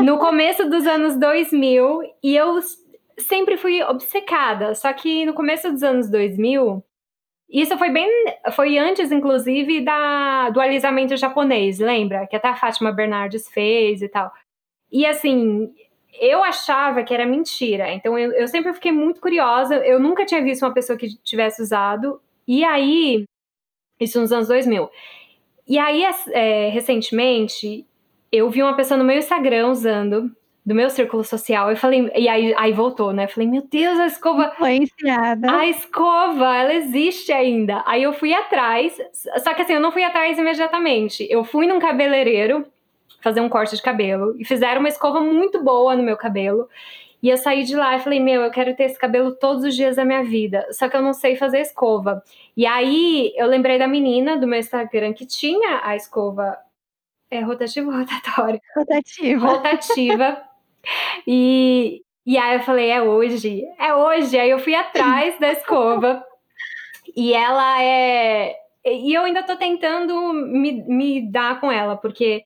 no 0.00 0.16
começo 0.18 0.68
dos 0.70 0.86
anos 0.86 1.14
2000, 1.18 2.00
e 2.22 2.34
eu 2.34 2.60
sempre 3.18 3.56
fui 3.58 3.82
obcecada. 3.82 4.74
Só 4.74 4.92
que 4.92 5.26
no 5.26 5.34
começo 5.34 5.70
dos 5.70 5.82
anos 5.82 6.08
2000, 6.08 6.82
isso 7.62 7.78
foi 7.78 7.90
bem, 7.90 8.10
foi 8.52 8.78
antes, 8.78 9.12
inclusive, 9.12 9.80
da, 9.80 10.50
do 10.50 10.60
alisamento 10.60 11.16
japonês, 11.16 11.78
lembra? 11.78 12.26
Que 12.26 12.34
até 12.34 12.48
a 12.48 12.56
Fátima 12.56 12.90
Bernardes 12.90 13.48
fez 13.48 14.02
e 14.02 14.08
tal. 14.08 14.32
E 14.90 15.06
assim, 15.06 15.72
eu 16.20 16.42
achava 16.42 17.04
que 17.04 17.14
era 17.14 17.24
mentira. 17.24 17.92
Então 17.92 18.18
eu, 18.18 18.32
eu 18.32 18.48
sempre 18.48 18.72
fiquei 18.74 18.90
muito 18.90 19.20
curiosa. 19.20 19.76
Eu 19.76 20.00
nunca 20.00 20.26
tinha 20.26 20.42
visto 20.42 20.64
uma 20.64 20.74
pessoa 20.74 20.98
que 20.98 21.16
tivesse 21.22 21.62
usado. 21.62 22.20
E 22.46 22.64
aí, 22.64 23.24
isso 24.00 24.20
nos 24.20 24.32
anos 24.32 24.48
2000. 24.48 24.90
E 25.66 25.78
aí, 25.78 26.02
é, 26.32 26.68
recentemente, 26.70 27.86
eu 28.32 28.50
vi 28.50 28.62
uma 28.62 28.76
pessoa 28.76 28.98
no 28.98 29.04
meu 29.04 29.16
Instagram 29.16 29.68
usando, 29.68 30.30
do 30.64 30.74
meu 30.74 30.88
círculo 30.88 31.22
social. 31.22 31.70
Eu 31.70 31.76
falei, 31.76 32.10
e 32.14 32.28
aí, 32.28 32.54
aí 32.56 32.72
voltou, 32.72 33.12
né? 33.12 33.24
Eu 33.24 33.28
falei, 33.28 33.48
meu 33.48 33.62
Deus, 33.70 33.98
a 33.98 34.06
escova. 34.06 34.52
Influenciada. 34.54 35.52
A 35.52 35.66
escova, 35.66 36.56
ela 36.56 36.72
existe 36.74 37.32
ainda. 37.32 37.82
Aí 37.86 38.02
eu 38.02 38.12
fui 38.14 38.32
atrás, 38.32 38.96
só 39.42 39.52
que 39.52 39.62
assim, 39.62 39.74
eu 39.74 39.80
não 39.80 39.92
fui 39.92 40.02
atrás 40.02 40.38
imediatamente. 40.38 41.26
Eu 41.28 41.44
fui 41.44 41.66
num 41.66 41.78
cabeleireiro 41.78 42.66
fazer 43.20 43.40
um 43.40 43.48
corte 43.48 43.76
de 43.76 43.82
cabelo 43.82 44.34
e 44.38 44.44
fizeram 44.44 44.80
uma 44.80 44.88
escova 44.88 45.20
muito 45.20 45.62
boa 45.62 45.94
no 45.94 46.02
meu 46.02 46.16
cabelo. 46.16 46.68
E 47.22 47.30
eu 47.30 47.38
saí 47.38 47.64
de 47.64 47.74
lá 47.74 47.96
e 47.96 48.00
falei, 48.00 48.20
meu, 48.20 48.42
eu 48.42 48.50
quero 48.50 48.76
ter 48.76 48.84
esse 48.84 48.98
cabelo 48.98 49.34
todos 49.34 49.64
os 49.64 49.74
dias 49.74 49.96
da 49.96 50.04
minha 50.04 50.22
vida. 50.22 50.66
Só 50.72 50.88
que 50.88 50.96
eu 50.96 51.00
não 51.00 51.14
sei 51.14 51.36
fazer 51.36 51.60
escova. 51.60 52.22
E 52.54 52.66
aí 52.66 53.32
eu 53.36 53.46
lembrei 53.46 53.78
da 53.78 53.88
menina 53.88 54.36
do 54.36 54.46
meu 54.46 54.58
Instagram 54.58 55.14
que 55.14 55.24
tinha 55.24 55.80
a 55.82 55.96
escova. 55.96 56.58
É 57.30 57.40
rotativa 57.40 57.90
ou 57.90 57.96
rotatória? 57.98 58.60
Rotativa. 58.76 59.46
rotativa. 59.46 60.53
E, 61.26 62.02
e 62.26 62.38
aí 62.38 62.56
eu 62.56 62.62
falei, 62.62 62.90
é 62.90 63.02
hoje, 63.02 63.64
é 63.78 63.94
hoje. 63.94 64.38
Aí 64.38 64.50
eu 64.50 64.58
fui 64.58 64.74
atrás 64.74 65.38
da 65.38 65.52
escova. 65.52 66.24
E 67.16 67.32
ela 67.32 67.82
é. 67.82 68.54
E 68.84 69.14
eu 69.14 69.22
ainda 69.22 69.42
tô 69.42 69.56
tentando 69.56 70.32
me, 70.32 70.72
me 70.86 71.30
dar 71.30 71.60
com 71.60 71.72
ela, 71.72 71.96
porque 71.96 72.44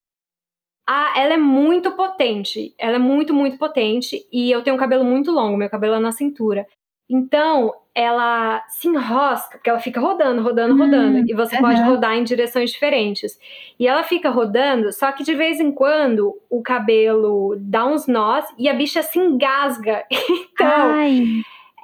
a, 0.87 1.21
ela 1.21 1.35
é 1.35 1.37
muito 1.37 1.93
potente. 1.93 2.75
Ela 2.79 2.97
é 2.97 2.99
muito, 2.99 3.35
muito 3.35 3.59
potente. 3.59 4.27
E 4.33 4.51
eu 4.51 4.63
tenho 4.63 4.77
um 4.77 4.79
cabelo 4.79 5.05
muito 5.05 5.31
longo, 5.31 5.57
meu 5.57 5.69
cabelo 5.69 5.95
é 5.95 6.01
na 6.01 6.13
cintura. 6.13 6.67
Então, 7.11 7.73
ela 7.95 8.63
se 8.69 8.87
enrosca, 8.87 9.57
porque 9.59 9.69
ela 9.71 9.81
fica 9.81 9.99
rodando, 10.01 10.43
rodando, 10.43 10.75
Hum, 10.75 10.79
rodando. 10.79 11.19
E 11.29 11.35
você 11.35 11.59
pode 11.59 11.81
rodar 11.83 12.15
em 12.17 12.23
direções 12.23 12.71
diferentes. 12.71 13.39
E 13.79 13.89
ela 13.89 14.03
fica 14.05 14.31
rodando, 14.31 14.93
só 14.93 15.11
que 15.11 15.25
de 15.25 15.35
vez 15.35 15.59
em 15.59 15.73
quando 15.73 16.37
o 16.51 16.63
cabelo 16.63 17.57
dá 17.59 17.87
uns 17.87 18.07
nós 18.07 18.45
e 18.59 18.69
a 18.69 18.75
bicha 18.75 19.03
se 19.03 19.19
engasga. 19.19 20.05
Então, 20.53 20.91
Ai, 20.91 21.25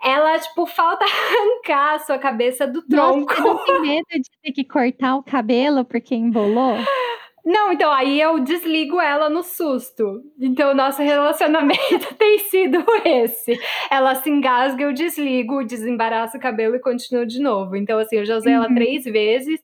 ela, 0.04 0.36
tipo, 0.38 0.66
falta 0.66 1.04
arrancar 1.06 1.94
a 1.94 1.98
sua 2.00 2.18
cabeça 2.18 2.66
do 2.66 2.82
nossa, 2.88 3.12
tronco. 3.12 3.34
você 3.34 3.40
não 3.42 3.64
tem 3.64 3.80
medo 3.80 4.06
de 4.12 4.30
ter 4.42 4.52
que 4.52 4.64
cortar 4.64 5.16
o 5.16 5.22
cabelo 5.22 5.84
porque 5.84 6.14
embolou? 6.14 6.76
Não, 7.44 7.72
então 7.72 7.92
aí 7.92 8.18
eu 8.20 8.40
desligo 8.40 8.98
ela 9.00 9.28
no 9.28 9.42
susto. 9.42 10.22
Então 10.40 10.70
o 10.70 10.74
nosso 10.74 11.02
relacionamento 11.02 12.14
tem 12.16 12.38
sido 12.38 12.84
esse. 13.04 13.58
Ela 13.90 14.14
se 14.14 14.30
engasga, 14.30 14.82
eu 14.84 14.94
desligo, 14.94 15.62
desembaraço 15.64 16.36
o 16.38 16.40
cabelo 16.40 16.74
e 16.76 16.80
continuo 16.80 17.26
de 17.26 17.40
novo. 17.40 17.76
Então, 17.76 17.98
assim, 17.98 18.16
eu 18.16 18.24
já 18.24 18.36
usei 18.36 18.52
ela 18.54 18.68
Uhum. 18.68 18.74
três 18.74 19.04
vezes 19.04 19.60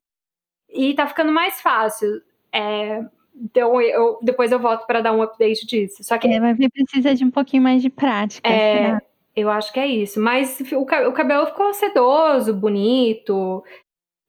e 0.68 0.94
tá 0.94 1.06
ficando 1.06 1.32
mais 1.32 1.60
fácil. 1.60 2.20
É, 2.52 3.02
então 3.34 3.80
eu, 3.80 4.18
depois 4.22 4.52
eu 4.52 4.58
volto 4.60 4.86
pra 4.86 5.00
dar 5.00 5.12
um 5.12 5.22
update 5.22 5.66
disso. 5.66 6.02
Só 6.04 6.18
que 6.18 6.28
É, 6.28 6.38
mas 6.38 6.58
precisa 6.72 7.14
de 7.14 7.24
um 7.24 7.30
pouquinho 7.30 7.62
mais 7.62 7.80
de 7.80 7.88
prática. 7.88 8.48
É, 8.48 8.84
será? 8.86 9.02
eu 9.34 9.48
acho 9.50 9.72
que 9.72 9.80
é 9.80 9.86
isso. 9.86 10.20
Mas 10.20 10.60
o, 10.72 10.80
o 10.82 11.12
cabelo 11.12 11.46
ficou 11.46 11.72
sedoso, 11.72 12.52
bonito. 12.52 13.64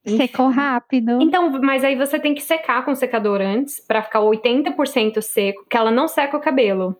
Secou 0.04 0.48
rápido. 0.48 1.20
Então, 1.20 1.48
mas 1.62 1.84
aí 1.84 1.94
você 1.94 2.18
tem 2.18 2.34
que 2.34 2.42
secar 2.42 2.84
com 2.84 2.94
secador 2.94 3.40
antes 3.40 3.78
pra 3.78 4.02
ficar 4.02 4.20
80% 4.20 5.22
seco, 5.22 5.62
porque 5.62 5.76
ela 5.76 5.90
não 5.90 6.08
seca 6.08 6.36
o 6.36 6.40
cabelo. 6.40 6.96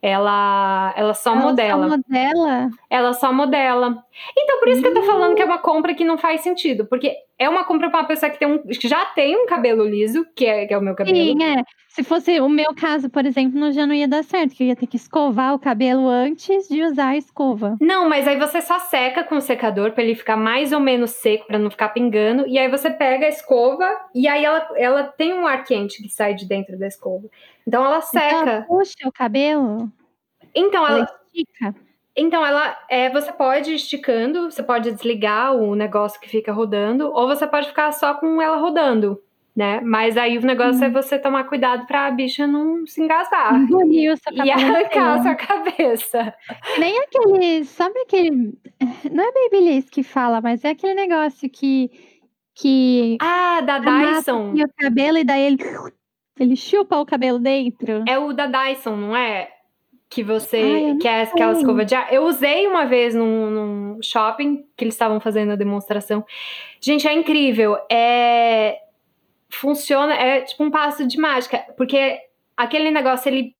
Ela, 0.00 0.92
ela 0.96 1.14
só 1.14 1.32
Ela 1.32 1.40
modela. 1.40 1.88
Só 1.88 1.96
modela? 1.96 2.70
Ela 2.90 3.12
só 3.14 3.32
modela. 3.32 4.04
Então, 4.36 4.60
por 4.60 4.68
isso 4.68 4.82
que 4.82 4.88
eu 4.88 4.94
tô 4.94 5.02
falando 5.02 5.34
que 5.34 5.42
é 5.42 5.44
uma 5.46 5.58
compra 5.58 5.94
que 5.94 6.04
não 6.04 6.18
faz 6.18 6.42
sentido. 6.42 6.84
Porque 6.84 7.16
é 7.38 7.48
uma 7.48 7.64
compra 7.64 7.88
pra 7.88 8.00
uma 8.00 8.06
pessoa 8.06 8.30
que, 8.30 8.38
tem 8.38 8.46
um, 8.46 8.58
que 8.58 8.86
já 8.86 9.06
tem 9.06 9.34
um 9.34 9.46
cabelo 9.46 9.82
liso, 9.82 10.26
que 10.36 10.44
é, 10.44 10.66
que 10.66 10.74
é 10.74 10.78
o 10.78 10.82
meu 10.82 10.94
cabelo. 10.94 11.16
Sim, 11.16 11.42
é. 11.42 11.62
Se 11.94 12.02
fosse 12.02 12.40
o 12.40 12.48
meu 12.48 12.74
caso, 12.74 13.08
por 13.08 13.24
exemplo, 13.24 13.56
não- 13.58 13.70
já 13.70 13.86
não 13.86 13.94
ia 13.94 14.08
dar 14.08 14.24
certo, 14.24 14.52
que 14.56 14.64
eu 14.64 14.66
ia 14.66 14.74
ter 14.74 14.88
que 14.88 14.96
escovar 14.96 15.54
o 15.54 15.60
cabelo 15.60 16.08
antes 16.08 16.66
de 16.66 16.82
usar 16.82 17.10
a 17.10 17.16
escova. 17.16 17.76
Não, 17.80 18.08
mas 18.08 18.26
aí 18.26 18.36
você 18.36 18.60
só 18.60 18.80
seca 18.80 19.22
com 19.22 19.36
o 19.36 19.40
secador 19.40 19.92
pra 19.92 20.02
ele 20.02 20.16
ficar 20.16 20.36
mais 20.36 20.72
ou 20.72 20.80
menos 20.80 21.12
seco, 21.12 21.46
pra 21.46 21.56
não 21.56 21.70
ficar 21.70 21.90
pingando. 21.90 22.48
E 22.48 22.58
aí 22.58 22.68
você 22.68 22.90
pega 22.90 23.26
a 23.26 23.28
escova 23.28 23.88
e 24.12 24.26
aí 24.26 24.44
ela, 24.44 24.66
ela 24.74 25.04
tem 25.04 25.32
um 25.34 25.46
ar 25.46 25.62
quente 25.62 26.02
que 26.02 26.08
sai 26.08 26.34
de 26.34 26.48
dentro 26.48 26.76
da 26.76 26.88
escova. 26.88 27.28
Então 27.64 27.84
ela 27.84 27.98
Então, 27.98 28.20
ela 28.20 28.44
seca. 28.44 28.64
puxa 28.66 28.94
o 29.06 29.12
cabelo, 29.12 29.88
Então 30.52 30.84
ela 30.84 30.98
ela, 30.98 31.08
estica. 31.32 31.76
então 32.16 32.44
ela 32.44 32.76
é, 32.90 33.08
você 33.08 33.30
pode 33.32 33.70
ir 33.70 33.76
esticando, 33.76 34.50
você 34.50 34.64
pode 34.64 34.90
desligar 34.90 35.54
o 35.54 35.76
negócio 35.76 36.20
que 36.20 36.28
fica 36.28 36.52
rodando, 36.52 37.08
ou 37.12 37.28
você 37.28 37.46
pode 37.46 37.68
ficar 37.68 37.92
só 37.92 38.14
com 38.14 38.42
ela 38.42 38.56
rodando, 38.56 39.20
né? 39.56 39.80
Mas 39.82 40.16
aí 40.16 40.36
o 40.38 40.42
negócio 40.42 40.80
Hum. 40.80 40.84
é 40.84 40.90
você 40.90 41.18
tomar 41.18 41.44
cuidado 41.44 41.86
pra 41.86 42.10
bicha 42.10 42.46
não 42.46 42.86
se 42.86 43.00
engasgar. 43.02 43.52
E 43.92 44.08
cabelo 44.08 44.50
arrancar 44.50 45.14
a 45.18 45.22
sua 45.22 45.34
cabeça. 45.34 46.34
Nem 46.78 46.98
aquele, 47.00 47.64
sabe 47.64 47.98
aquele, 48.00 48.30
não 49.12 49.24
é 49.24 49.32
Babyliss 49.32 49.88
que 49.88 50.02
fala, 50.02 50.40
mas 50.40 50.64
é 50.64 50.70
aquele 50.70 50.94
negócio 50.94 51.48
que 51.48 51.90
que 52.56 53.16
Ah, 53.20 53.60
da 53.62 53.78
Dyson. 53.78 54.50
assim 54.52 54.62
o 54.62 54.68
cabelo 54.78 55.18
e 55.18 55.24
daí 55.24 55.42
ele 55.42 55.58
ele 56.38 56.56
chupa 56.56 56.96
o 56.98 57.06
cabelo 57.06 57.38
dentro. 57.38 58.04
É 58.08 58.18
o 58.18 58.32
da 58.32 58.46
Dyson, 58.46 58.96
não 58.96 59.16
é? 59.16 59.48
Que 60.10 60.22
você. 60.22 60.56
Ai, 60.58 60.96
que 61.00 61.08
é 61.08 61.22
aquela 61.22 61.52
escova 61.52 61.84
de 61.84 61.94
ar. 61.94 62.12
Eu 62.12 62.24
usei 62.24 62.66
uma 62.68 62.84
vez 62.86 63.14
num, 63.14 63.50
num 63.50 63.98
shopping 64.02 64.64
que 64.76 64.84
eles 64.84 64.94
estavam 64.94 65.18
fazendo 65.20 65.52
a 65.52 65.56
demonstração. 65.56 66.24
Gente, 66.80 67.06
é 67.08 67.12
incrível. 67.12 67.76
É. 67.90 68.78
Funciona, 69.56 70.14
é 70.14 70.42
tipo 70.42 70.62
um 70.64 70.70
passo 70.70 71.06
de 71.06 71.18
mágica. 71.18 71.58
Porque 71.76 72.18
aquele 72.56 72.90
negócio, 72.90 73.28
ele. 73.28 73.54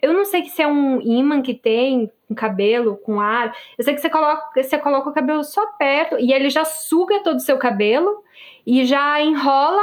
Eu 0.00 0.12
não 0.12 0.24
sei 0.24 0.44
se 0.46 0.60
é 0.60 0.66
um 0.66 1.00
imã 1.00 1.40
que 1.42 1.54
tem 1.54 2.10
com 2.26 2.34
cabelo, 2.34 2.96
com 2.96 3.20
ar. 3.20 3.54
Eu 3.78 3.84
sei 3.84 3.94
que 3.94 4.00
você 4.00 4.10
coloca, 4.10 4.62
você 4.62 4.78
coloca 4.78 5.10
o 5.10 5.14
cabelo 5.14 5.44
só 5.44 5.64
perto 5.78 6.18
e 6.18 6.32
ele 6.32 6.50
já 6.50 6.64
suga 6.64 7.20
todo 7.20 7.36
o 7.36 7.40
seu 7.40 7.56
cabelo 7.56 8.24
e 8.66 8.84
já 8.84 9.20
enrola 9.20 9.82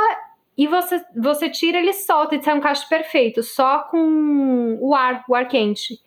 e 0.59 0.67
você, 0.67 1.01
você 1.15 1.49
tira, 1.49 1.77
ele 1.77 1.93
solta 1.93 2.35
e 2.35 2.43
sai 2.43 2.53
um 2.53 2.59
cacho 2.59 2.89
perfeito, 2.89 3.41
só 3.41 3.79
com 3.83 4.77
o 4.81 4.93
ar, 4.93 5.23
o 5.29 5.33
ar 5.33 5.47
quente. 5.47 5.97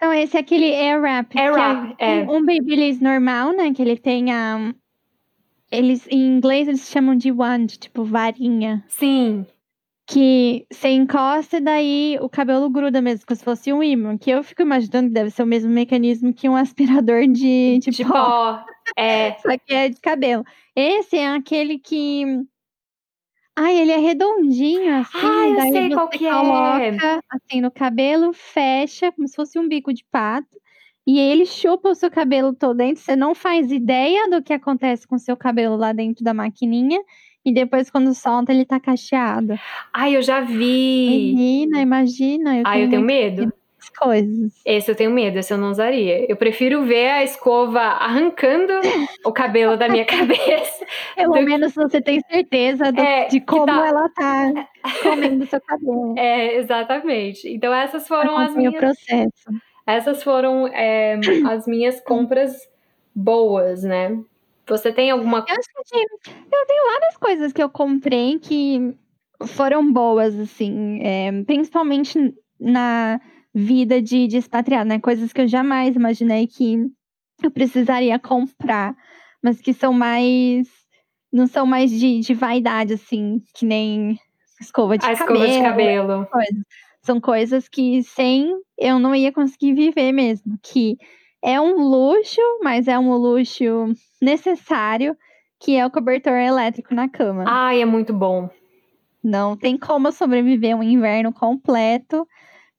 Não, 0.00 0.14
esse 0.14 0.34
é 0.34 0.40
aquele 0.40 0.74
air 0.74 0.98
wrap. 0.98 1.38
Air 1.38 1.52
que 1.52 1.58
wrap, 1.58 1.96
é 1.98 2.20
é. 2.20 2.22
um, 2.22 2.36
um 2.36 2.46
Babyliss 2.46 3.02
normal, 3.02 3.52
né, 3.52 3.70
que 3.74 3.82
ele 3.82 3.98
tem 3.98 4.32
a 4.32 4.72
eles 5.70 6.06
em 6.08 6.36
inglês 6.36 6.68
eles 6.68 6.88
chamam 6.88 7.14
de 7.14 7.30
wand, 7.30 7.66
tipo 7.66 8.04
varinha, 8.04 8.84
Sim, 8.88 9.46
que 10.08 10.66
você 10.72 10.88
encosta 10.88 11.58
e 11.58 11.60
daí 11.60 12.18
o 12.22 12.30
cabelo 12.30 12.70
gruda 12.70 13.02
mesmo, 13.02 13.26
como 13.26 13.36
se 13.36 13.44
fosse 13.44 13.72
um 13.72 13.82
imã, 13.82 14.16
que 14.16 14.30
eu 14.30 14.42
fico 14.42 14.62
imaginando 14.62 15.08
que 15.08 15.14
deve 15.14 15.30
ser 15.30 15.42
o 15.42 15.46
mesmo 15.46 15.70
mecanismo 15.70 16.32
que 16.32 16.48
um 16.48 16.56
aspirador 16.56 17.26
de, 17.26 17.78
de, 17.84 17.90
de 17.90 18.04
pó. 18.04 18.12
pó. 18.12 18.64
É, 18.96 19.34
Só 19.34 19.58
que 19.58 19.74
é 19.74 19.90
de 19.90 20.00
cabelo. 20.00 20.44
Esse 20.74 21.18
é 21.18 21.28
aquele 21.28 21.78
que. 21.78 22.24
Ai, 23.54 23.76
ele 23.76 23.92
é 23.92 23.98
redondinho, 23.98 24.94
assim. 24.94 25.18
Ah, 25.18 25.48
eu 25.48 25.56
daí 25.56 25.72
sei 25.72 25.88
você 25.88 25.94
qual 25.94 26.08
que 26.08 26.26
é. 26.26 26.30
coloca 26.30 27.24
assim 27.28 27.60
no 27.60 27.70
cabelo, 27.70 28.32
fecha, 28.32 29.12
como 29.12 29.28
se 29.28 29.34
fosse 29.34 29.58
um 29.58 29.68
bico 29.68 29.92
de 29.92 30.04
pato. 30.10 30.56
E 31.08 31.18
ele 31.18 31.46
chupa 31.46 31.88
o 31.88 31.94
seu 31.94 32.10
cabelo 32.10 32.52
todo 32.52 32.76
dentro, 32.76 33.02
você 33.02 33.16
não 33.16 33.34
faz 33.34 33.72
ideia 33.72 34.28
do 34.28 34.42
que 34.42 34.52
acontece 34.52 35.08
com 35.08 35.16
o 35.16 35.18
seu 35.18 35.34
cabelo 35.34 35.74
lá 35.74 35.90
dentro 35.90 36.22
da 36.22 36.34
maquininha, 36.34 37.00
e 37.42 37.50
depois 37.50 37.90
quando 37.90 38.12
solta 38.12 38.52
ele 38.52 38.66
tá 38.66 38.78
cacheado. 38.78 39.58
Ai, 39.90 40.14
eu 40.14 40.20
já 40.20 40.42
vi! 40.42 41.32
Menina, 41.34 41.80
imagina. 41.80 42.58
Eu 42.58 42.62
Ai, 42.66 42.84
eu 42.84 42.90
tenho 42.90 43.00
medo 43.00 43.50
coisas. 43.98 44.52
Esse 44.64 44.90
eu 44.90 44.94
tenho 44.94 45.10
medo, 45.10 45.38
esse 45.38 45.52
eu 45.52 45.58
não 45.58 45.70
usaria. 45.70 46.30
Eu 46.30 46.36
prefiro 46.36 46.84
ver 46.84 47.10
a 47.10 47.24
escova 47.24 47.80
arrancando 47.80 48.72
o 49.24 49.32
cabelo 49.32 49.76
da 49.76 49.88
minha 49.88 50.04
cabeça. 50.06 50.86
Pelo 51.16 51.42
menos 51.42 51.72
que... 51.72 51.80
você 51.80 52.00
tem 52.00 52.20
certeza 52.20 52.92
do, 52.92 53.00
é, 53.00 53.26
de 53.26 53.40
como 53.40 53.66
tá... 53.66 53.86
ela 53.86 54.08
tá 54.10 54.68
comendo 55.02 55.46
seu 55.46 55.60
cabelo. 55.66 56.14
É, 56.16 56.56
exatamente. 56.56 57.48
Então 57.48 57.74
essas 57.74 58.06
foram 58.06 58.36
as 58.36 58.54
minhas. 58.54 58.74
processo. 58.74 59.50
Essas 59.88 60.22
foram 60.22 60.66
é, 60.68 61.18
as 61.50 61.66
minhas 61.66 61.98
compras 62.02 62.54
boas, 63.14 63.82
né? 63.82 64.22
Você 64.66 64.92
tem 64.92 65.10
alguma 65.10 65.42
coisa? 65.42 65.62
Eu, 65.94 66.30
eu 66.52 66.66
tenho 66.66 66.84
várias 66.92 67.16
coisas 67.16 67.52
que 67.54 67.62
eu 67.62 67.70
comprei 67.70 68.38
que 68.38 68.94
foram 69.46 69.90
boas, 69.90 70.38
assim, 70.38 71.00
é, 71.02 71.42
principalmente 71.44 72.34
na 72.60 73.18
vida 73.54 74.02
de, 74.02 74.26
de 74.26 74.36
expatriado, 74.36 74.90
né? 74.90 75.00
Coisas 75.00 75.32
que 75.32 75.40
eu 75.40 75.48
jamais 75.48 75.96
imaginei 75.96 76.46
que 76.46 76.76
eu 77.42 77.50
precisaria 77.50 78.18
comprar, 78.18 78.94
mas 79.42 79.58
que 79.58 79.72
são 79.72 79.94
mais. 79.94 80.68
Não 81.32 81.46
são 81.46 81.64
mais 81.64 81.90
de, 81.90 82.20
de 82.20 82.34
vaidade, 82.34 82.92
assim, 82.92 83.42
que 83.54 83.64
nem 83.64 84.18
escova 84.60 84.98
de 84.98 85.06
A 85.06 85.16
cabelo. 85.16 85.44
Escova 85.44 85.58
de 85.58 85.62
cabelo. 85.62 86.28
São 87.08 87.18
coisas 87.18 87.70
que 87.70 88.02
sem 88.02 88.52
eu 88.76 88.98
não 88.98 89.14
ia 89.14 89.32
conseguir 89.32 89.72
viver 89.72 90.12
mesmo. 90.12 90.58
Que 90.62 90.98
é 91.42 91.58
um 91.58 91.76
luxo, 91.76 92.38
mas 92.62 92.86
é 92.86 92.98
um 92.98 93.16
luxo 93.16 93.94
necessário, 94.20 95.16
que 95.58 95.74
é 95.74 95.86
o 95.86 95.90
cobertor 95.90 96.34
elétrico 96.34 96.94
na 96.94 97.08
cama. 97.08 97.44
Ai, 97.46 97.80
é 97.80 97.86
muito 97.86 98.12
bom. 98.12 98.50
Não 99.24 99.56
tem 99.56 99.78
como 99.78 100.12
sobreviver 100.12 100.76
um 100.76 100.82
inverno 100.82 101.32
completo 101.32 102.28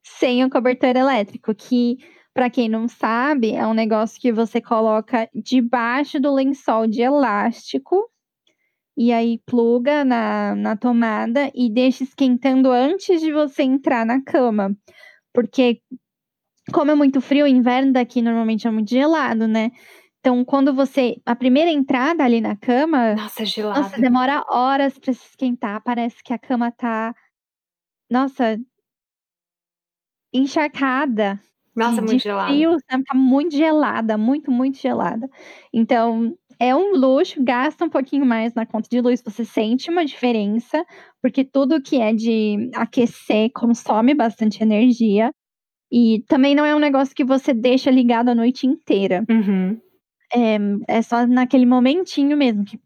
sem 0.03 0.45
o 0.45 0.49
cobertor 0.51 0.95
elétrico, 0.95 1.55
que 1.55 1.97
para 2.31 2.51
quem 2.51 2.69
não 2.69 2.87
sabe, 2.87 3.53
é 3.55 3.65
um 3.65 3.73
negócio 3.73 4.21
que 4.21 4.31
você 4.31 4.61
coloca 4.61 5.27
debaixo 5.33 6.19
do 6.19 6.31
lençol 6.31 6.85
de 6.85 7.01
elástico 7.01 8.07
e 8.99 9.13
aí 9.13 9.39
pluga 9.45 10.03
na, 10.03 10.53
na 10.55 10.75
tomada 10.75 11.49
e 11.55 11.69
deixa 11.71 12.03
esquentando 12.03 12.69
antes 12.69 13.21
de 13.21 13.31
você 13.31 13.63
entrar 13.63 14.05
na 14.05 14.21
cama. 14.21 14.75
Porque, 15.33 15.79
como 16.73 16.91
é 16.91 16.95
muito 16.95 17.21
frio, 17.21 17.45
o 17.45 17.47
inverno 17.47 17.93
daqui 17.93 18.21
normalmente 18.21 18.67
é 18.67 18.71
muito 18.71 18.89
gelado, 18.89 19.47
né? 19.47 19.71
Então, 20.19 20.43
quando 20.43 20.73
você. 20.73 21.15
A 21.25 21.33
primeira 21.33 21.71
entrada 21.71 22.25
ali 22.25 22.41
na 22.41 22.57
cama. 22.57 23.15
Nossa, 23.15 23.43
é 23.43 23.45
gelado. 23.45 23.79
Nossa, 23.79 24.01
demora 24.01 24.43
horas 24.49 24.99
para 24.99 25.13
se 25.13 25.25
esquentar. 25.27 25.81
Parece 25.81 26.21
que 26.21 26.33
a 26.33 26.37
cama 26.37 26.69
tá. 26.69 27.15
Nossa, 28.11 28.59
encharcada. 30.33 31.39
Nossa, 31.73 32.01
de, 32.01 32.07
muito 32.07 32.21
gelada. 32.21 32.51
Frio? 32.51 32.77
Tá 32.85 33.15
muito 33.15 33.55
gelada, 33.55 34.17
muito, 34.17 34.51
muito 34.51 34.77
gelada. 34.77 35.29
Então, 35.71 36.37
é 36.59 36.75
um 36.75 36.93
luxo, 36.93 37.41
gasta 37.41 37.85
um 37.85 37.89
pouquinho 37.89 38.25
mais 38.25 38.53
na 38.53 38.65
conta 38.65 38.89
de 38.89 38.99
luz, 38.99 39.21
você 39.23 39.45
sente 39.45 39.89
uma 39.89 40.03
diferença, 40.03 40.85
porque 41.21 41.45
tudo 41.45 41.81
que 41.81 42.01
é 42.01 42.13
de 42.13 42.69
aquecer 42.75 43.49
consome 43.53 44.13
bastante 44.13 44.61
energia. 44.61 45.31
E 45.91 46.23
também 46.27 46.53
não 46.53 46.65
é 46.65 46.75
um 46.75 46.79
negócio 46.79 47.15
que 47.15 47.23
você 47.23 47.53
deixa 47.53 47.89
ligado 47.89 48.29
a 48.29 48.35
noite 48.35 48.67
inteira. 48.67 49.25
Uhum. 49.29 49.79
É, 50.33 50.97
é 50.97 51.01
só 51.01 51.25
naquele 51.25 51.65
momentinho 51.65 52.37
mesmo. 52.37 52.65
Que 52.65 52.79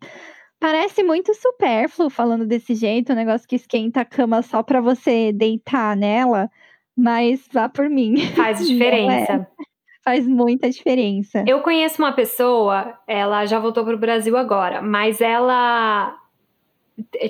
parece 0.59 1.03
muito 1.03 1.33
supérfluo 1.33 2.09
falando 2.09 2.45
desse 2.45 2.75
jeito, 2.75 3.11
um 3.11 3.15
negócio 3.15 3.47
que 3.47 3.55
esquenta 3.55 4.01
a 4.01 4.05
cama 4.05 4.41
só 4.41 4.63
para 4.63 4.79
você 4.79 5.33
deitar 5.33 5.97
nela. 5.97 6.49
Mas 6.95 7.45
vá 7.51 7.67
por 7.67 7.89
mim. 7.89 8.17
Faz 8.35 8.61
é. 8.61 8.63
diferença. 8.63 9.47
Faz 10.03 10.27
muita 10.27 10.69
diferença. 10.69 11.45
Eu 11.47 11.61
conheço 11.61 12.01
uma 12.01 12.11
pessoa, 12.11 12.97
ela 13.07 13.45
já 13.45 13.57
voltou 13.57 13.85
para 13.85 13.95
o 13.95 13.99
Brasil 13.99 14.35
agora, 14.35 14.81
mas 14.81 15.21
ela 15.21 16.17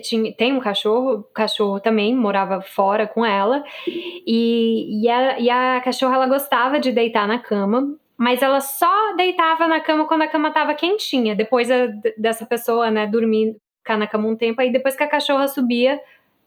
tinha, 0.02 0.34
tem 0.34 0.54
um 0.54 0.60
cachorro, 0.60 1.20
o 1.20 1.24
cachorro 1.24 1.80
também 1.80 2.16
morava 2.16 2.62
fora 2.62 3.08
com 3.08 3.26
ela, 3.26 3.64
e, 3.88 5.04
e, 5.04 5.10
a, 5.10 5.40
e 5.40 5.50
a 5.50 5.82
cachorra 5.82 6.16
ela 6.16 6.28
gostava 6.28 6.80
de 6.80 6.92
deitar 6.92 7.28
na 7.28 7.40
cama, 7.40 7.96
mas 8.18 8.42
ela 8.42 8.60
só 8.60 9.16
deitava 9.16 9.68
na 9.68 9.80
cama 9.80 10.06
quando 10.06 10.24
a 10.24 10.28
cama 10.28 10.50
estava 10.50 10.74
quentinha, 10.74 11.36
depois 11.36 11.70
a, 11.70 11.88
dessa 12.18 12.46
pessoa, 12.46 12.90
né, 12.90 13.06
dormir, 13.08 13.56
ficar 13.84 13.98
na 13.98 14.08
cama 14.08 14.28
um 14.28 14.36
tempo, 14.36 14.62
aí 14.62 14.72
depois 14.72 14.96
que 14.96 15.04
a 15.04 15.08
cachorra 15.08 15.48
subia, 15.48 16.00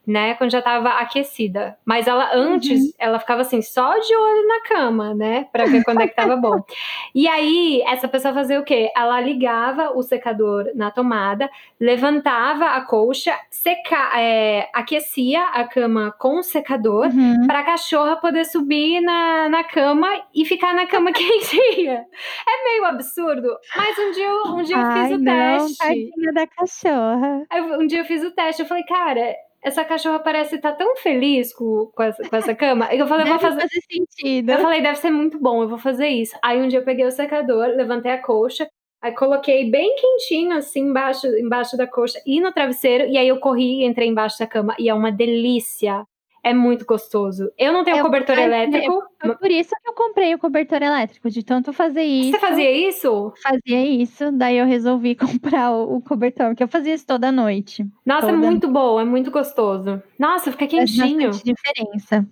né, 0.07 0.35
quando 0.35 0.51
já 0.51 0.59
estava 0.59 0.89
aquecida. 0.91 1.77
Mas 1.85 2.07
ela 2.07 2.33
antes, 2.33 2.79
uhum. 2.79 2.91
ela 2.97 3.19
ficava 3.19 3.41
assim, 3.41 3.61
só 3.61 3.99
de 3.99 4.15
olho 4.15 4.47
na 4.47 4.61
cama, 4.61 5.13
né, 5.13 5.47
para 5.51 5.65
ver 5.65 5.83
quando 5.83 6.01
é 6.01 6.07
que 6.07 6.15
tava 6.15 6.37
bom. 6.37 6.63
E 7.13 7.27
aí, 7.27 7.81
essa 7.87 8.07
pessoa 8.07 8.33
fazia 8.33 8.59
o 8.59 8.63
quê? 8.63 8.91
Ela 8.95 9.19
ligava 9.19 9.91
o 9.97 10.03
secador 10.03 10.69
na 10.75 10.91
tomada, 10.91 11.49
levantava 11.79 12.65
a 12.65 12.81
colcha, 12.81 13.33
seca, 13.49 14.19
é, 14.19 14.69
aquecia 14.71 15.43
a 15.47 15.63
cama 15.63 16.13
com 16.19 16.37
o 16.37 16.43
secador 16.43 17.07
uhum. 17.07 17.47
para 17.47 17.59
a 17.59 17.63
cachorra 17.63 18.17
poder 18.17 18.45
subir 18.45 19.01
na, 19.01 19.49
na 19.49 19.63
cama 19.63 20.07
e 20.33 20.45
ficar 20.45 20.75
na 20.75 20.85
cama 20.85 21.11
quentinha. 21.13 22.05
É 22.47 22.63
meio 22.63 22.85
absurdo, 22.85 23.57
mas 23.75 23.97
um 23.97 24.11
dia, 24.11 24.33
um 24.53 24.63
dia 24.63 24.77
eu 24.77 24.91
fiz 24.91 25.11
o 25.11 25.17
não, 25.17 25.57
teste. 25.57 25.77
Tadinha 25.77 26.33
da 26.33 26.47
cachorra. 26.47 27.47
um 27.79 27.87
dia 27.87 27.99
eu 27.99 28.05
fiz 28.05 28.23
o 28.23 28.31
teste, 28.31 28.61
eu 28.61 28.67
falei, 28.67 28.83
cara, 28.83 29.35
essa 29.63 29.83
cachorra 29.83 30.19
parece 30.19 30.55
estar 30.55 30.71
tá 30.71 30.77
tão 30.77 30.95
feliz 30.97 31.53
com, 31.53 31.91
com, 31.93 32.03
essa, 32.03 32.29
com 32.29 32.35
essa 32.35 32.55
cama. 32.55 32.93
Eu 32.93 33.07
falei, 33.07 33.25
deve 33.25 33.37
vou 33.37 33.49
fazer... 33.49 33.61
fazer 33.61 33.81
sentido. 33.91 34.51
Eu 34.51 34.59
falei, 34.59 34.81
deve 34.81 34.97
ser 34.97 35.09
muito 35.09 35.39
bom, 35.39 35.61
eu 35.61 35.69
vou 35.69 35.77
fazer 35.77 36.07
isso. 36.07 36.37
Aí 36.43 36.61
um 36.61 36.67
dia 36.67 36.79
eu 36.79 36.85
peguei 36.85 37.05
o 37.05 37.11
secador, 37.11 37.67
levantei 37.67 38.11
a 38.11 38.21
colcha, 38.21 38.69
aí 39.01 39.11
coloquei 39.13 39.69
bem 39.69 39.95
quentinho, 39.95 40.55
assim, 40.57 40.81
embaixo, 40.81 41.27
embaixo 41.27 41.75
da 41.75 41.87
coxa 41.87 42.21
e 42.25 42.39
no 42.39 42.51
travesseiro, 42.51 43.05
e 43.05 43.17
aí 43.17 43.27
eu 43.27 43.39
corri 43.39 43.81
e 43.81 43.85
entrei 43.85 44.07
embaixo 44.07 44.39
da 44.39 44.47
cama. 44.47 44.75
E 44.79 44.89
é 44.89 44.93
uma 44.93 45.11
delícia. 45.11 46.05
É 46.47 46.53
muito 46.53 46.85
gostoso. 46.85 47.51
Eu 47.57 47.73
não 47.73 47.83
tenho 47.83 47.97
é, 47.97 48.01
cobertor 48.01 48.39
elétrico. 48.39 49.03
É, 49.21 49.33
por 49.33 49.51
isso 49.51 49.69
que 49.69 49.89
eu 49.89 49.93
comprei 49.93 50.33
o 50.33 50.39
cobertor 50.39 50.81
elétrico, 50.81 51.29
de 51.29 51.43
tanto 51.43 51.73
fazer 51.73 52.03
isso. 52.03 52.31
Você 52.31 52.39
fazia 52.39 52.71
isso? 52.71 53.33
Fazia 53.43 53.85
isso, 53.85 54.31
daí 54.31 54.57
eu 54.57 54.65
resolvi 54.65 55.13
comprar 55.15 55.71
o, 55.71 55.97
o 55.97 56.01
cobertor, 56.01 56.47
porque 56.47 56.63
eu 56.63 56.67
fazia 56.69 56.93
isso 56.93 57.05
toda 57.05 57.31
noite. 57.31 57.85
Nossa, 58.05 58.27
é 58.27 58.31
toda... 58.31 58.45
é 58.45 58.49
muito 58.49 58.67
bom, 58.69 58.97
é 58.99 59.03
muito 59.03 59.29
gostoso. 59.29 60.01
Nossa, 60.17 60.51
fica 60.51 60.67
quentinho. 60.67 61.33
Faz 61.33 61.43
diferença. 61.43 62.25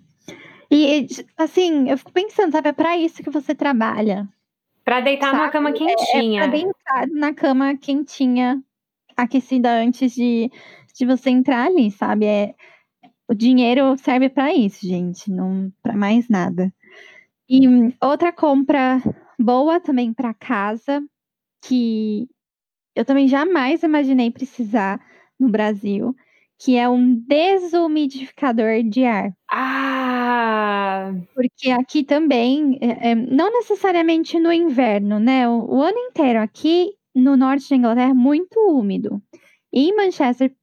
E, 0.70 1.06
assim, 1.36 1.90
eu 1.90 1.98
fico 1.98 2.12
pensando, 2.12 2.52
sabe, 2.52 2.70
é 2.70 2.72
pra 2.72 2.96
isso 2.96 3.22
que 3.22 3.30
você 3.30 3.54
trabalha. 3.54 4.26
Pra 4.82 5.00
deitar 5.00 5.26
sabe? 5.26 5.38
numa 5.38 5.50
cama 5.50 5.72
quentinha. 5.72 6.40
É, 6.40 6.44
é 6.44 6.48
pra 6.48 6.56
deitar 6.56 7.06
na 7.08 7.34
cama 7.34 7.76
quentinha, 7.76 8.62
aquecida 9.16 9.70
antes 9.70 10.14
de, 10.14 10.50
de 10.98 11.04
você 11.04 11.28
entrar 11.28 11.66
ali, 11.66 11.90
sabe? 11.90 12.24
É, 12.24 12.54
o 13.28 13.34
dinheiro 13.34 13.96
serve 13.98 14.28
para 14.28 14.54
isso, 14.54 14.86
gente, 14.86 15.30
não 15.30 15.72
para 15.82 15.96
mais 15.96 16.28
nada. 16.28 16.72
E 17.48 17.60
outra 18.00 18.32
compra 18.32 19.00
boa 19.38 19.80
também 19.80 20.12
para 20.12 20.34
casa, 20.34 21.02
que 21.62 22.28
eu 22.94 23.04
também 23.04 23.28
jamais 23.28 23.82
imaginei 23.82 24.30
precisar 24.30 25.00
no 25.38 25.48
Brasil, 25.48 26.14
que 26.58 26.76
é 26.76 26.88
um 26.88 27.14
desumidificador 27.14 28.82
de 28.82 29.04
ar. 29.04 29.32
Ah! 29.50 31.12
Porque 31.34 31.70
aqui 31.70 32.02
também, 32.02 32.78
é, 32.80 33.10
é, 33.10 33.14
não 33.14 33.52
necessariamente 33.52 34.38
no 34.38 34.52
inverno, 34.52 35.18
né? 35.18 35.48
O, 35.48 35.76
o, 35.76 35.82
ano 35.82 35.98
inteiro 35.98 36.40
aqui 36.40 36.92
no 37.14 37.36
norte 37.36 37.68
da 37.70 37.76
Inglaterra 37.76 38.10
é 38.10 38.14
muito 38.14 38.58
úmido. 38.60 39.22
E 39.72 39.90
em 39.90 39.96
Manchester, 39.96 40.54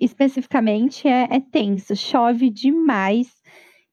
especificamente 0.00 1.06
é, 1.08 1.28
é 1.30 1.40
tenso, 1.40 1.94
chove 1.96 2.50
demais. 2.50 3.28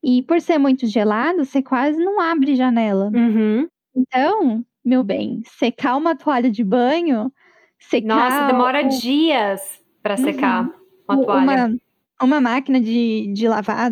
E 0.03 0.21
por 0.21 0.39
ser 0.39 0.57
muito 0.57 0.85
gelado, 0.85 1.43
você 1.43 1.61
quase 1.61 1.97
não 1.97 2.19
abre 2.19 2.55
janela. 2.55 3.11
Uhum. 3.13 3.67
Então, 3.95 4.63
meu 4.83 5.03
bem, 5.03 5.41
secar 5.45 5.95
uma 5.97 6.15
toalha 6.15 6.49
de 6.51 6.63
banho, 6.63 7.31
secar. 7.79 8.15
Nossa, 8.15 8.47
demora 8.47 8.85
o... 8.85 8.89
dias 8.89 9.61
para 10.03 10.17
secar 10.17 10.65
uhum. 10.65 10.73
uma 11.09 11.25
toalha. 11.25 11.43
Uma, 11.43 11.77
uma 12.21 12.41
máquina 12.41 12.79
de, 12.79 13.31
de 13.33 13.47
lavar 13.47 13.91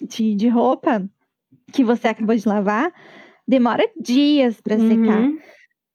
de, 0.00 0.34
de 0.34 0.48
roupa 0.48 1.08
que 1.72 1.84
você 1.84 2.08
acabou 2.08 2.34
de 2.34 2.46
lavar, 2.46 2.92
demora 3.46 3.88
dias 4.00 4.60
para 4.60 4.76
uhum. 4.76 4.88
secar. 4.88 5.30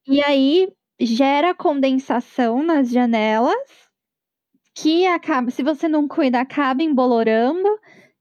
E 0.08 0.24
aí 0.24 0.70
gera 1.00 1.54
condensação 1.54 2.64
nas 2.64 2.90
janelas 2.90 3.87
que 4.82 5.06
acaba, 5.08 5.50
se 5.52 5.64
você 5.64 5.88
não 5.88 6.08
cuida, 6.08 6.40
acaba 6.40 6.84
embolorando 6.84 7.68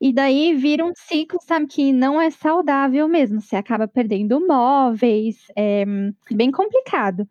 E 0.01 0.13
daí 0.13 0.55
vira 0.55 0.85
um 0.87 0.93
ciclo, 0.97 1.41
sabe, 1.43 1.67
que 1.69 1.93
não 1.93 2.21
é 2.21 2.31
saudável 2.31 3.09
mesmo, 3.09 3.41
você 3.41 3.57
acaba 3.57 3.89
perdendo 3.89 4.47
móveis, 4.47 5.39
é 5.57 5.85
bem 6.33 6.53
complicado. 6.53 7.27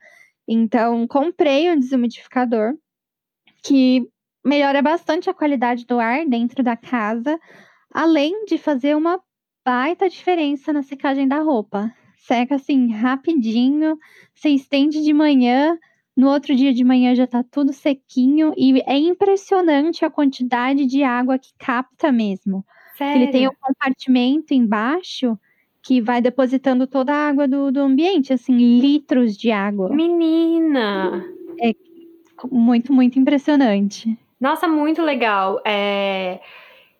Então 0.48 1.08
comprei 1.08 1.72
um 1.72 1.80
desumidificador, 1.80 2.76
que 3.64 4.08
melhora 4.46 4.82
bastante 4.82 5.30
a 5.30 5.34
qualidade 5.34 5.86
do 5.86 6.00
ar 6.00 6.26
dentro 6.28 6.64
da 6.64 6.78
casa, 6.78 7.40
além 7.94 8.46
de 8.46 8.58
fazer 8.58 8.96
uma 8.96 9.22
baita 9.66 10.10
diferença 10.10 10.74
na 10.74 10.84
secagem 10.84 11.28
da 11.28 11.40
roupa. 11.40 11.92
Seca, 12.18 12.56
assim, 12.56 12.92
rapidinho, 12.92 13.98
você 14.34 14.50
estende 14.50 15.04
de 15.04 15.14
manhã, 15.14 15.78
no 16.16 16.30
outro 16.30 16.56
dia 16.56 16.74
de 16.74 16.84
manhã 16.84 17.14
já 17.14 17.28
tá 17.28 17.44
tudo 17.44 17.74
sequinho 17.74 18.54
e 18.56 18.82
é 18.86 18.98
impressionante 18.98 20.06
a 20.06 20.10
quantidade 20.10 20.86
de 20.86 21.04
água 21.04 21.38
que 21.38 21.52
capta 21.58 22.12
mesmo. 22.12 22.66
Sério? 22.98 23.24
Ele 23.24 23.32
tem 23.32 23.48
um 23.48 23.52
compartimento 23.60 24.54
embaixo 24.54 25.38
que 25.84 26.02
vai 26.02 26.22
depositando 26.22 26.88
toda 26.88 27.14
a 27.14 27.28
água 27.28 27.48
do, 27.48 27.72
do 27.72 27.80
ambiente, 27.80 28.34
assim, 28.34 28.56
litros 28.80 29.38
de 29.38 29.52
água. 29.52 29.90
Menina! 29.94 31.24
É 31.62 31.74
muito, 32.50 32.92
muito 32.92 33.20
impressionante. 33.20 34.18
Nossa, 34.40 34.68
muito 34.68 35.02
legal. 35.02 35.62
É... 35.66 36.40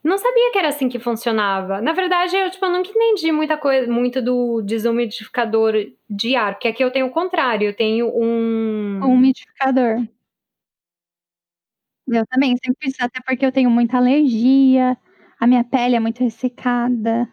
Não 0.06 0.20
sabia 0.20 0.52
que 0.52 0.60
era 0.60 0.68
assim 0.68 0.88
que 0.88 1.00
funcionava. 1.00 1.82
Na 1.82 1.92
verdade, 1.92 2.36
eu, 2.36 2.52
tipo, 2.52 2.64
eu 2.64 2.72
nunca 2.72 2.92
entendi 2.92 3.32
muita 3.32 3.58
coisa, 3.58 3.92
muito 3.92 4.22
do 4.22 4.62
desumidificador 4.62 5.74
de 6.08 6.36
ar, 6.36 6.54
porque 6.54 6.68
aqui 6.68 6.84
eu 6.84 6.92
tenho 6.92 7.08
o 7.08 7.12
contrário, 7.12 7.70
eu 7.70 7.76
tenho 7.76 8.14
um. 8.16 9.00
Um 9.04 9.14
umidificador. 9.16 10.08
Eu 12.08 12.24
também 12.28 12.56
sempre 12.64 12.78
fiz, 12.84 12.94
até 13.00 13.20
porque 13.20 13.44
eu 13.44 13.52
tenho 13.52 13.68
muita 13.72 13.98
alergia, 13.98 14.96
a 15.40 15.48
minha 15.48 15.64
pele 15.64 15.96
é 15.96 16.00
muito 16.00 16.24
ressecada. 16.24 17.28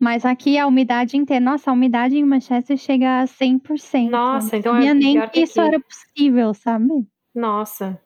Mas 0.00 0.24
aqui 0.24 0.56
a 0.56 0.66
umidade 0.66 1.18
inteira, 1.18 1.44
nossa, 1.44 1.70
a 1.70 1.74
umidade 1.74 2.16
em 2.16 2.24
Manchester 2.24 2.78
chega 2.78 3.20
a 3.20 3.26
100%. 3.26 4.10
Nossa, 4.10 4.56
então 4.56 4.74
é 4.74 4.94
nem 4.94 5.20
que 5.28 5.40
isso 5.40 5.60
aqui. 5.60 5.68
era 5.68 5.78
possível, 5.78 6.54
sabe? 6.54 7.06
Nossa. 7.34 8.00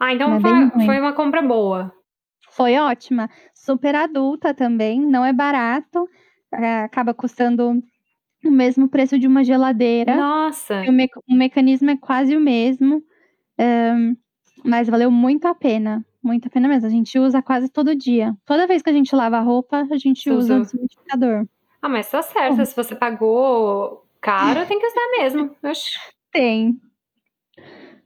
Ah, 0.00 0.12
então 0.12 0.34
É 0.34 0.40
foi, 0.40 0.50
foi 0.84 1.00
uma 1.00 1.12
compra 1.12 1.40
boa. 1.40 1.94
Foi 2.50 2.76
ótima, 2.76 3.28
super 3.54 3.94
adulta 3.94 4.52
também, 4.52 5.00
não 5.00 5.24
é 5.24 5.32
barato, 5.32 6.08
eh, 6.52 6.80
acaba 6.82 7.14
custando 7.14 7.82
o 8.44 8.50
mesmo 8.50 8.88
preço 8.88 9.18
de 9.18 9.26
uma 9.26 9.44
geladeira. 9.44 10.16
Nossa. 10.16 10.82
O, 10.88 10.92
meca- 10.92 11.20
o 11.28 11.34
mecanismo 11.34 11.90
é 11.90 11.96
quase 11.96 12.36
o 12.36 12.40
mesmo, 12.40 13.02
ahn, 13.58 14.14
mas 14.64 14.88
valeu 14.88 15.10
muito 15.10 15.46
a 15.46 15.54
pena, 15.54 16.04
muito 16.22 16.48
a 16.48 16.50
pena 16.50 16.68
mesmo. 16.68 16.86
A 16.86 16.90
gente 16.90 17.18
usa 17.18 17.40
quase 17.42 17.68
todo 17.68 17.94
dia. 17.94 18.34
Toda 18.44 18.66
vez 18.66 18.82
que 18.82 18.90
a 18.90 18.92
gente 18.92 19.14
lava 19.14 19.36
a 19.38 19.42
roupa, 19.42 19.86
a 19.90 19.96
gente 19.98 20.30
usa 20.30 20.56
o 20.56 20.60
desumidificador. 20.60 21.46
Ah, 21.82 21.88
mas 21.88 22.10
tá 22.10 22.20
certo. 22.22 22.64
Se 22.66 22.74
você 22.76 22.94
pagou 22.94 24.04
caro, 24.20 24.66
tem 24.66 24.78
que 24.78 24.86
usar 24.86 25.10
mesmo. 25.18 25.56
Oxi. 25.62 25.98
Tem. 26.32 26.78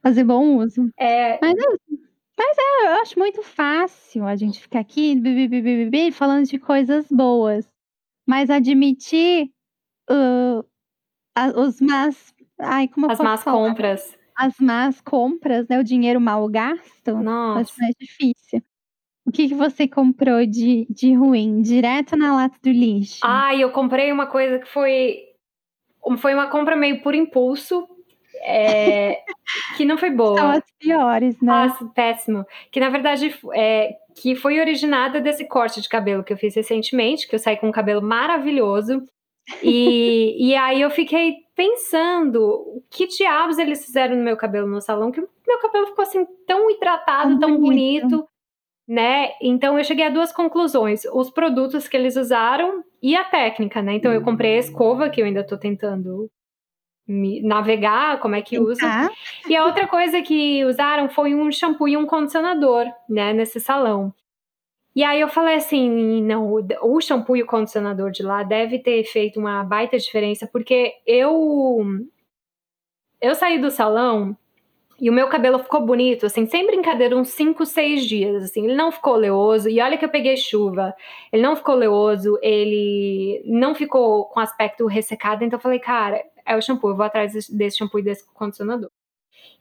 Fazer 0.03 0.25
bom 0.25 0.59
uso. 0.59 0.91
É, 0.99 1.39
Mas 1.41 1.55
é, 1.57 1.95
mas 2.39 2.57
é, 2.59 2.87
eu 2.89 2.93
acho 3.03 3.19
muito 3.19 3.43
fácil 3.43 4.27
a 4.27 4.37
gente 4.37 4.61
ficar 4.61 4.81
aqui 4.81 5.15
bi, 5.15 5.49
bi, 5.49 5.89
bi, 5.91 6.13
falando 6.13 6.47
de 6.47 6.59
coisas 6.59 7.07
boas. 7.11 7.67
Mas 8.27 8.49
admitir 8.51 9.51
uh, 10.11 10.65
a- 11.37 11.49
os 11.61 11.81
más. 11.81 12.35
Ai, 12.59 12.89
como 12.89 13.11
as 13.11 13.19
más 13.19 13.43
falar? 13.43 13.69
compras. 13.69 14.17
As 14.37 14.59
más 14.59 15.01
compras, 15.01 15.69
né? 15.69 15.79
O 15.79 15.85
dinheiro 15.85 16.21
mal 16.21 16.49
gasto. 16.49 17.11
Acho 17.11 17.23
Nossa. 17.23 17.73
mais 17.79 17.95
difícil. 18.01 18.63
O 19.27 19.31
que, 19.31 19.49
que 19.49 19.55
você 19.55 19.87
comprou 19.89 20.45
de, 20.45 20.87
de 20.91 21.15
ruim? 21.15 21.63
Direto 21.63 22.17
na 22.17 22.35
lata 22.35 22.59
do 22.63 22.71
lixo. 22.71 23.21
Ai, 23.23 23.63
eu 23.63 23.71
comprei 23.73 24.11
uma 24.13 24.27
coisa 24.27 24.59
que 24.59 24.67
foi. 24.69 25.19
Foi 26.19 26.35
uma 26.35 26.49
compra 26.51 26.77
meio 26.77 27.03
por 27.03 27.15
impulso. 27.15 27.87
É, 28.45 29.23
que 29.77 29.85
não 29.85 29.97
foi 29.97 30.09
São 30.09 30.17
boa. 30.17 30.53
as 30.53 30.65
piores, 30.79 31.41
né? 31.41 31.53
Nossa, 31.53 31.85
péssimo. 31.95 32.45
Que 32.71 32.79
na 32.81 32.91
verdade 32.91 33.35
é, 33.55 33.97
que 34.15 34.35
foi 34.37 34.61
originada 34.61 35.21
desse 35.21 35.47
corte 35.49 35.81
de 35.81 35.89
cabelo 35.89 36.23
que 36.23 36.33
eu 36.33 36.37
fiz 36.37 36.55
recentemente, 36.55 37.27
que 37.27 37.35
eu 37.35 37.39
saí 37.39 37.57
com 37.57 37.69
um 37.69 37.73
cabelo 37.73 38.03
maravilhoso. 38.03 39.03
E, 39.63 40.37
e 40.51 40.55
aí 40.55 40.81
eu 40.81 40.91
fiquei 40.91 41.37
pensando 41.57 42.43
o 42.45 42.83
que 42.91 43.07
diabos 43.07 43.59
eles 43.59 43.85
fizeram 43.85 44.17
no 44.17 44.23
meu 44.25 44.37
cabelo 44.37 44.67
no 44.69 44.81
salão, 44.81 45.11
que 45.11 45.21
o 45.21 45.29
meu 45.47 45.59
cabelo 45.61 45.87
ficou 45.87 46.03
assim 46.03 46.27
tão 46.47 46.71
hidratado, 46.71 47.31
Tão 47.39 47.41
tão 47.41 47.61
bonito. 47.61 48.09
bonito, 48.09 48.29
né? 48.89 49.31
Então 49.41 49.79
eu 49.79 49.85
cheguei 49.85 50.07
a 50.07 50.11
duas 50.11 50.33
conclusões: 50.33 51.05
os 51.13 51.31
produtos 51.31 51.89
que 51.89 51.97
eles 51.97 52.17
usaram 52.17 52.83
e 53.03 53.15
a 53.17 53.25
técnica, 53.25 53.81
né? 53.83 53.95
Então 53.95 54.13
eu 54.13 54.23
comprei 54.23 54.57
a 54.57 54.59
escova, 54.61 55.09
que 55.11 55.21
eu 55.21 55.27
ainda 55.27 55.47
tô 55.47 55.57
tentando 55.57 56.29
navegar, 57.07 58.19
como 58.21 58.35
é 58.35 58.43
que 58.43 58.59
usa. 58.59 58.81
Tá? 59.09 59.11
E 59.49 59.57
a 59.57 59.65
outra 59.65 59.87
coisa 59.87 60.23
que 60.23 60.65
usaram 60.65 61.09
foi 61.09 61.35
um 61.35 61.51
shampoo 61.53 61.87
e 61.89 61.97
um 61.97 62.07
condicionador, 62.07 62.87
né, 63.09 63.33
nesse 63.33 63.61
salão. 63.61 64.13
E 64.97 65.03
aí 65.03 65.21
eu 65.21 65.29
falei 65.29 65.57
assim, 65.57 66.23
não, 66.23 66.53
o- 66.53 66.67
o 66.83 67.01
shampoo 67.01 67.37
e 67.37 67.43
o 67.43 67.47
condicionador 67.47 68.11
de 68.11 68.23
lá 68.23 68.43
deve 68.43 68.79
ter 68.79 69.03
feito 69.05 69.41
uma 69.41 69.63
baita 69.65 69.99
diferença, 69.99 70.47
porque 70.47 70.93
eu 71.07 71.85
eu 73.21 73.35
saí 73.35 73.59
do 73.59 73.71
salão 73.71 74.37
e 75.01 75.11
o 75.11 75.13
meu 75.13 75.27
cabelo 75.29 75.59
ficou 75.59 75.85
bonito, 75.85 76.27
assim, 76.27 76.47
sem 76.47 76.67
brincadeira, 76.67 77.17
uns 77.17 77.31
5, 77.31 77.67
6 77.67 78.05
dias, 78.07 78.45
assim. 78.45 78.65
Ele 78.65 78.77
não 78.77 78.93
ficou 78.93 79.15
oleoso, 79.15 79.69
e 79.69 79.81
olha 79.81 79.99
que 79.99 80.05
eu 80.05 80.09
peguei 80.09 80.37
chuva. 80.37 80.95
Ele 81.33 81.43
não 81.43 81.57
ficou 81.57 81.75
oleoso, 81.75 82.39
ele 82.41 83.43
não 83.45 83.75
ficou 83.75 84.27
com 84.27 84.39
aspecto 84.39 84.87
ressecado, 84.87 85.43
então 85.43 85.59
eu 85.59 85.63
falei, 85.63 85.81
cara, 85.81 86.23
é 86.47 86.57
o 86.57 86.63
shampoo, 86.63 86.91
eu 86.91 86.97
vou 86.97 87.05
atrás 87.07 87.33
desse- 87.33 87.77
shampoo 87.77 87.99
e 87.99 88.03
desse 88.03 88.25
condicionador. 88.33 88.91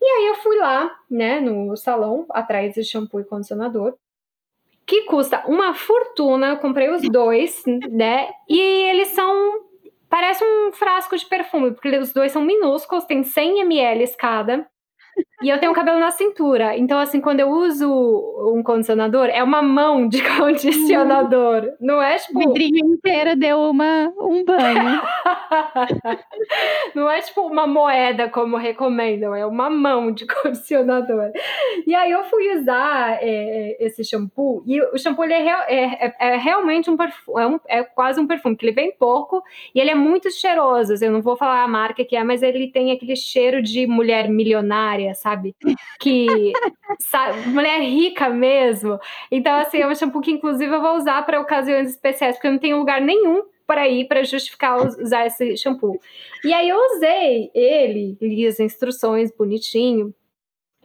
E 0.01 0.05
aí 0.05 0.27
eu 0.27 0.35
fui 0.35 0.57
lá, 0.57 0.91
né, 1.09 1.39
no 1.39 1.75
salão, 1.77 2.25
atrás 2.31 2.75
desse 2.75 2.89
shampoo 2.89 3.19
e 3.19 3.25
condicionador, 3.25 3.95
que 4.85 5.03
custa 5.03 5.43
uma 5.47 5.73
fortuna, 5.73 6.49
eu 6.49 6.57
comprei 6.57 6.89
os 6.89 7.01
dois, 7.09 7.63
né, 7.89 8.29
e 8.49 8.59
eles 8.59 9.09
são, 9.09 9.61
parece 10.09 10.43
um 10.43 10.71
frasco 10.73 11.15
de 11.17 11.25
perfume, 11.25 11.71
porque 11.71 11.97
os 11.97 12.13
dois 12.13 12.31
são 12.31 12.41
minúsculos, 12.43 13.05
tem 13.05 13.23
100 13.23 13.61
ml 13.61 14.15
cada, 14.17 14.67
e 15.43 15.49
eu 15.49 15.59
tenho 15.59 15.73
cabelo 15.73 15.99
na 15.99 16.11
cintura, 16.11 16.77
então 16.77 16.97
assim, 16.99 17.19
quando 17.21 17.39
eu 17.41 17.49
uso 17.49 17.87
um 18.55 18.63
condicionador, 18.63 19.25
é 19.25 19.43
uma 19.43 19.61
mão 19.61 20.07
de 20.07 20.21
condicionador, 20.37 21.69
não 21.79 22.01
é 22.01 22.15
O 22.15 22.19
tipo... 22.19 22.39
vidrinho 22.39 22.93
inteiro 22.93 23.35
deu 23.35 23.59
uma, 23.59 24.11
um 24.19 24.43
banho. 24.45 25.01
Não 26.95 27.09
é 27.09 27.21
tipo 27.21 27.41
uma 27.41 27.65
moeda 27.65 28.29
como 28.29 28.57
recomendam, 28.57 29.33
é 29.35 29.45
uma 29.45 29.69
mão 29.69 30.11
de 30.11 30.25
condicionador. 30.27 31.31
E 31.87 31.93
aí 31.95 32.11
eu 32.11 32.23
fui 32.25 32.57
usar 32.57 33.17
é, 33.21 33.77
esse 33.79 34.03
shampoo, 34.03 34.63
e 34.65 34.81
o 34.81 34.97
shampoo 34.97 35.23
ele 35.23 35.33
é, 35.33 35.41
real- 35.41 35.63
é- 35.67 36.05
é- 36.07 36.15
é 36.33 36.37
realmente 36.37 36.89
um 36.89 36.97
perfume, 36.97 37.41
é, 37.41 37.47
um- 37.47 37.59
é 37.67 37.83
quase 37.83 38.19
um 38.19 38.27
perfume, 38.27 38.55
que 38.55 38.65
ele 38.65 38.73
vem 38.75 38.91
pouco 38.97 39.41
e 39.73 39.79
ele 39.79 39.89
é 39.89 39.95
muito 39.95 40.29
cheiroso. 40.31 40.93
Eu 41.03 41.11
não 41.11 41.21
vou 41.21 41.35
falar 41.35 41.63
a 41.63 41.67
marca 41.67 42.03
que 42.05 42.15
é, 42.15 42.23
mas 42.23 42.41
ele 42.43 42.67
tem 42.71 42.91
aquele 42.91 43.15
cheiro 43.15 43.61
de 43.61 43.87
mulher 43.87 44.29
milionária, 44.29 45.13
sabe? 45.15 45.32
Que. 45.99 46.53
sabe, 46.99 47.47
mulher 47.49 47.79
rica 47.81 48.29
mesmo. 48.29 48.99
Então, 49.31 49.53
assim, 49.59 49.79
é 49.79 49.87
um 49.87 49.95
shampoo 49.95 50.21
que, 50.21 50.31
inclusive, 50.31 50.73
eu 50.73 50.81
vou 50.81 50.95
usar 50.95 51.25
para 51.25 51.39
ocasiões 51.39 51.89
especiais, 51.89 52.35
porque 52.35 52.47
eu 52.47 52.51
não 52.51 52.59
tenho 52.59 52.77
lugar 52.77 53.01
nenhum 53.01 53.43
para 53.65 53.87
ir 53.87 54.07
para 54.07 54.23
justificar 54.23 54.77
us- 54.85 54.97
usar 54.97 55.25
esse 55.25 55.55
shampoo. 55.57 55.99
E 56.43 56.53
aí 56.53 56.67
eu 56.69 56.77
usei 56.95 57.49
ele, 57.53 58.17
li 58.21 58.45
as 58.45 58.59
instruções 58.59 59.31
bonitinho. 59.35 60.13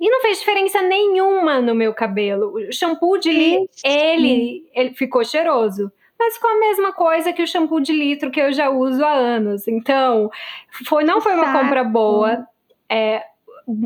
E 0.00 0.08
não 0.08 0.20
fez 0.20 0.38
diferença 0.38 0.80
nenhuma 0.80 1.60
no 1.60 1.74
meu 1.74 1.92
cabelo. 1.92 2.54
O 2.54 2.72
shampoo 2.72 3.18
de 3.18 3.32
li, 3.32 3.56
Ixi. 3.64 3.82
ele, 3.84 4.70
ele 4.72 4.90
ficou 4.94 5.24
cheiroso. 5.24 5.90
Mas 6.16 6.34
ficou 6.34 6.50
a 6.50 6.58
mesma 6.58 6.92
coisa 6.92 7.32
que 7.32 7.42
o 7.42 7.46
shampoo 7.46 7.80
de 7.80 7.92
litro 7.92 8.30
que 8.30 8.40
eu 8.40 8.52
já 8.52 8.70
uso 8.70 9.04
há 9.04 9.12
anos. 9.12 9.66
Então, 9.66 10.30
foi, 10.86 11.02
não 11.04 11.20
foi 11.20 11.34
uma 11.34 11.52
compra 11.52 11.82
boa. 11.82 12.46
É, 12.88 13.24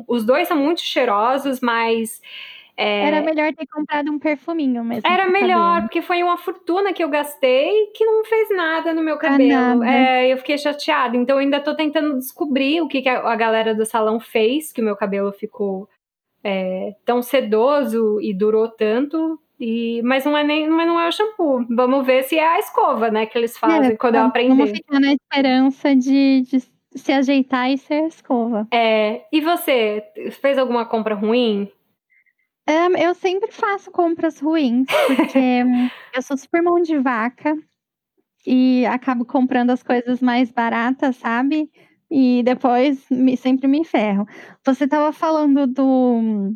os 0.07 0.25
dois 0.25 0.49
são 0.49 0.57
muito 0.57 0.81
cheirosos, 0.81 1.61
mas 1.61 2.21
é, 2.77 3.07
Era 3.09 3.21
melhor 3.21 3.53
ter 3.55 3.67
comprado 3.67 4.11
um 4.11 4.19
perfuminho 4.19 4.83
mesmo. 4.83 5.03
era 5.07 5.29
melhor, 5.29 5.59
cabelo. 5.75 5.83
porque 5.83 6.01
foi 6.03 6.23
uma 6.23 6.39
fortuna 6.39 6.93
que 6.93 7.05
eu 7.05 7.09
gastei 7.11 7.87
que 7.95 8.05
não 8.05 8.25
fez 8.25 8.49
nada 8.51 8.95
no 8.95 9.03
meu 9.03 9.19
Pra 9.19 9.31
cabelo. 9.33 9.85
É, 9.85 10.33
eu 10.33 10.39
fiquei 10.39 10.57
chateada. 10.57 11.17
Então, 11.17 11.37
eu 11.37 11.41
ainda 11.41 11.61
tô 11.61 11.75
tentando 11.75 12.17
descobrir 12.19 12.81
o 12.81 12.89
que, 12.89 13.03
que 13.03 13.09
a, 13.09 13.21
a 13.31 13.37
galera 13.37 13.75
do 13.75 13.85
salão 13.85 14.19
fez, 14.19 14.73
que 14.73 14.81
o 14.81 14.85
meu 14.85 14.97
cabelo 14.97 15.31
ficou 15.33 15.87
é, 16.43 16.95
tão 17.05 17.21
sedoso 17.23 18.19
e 18.23 18.33
durou 18.33 18.69
tanto. 18.69 19.39
E, 19.61 20.01
mas 20.03 20.25
não 20.25 20.37
é 20.37 20.43
nem 20.43 20.69
mas 20.69 20.87
não 20.89 20.99
é 20.99 21.07
o 21.07 21.13
shampoo. 21.13 21.65
Vamos 21.71 22.05
ver 22.05 22.25
se 22.25 22.37
é 22.37 22.55
a 22.57 22.59
escova, 22.59 23.11
né, 23.11 23.27
que 23.27 23.39
eles 23.39 23.57
fazem 23.57 23.93
É, 23.93 23.97
quando 23.97 24.17
eu 24.17 24.23
vamos- 24.23 24.33
Vamos 24.57 24.71
ficar 24.73 24.99
na 24.99 25.13
esperança 25.13 25.95
de, 25.95 26.41
de 26.41 26.57
se 26.95 27.13
ajeitar 27.13 27.71
e 27.71 27.79
ser 27.79 28.07
escova. 28.07 28.67
É, 28.73 29.25
e 29.33 29.41
você 29.41 30.03
fez 30.41 30.59
alguma 30.59 30.87
compra 30.87 31.15
ruim? 31.15 31.71
É, 32.67 33.07
eu 33.07 33.15
sempre 33.15 33.51
faço 33.51 33.91
compras 33.91 34.41
ruins, 34.41 34.87
porque 34.87 35.39
eu 36.15 36.23
sou 36.23 36.37
super 36.37 36.63
mão 36.63 36.81
de 36.81 36.99
vaca 36.99 37.57
e 38.47 38.87
acabo 38.87 39.25
comprando 39.25 39.71
as 39.71 39.83
coisas 39.83 40.21
mais 40.21 40.51
baratas, 40.51 41.17
sabe? 41.17 41.71
E 42.11 42.43
depois 42.43 43.05
me, 43.11 43.37
sempre 43.37 43.67
me 43.67 43.85
ferro. 43.85 44.27
Você 44.65 44.85
estava 44.85 45.13
falando 45.13 45.67
do, 45.67 46.55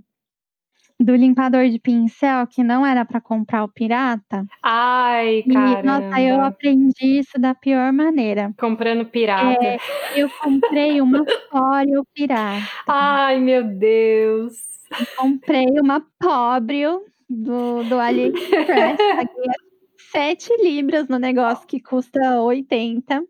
do 0.98 1.14
limpador 1.14 1.68
de 1.68 1.78
pincel 1.78 2.46
que 2.46 2.62
não 2.62 2.84
era 2.84 3.04
para 3.04 3.20
comprar 3.20 3.64
o 3.64 3.68
pirata. 3.68 4.46
Ai, 4.62 5.44
cara. 5.52 5.82
Nossa, 5.82 6.20
eu 6.20 6.40
aprendi 6.40 7.18
isso 7.18 7.38
da 7.38 7.54
pior 7.54 7.92
maneira. 7.92 8.52
Comprando 8.58 9.04
pirata. 9.04 9.62
É, 9.64 9.78
eu 10.14 10.30
comprei 10.42 11.00
uma 11.00 11.24
Fóreo 11.50 12.06
pirata. 12.14 12.66
Ai, 12.86 13.38
meu 13.38 13.64
Deus. 13.64 14.54
Eu 14.98 15.06
comprei 15.16 15.66
uma 15.80 16.00
pobre 16.18 16.84
do, 17.28 17.82
do 17.84 17.98
AliExpress. 17.98 18.96
Paguei 18.96 19.66
7 20.12 20.56
libras 20.62 21.08
no 21.08 21.18
negócio 21.18 21.66
que 21.66 21.80
custa 21.80 22.40
80. 22.40 23.22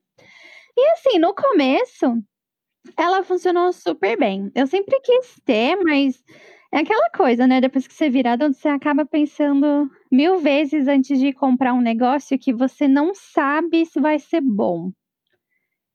E 0.76 0.90
assim, 0.90 1.18
no 1.18 1.34
começo, 1.34 2.22
ela 2.96 3.24
funcionou 3.24 3.72
super 3.72 4.18
bem. 4.18 4.52
Eu 4.54 4.66
sempre 4.66 5.00
quis 5.00 5.40
ter, 5.44 5.76
mas 5.76 6.22
é 6.72 6.78
aquela 6.78 7.10
coisa, 7.10 7.46
né? 7.46 7.60
Depois 7.60 7.86
que 7.86 7.94
você 7.94 8.10
vira 8.10 8.32
adulto, 8.32 8.56
você 8.56 8.68
acaba 8.68 9.04
pensando 9.06 9.90
mil 10.10 10.38
vezes 10.38 10.88
antes 10.88 11.18
de 11.18 11.32
comprar 11.32 11.72
um 11.72 11.80
negócio 11.80 12.38
que 12.38 12.52
você 12.52 12.88
não 12.88 13.14
sabe 13.14 13.86
se 13.86 14.00
vai 14.00 14.18
ser 14.18 14.40
bom. 14.40 14.90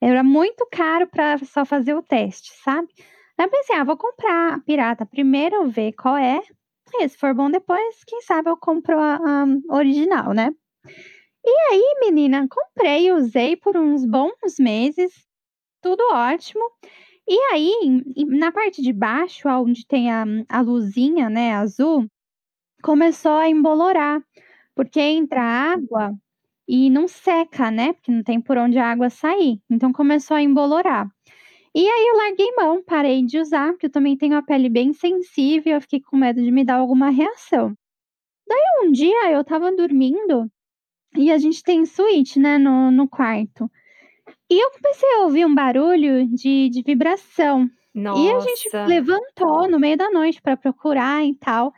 Era 0.02 0.24
muito 0.24 0.68
caro 0.72 1.08
para 1.08 1.38
só 1.40 1.64
fazer 1.64 1.94
o 1.94 2.02
teste, 2.02 2.52
sabe? 2.64 2.88
Aí 3.38 3.46
eu 3.46 3.50
pensei, 3.50 3.76
ah, 3.76 3.84
vou 3.84 3.98
comprar 3.98 4.54
a 4.54 4.60
pirata 4.60 5.06
primeiro, 5.06 5.70
ver 5.70 5.94
qual 5.94 6.18
é. 6.18 6.42
E 6.96 7.08
se 7.08 7.18
for 7.18 7.34
bom 7.34 7.50
depois, 7.50 8.04
quem 8.06 8.22
sabe 8.22 8.50
eu 8.50 8.58
compro 8.58 9.00
a, 9.00 9.16
a 9.16 9.76
original, 9.76 10.34
né? 10.34 10.52
E 11.44 11.50
aí, 11.72 11.98
menina, 12.02 12.48
comprei, 12.48 13.12
usei 13.12 13.56
por 13.56 13.76
uns 13.76 14.06
bons 14.06 14.60
meses, 14.60 15.12
tudo 15.82 16.02
ótimo. 16.12 16.64
E 17.28 17.40
aí, 17.54 18.04
na 18.28 18.52
parte 18.52 18.82
de 18.82 18.92
baixo, 18.92 19.48
onde 19.48 19.86
tem 19.86 20.12
a, 20.12 20.26
a 20.50 20.62
luzinha, 20.62 21.30
né, 21.30 21.54
azul, 21.54 22.08
começou 22.84 23.34
a 23.34 23.50
embolorar, 23.50 24.22
porque 24.76 25.00
entra 25.00 25.42
água 25.42 26.14
e 26.68 26.90
não 26.90 27.08
seca, 27.08 27.72
né? 27.72 27.94
Porque 27.94 28.12
não 28.12 28.24
tem 28.24 28.42
por 28.42 28.58
onde 28.58 28.78
a 28.78 28.92
água 28.92 29.10
sair. 29.10 29.60
Então 29.70 29.94
começou 29.94 30.38
a 30.38 30.42
embolorar. 30.42 31.10
E 31.76 31.88
aí 31.88 32.08
eu 32.08 32.18
larguei 32.18 32.52
mão, 32.56 32.84
parei 32.84 33.26
de 33.26 33.40
usar, 33.40 33.72
porque 33.72 33.88
eu 33.88 33.92
também 33.92 34.18
tenho 34.18 34.36
a 34.38 34.44
pele 34.44 34.70
bem 34.70 34.94
sensível, 34.94 35.76
eu 35.76 35.82
fiquei 35.82 36.02
com 36.02 36.18
medo 36.18 36.42
de 36.42 36.52
me 36.52 36.66
dar 36.66 36.76
alguma 36.76 37.10
reação. 37.10 37.74
Daí 38.48 38.88
um 38.88 38.92
dia 38.92 39.32
eu 39.32 39.44
tava 39.44 39.72
dormindo 39.72 40.52
e 41.18 41.32
a 41.32 41.38
gente 41.38 41.64
tem 41.64 41.86
suíte, 41.86 42.40
né, 42.40 42.58
no, 42.58 42.92
no 42.92 43.08
quarto. 43.08 43.70
E 44.52 44.60
eu 44.60 44.70
comecei 44.72 45.14
a 45.14 45.20
ouvir 45.22 45.46
um 45.46 45.56
barulho 45.56 46.28
de, 46.28 46.68
de 46.68 46.82
vibração. 46.82 47.70
Nossa. 47.96 48.22
E 48.22 48.34
a 48.34 48.40
gente 48.42 48.70
levantou 48.86 49.70
no 49.70 49.80
meio 49.80 49.96
da 49.96 50.12
noite 50.12 50.42
para 50.42 50.58
procurar 50.58 51.24
e 51.24 51.34
tal. 51.36 51.72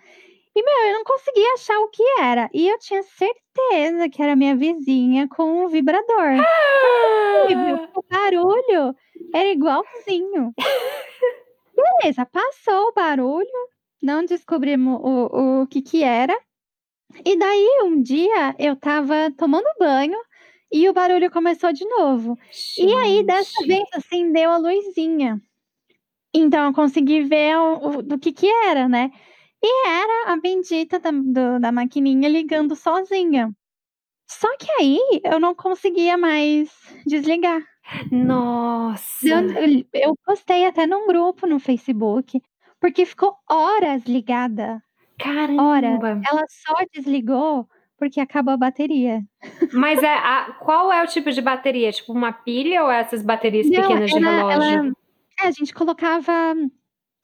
E, 0.55 0.63
meu, 0.63 0.87
eu 0.87 0.93
não 0.95 1.03
conseguia 1.03 1.53
achar 1.53 1.77
o 1.81 1.89
que 1.89 2.03
era. 2.19 2.49
E 2.51 2.67
eu 2.67 2.79
tinha 2.79 3.03
certeza 3.03 4.09
que 4.09 4.23
era 4.23 4.35
minha 4.35 4.55
vizinha 4.55 5.27
com 5.27 5.63
o 5.63 5.69
vibrador. 5.69 6.39
Ah! 6.39 7.45
o 7.95 8.03
barulho 8.09 8.95
era 9.35 9.49
igualzinho. 9.49 10.51
Beleza, 12.01 12.25
passou 12.25 12.87
o 12.87 12.93
barulho, 12.93 13.69
não 14.01 14.25
descobrimos 14.25 14.99
o, 14.99 15.61
o 15.61 15.67
que 15.67 15.79
que 15.79 16.03
era. 16.03 16.35
E 17.23 17.37
daí, 17.37 17.81
um 17.83 18.01
dia, 18.01 18.55
eu 18.57 18.75
tava 18.75 19.29
tomando 19.37 19.67
banho 19.77 20.17
e 20.73 20.89
o 20.89 20.93
barulho 20.93 21.29
começou 21.29 21.71
de 21.71 21.85
novo. 21.85 22.35
Gente. 22.51 22.89
E 22.89 22.95
aí, 22.95 23.23
dessa 23.23 23.65
vez, 23.67 23.83
acendeu 23.93 24.49
a 24.49 24.57
luzinha. 24.57 25.39
Então, 26.33 26.65
eu 26.65 26.73
consegui 26.73 27.21
ver 27.21 27.55
o, 27.57 27.87
o, 27.87 28.01
do 28.01 28.17
que 28.17 28.33
que 28.33 28.47
era, 28.47 28.89
né? 28.89 29.11
E 29.61 29.87
era 29.87 30.33
a 30.33 30.37
bendita 30.37 30.99
da, 30.99 31.11
do, 31.11 31.59
da 31.59 31.71
maquininha 31.71 32.27
ligando 32.27 32.75
sozinha. 32.75 33.55
Só 34.27 34.47
que 34.57 34.69
aí, 34.79 34.99
eu 35.23 35.39
não 35.39 35.53
conseguia 35.53 36.17
mais 36.17 36.71
desligar. 37.05 37.61
Nossa! 38.11 39.27
Eu, 39.27 39.85
eu 39.93 40.15
postei 40.25 40.65
até 40.65 40.87
num 40.87 41.05
grupo 41.05 41.45
no 41.45 41.59
Facebook, 41.59 42.41
porque 42.79 43.05
ficou 43.05 43.37
horas 43.47 44.03
ligada. 44.05 44.81
Caramba! 45.19 45.63
Horas. 45.63 46.21
Ela 46.27 46.45
só 46.49 46.75
desligou 46.91 47.69
porque 48.03 48.19
acabou 48.19 48.53
a 48.53 48.57
bateria. 48.57 49.23
Mas 49.71 50.03
é 50.03 50.13
a, 50.13 50.55
qual 50.59 50.91
é 50.91 51.01
o 51.01 51.07
tipo 51.07 51.31
de 51.31 51.41
bateria? 51.41 51.91
Tipo 51.91 52.11
uma 52.11 52.33
pilha 52.33 52.83
ou 52.83 52.91
essas 52.91 53.23
baterias 53.23 53.69
Não, 53.69 53.81
pequenas 53.81 54.11
de 54.11 54.19
relógio? 54.19 54.51
Ela, 54.51 54.93
é, 55.41 55.47
a 55.47 55.51
gente 55.51 55.73
colocava 55.73 56.31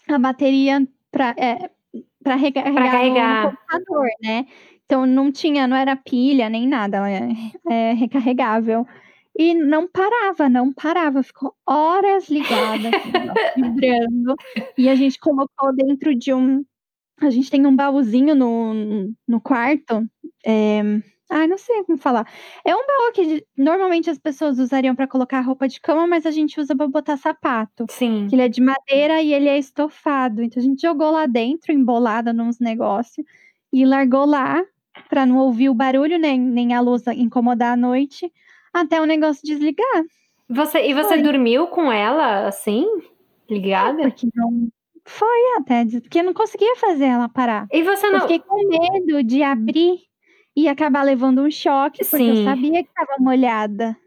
a 0.08 0.18
bateria 0.18 0.88
para 1.12 1.36
é, 1.38 1.70
para 2.24 2.36
recarregar 2.36 2.92
carregar. 2.92 3.44
no 3.44 3.50
computador, 3.52 4.08
né? 4.24 4.46
Então 4.86 5.06
não 5.06 5.32
tinha, 5.32 5.68
não 5.68 5.76
era 5.76 5.96
pilha 5.98 6.50
nem 6.50 6.66
nada, 6.66 6.98
ela 6.98 7.12
é, 7.12 7.30
é 7.70 7.94
recarregável. 7.94 8.88
E 9.38 9.54
não 9.54 9.88
parava, 9.88 10.50
não 10.50 10.74
parava, 10.74 11.24
ficou 11.24 11.56
horas 11.66 12.30
ligada, 12.30 12.90
assim, 12.90 13.62
vibrando. 13.62 14.36
E 14.78 14.90
a 14.90 14.96
gente 14.96 15.20
colocou 15.20 15.74
dentro 15.74 16.14
de 16.16 16.34
um 16.34 16.66
a 17.26 17.30
gente 17.30 17.50
tem 17.50 17.66
um 17.66 17.76
baúzinho 17.76 18.36
no, 18.36 19.14
no 19.28 19.42
quarto. 19.42 20.08
É... 20.46 20.82
Ai, 21.30 21.48
não 21.48 21.60
sei 21.60 21.84
como 21.84 21.98
falar. 21.98 22.28
É 22.66 22.76
um 22.76 22.88
baú 22.88 23.12
que 23.14 23.46
normalmente 23.56 24.10
as 24.10 24.18
pessoas 24.18 24.58
usariam 24.58 24.96
para 24.96 25.08
colocar 25.08 25.42
roupa 25.42 25.68
de 25.68 25.80
cama, 25.80 26.08
mas 26.08 26.26
a 26.26 26.32
gente 26.32 26.60
usa 26.60 26.76
para 26.76 26.88
botar 26.88 27.18
sapato. 27.18 27.86
Sim. 27.88 28.26
Que 28.28 28.36
ele 28.36 28.42
é 28.42 28.50
de 28.50 28.60
madeira 28.60 29.22
e 29.22 29.32
ele 29.32 29.48
é 29.48 29.58
estofado. 29.58 30.42
Então 30.42 30.60
a 30.60 30.66
gente 30.66 30.82
jogou 30.82 31.12
lá 31.12 31.28
dentro, 31.28 31.72
embolada 31.72 32.34
nos 32.34 32.60
negócios, 32.60 33.26
e 33.72 33.86
largou 33.86 34.26
lá 34.26 34.66
para 35.08 35.26
não 35.26 35.38
ouvir 35.38 35.70
o 35.70 35.74
barulho 35.74 36.18
nem, 36.18 36.40
nem 36.40 36.74
a 36.74 36.82
luz 36.82 37.06
incomodar 37.08 37.74
à 37.74 37.78
noite, 37.78 38.32
até 38.74 39.00
o 39.00 39.06
negócio 39.06 39.44
desligar. 39.44 40.04
Você, 40.50 40.90
e 40.90 40.96
você 40.96 41.10
Foi. 41.10 41.22
dormiu 41.22 41.68
com 41.68 41.92
ela 41.92 42.48
assim? 42.48 42.88
Ligada? 43.48 44.02
É 44.02 44.10
porque 44.10 44.28
não, 44.34 44.68
foi 45.10 45.58
até, 45.58 45.86
porque 46.00 46.20
eu 46.20 46.24
não 46.24 46.34
conseguia 46.34 46.76
fazer 46.76 47.06
ela 47.06 47.28
parar. 47.28 47.68
E 47.72 47.82
você 47.82 48.08
não. 48.08 48.18
Eu 48.18 48.22
fiquei 48.22 48.40
com 48.40 48.68
medo 48.68 49.24
de 49.24 49.42
abrir 49.42 50.00
e 50.56 50.70
acabar 50.70 51.02
levando 51.02 51.42
um 51.42 51.50
choque, 51.50 52.00
porque 52.00 52.18
Sim. 52.18 52.40
eu 52.40 52.44
sabia 52.44 52.84
que 52.84 52.90
estava 52.90 53.16
molhada. 53.20 53.98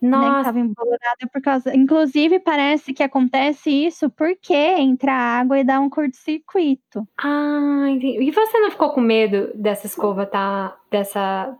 Nossa. 0.00 0.26
Né, 0.26 0.32
que 0.32 0.40
estava 0.40 0.58
embolorada 0.58 1.28
por 1.32 1.40
causa. 1.40 1.76
Inclusive, 1.76 2.40
parece 2.40 2.92
que 2.92 3.04
acontece 3.04 3.70
isso 3.70 4.10
porque 4.10 4.52
entra 4.52 5.12
água 5.12 5.60
e 5.60 5.64
dá 5.64 5.78
um 5.78 5.88
curto-circuito. 5.88 7.06
Ah, 7.16 7.86
entendi. 7.88 8.24
E 8.24 8.30
você 8.32 8.58
não 8.58 8.72
ficou 8.72 8.90
com 8.90 9.00
medo 9.00 9.52
dessa 9.54 9.86
escova 9.86 10.26
tá. 10.26 10.76
dessa. 10.90 11.56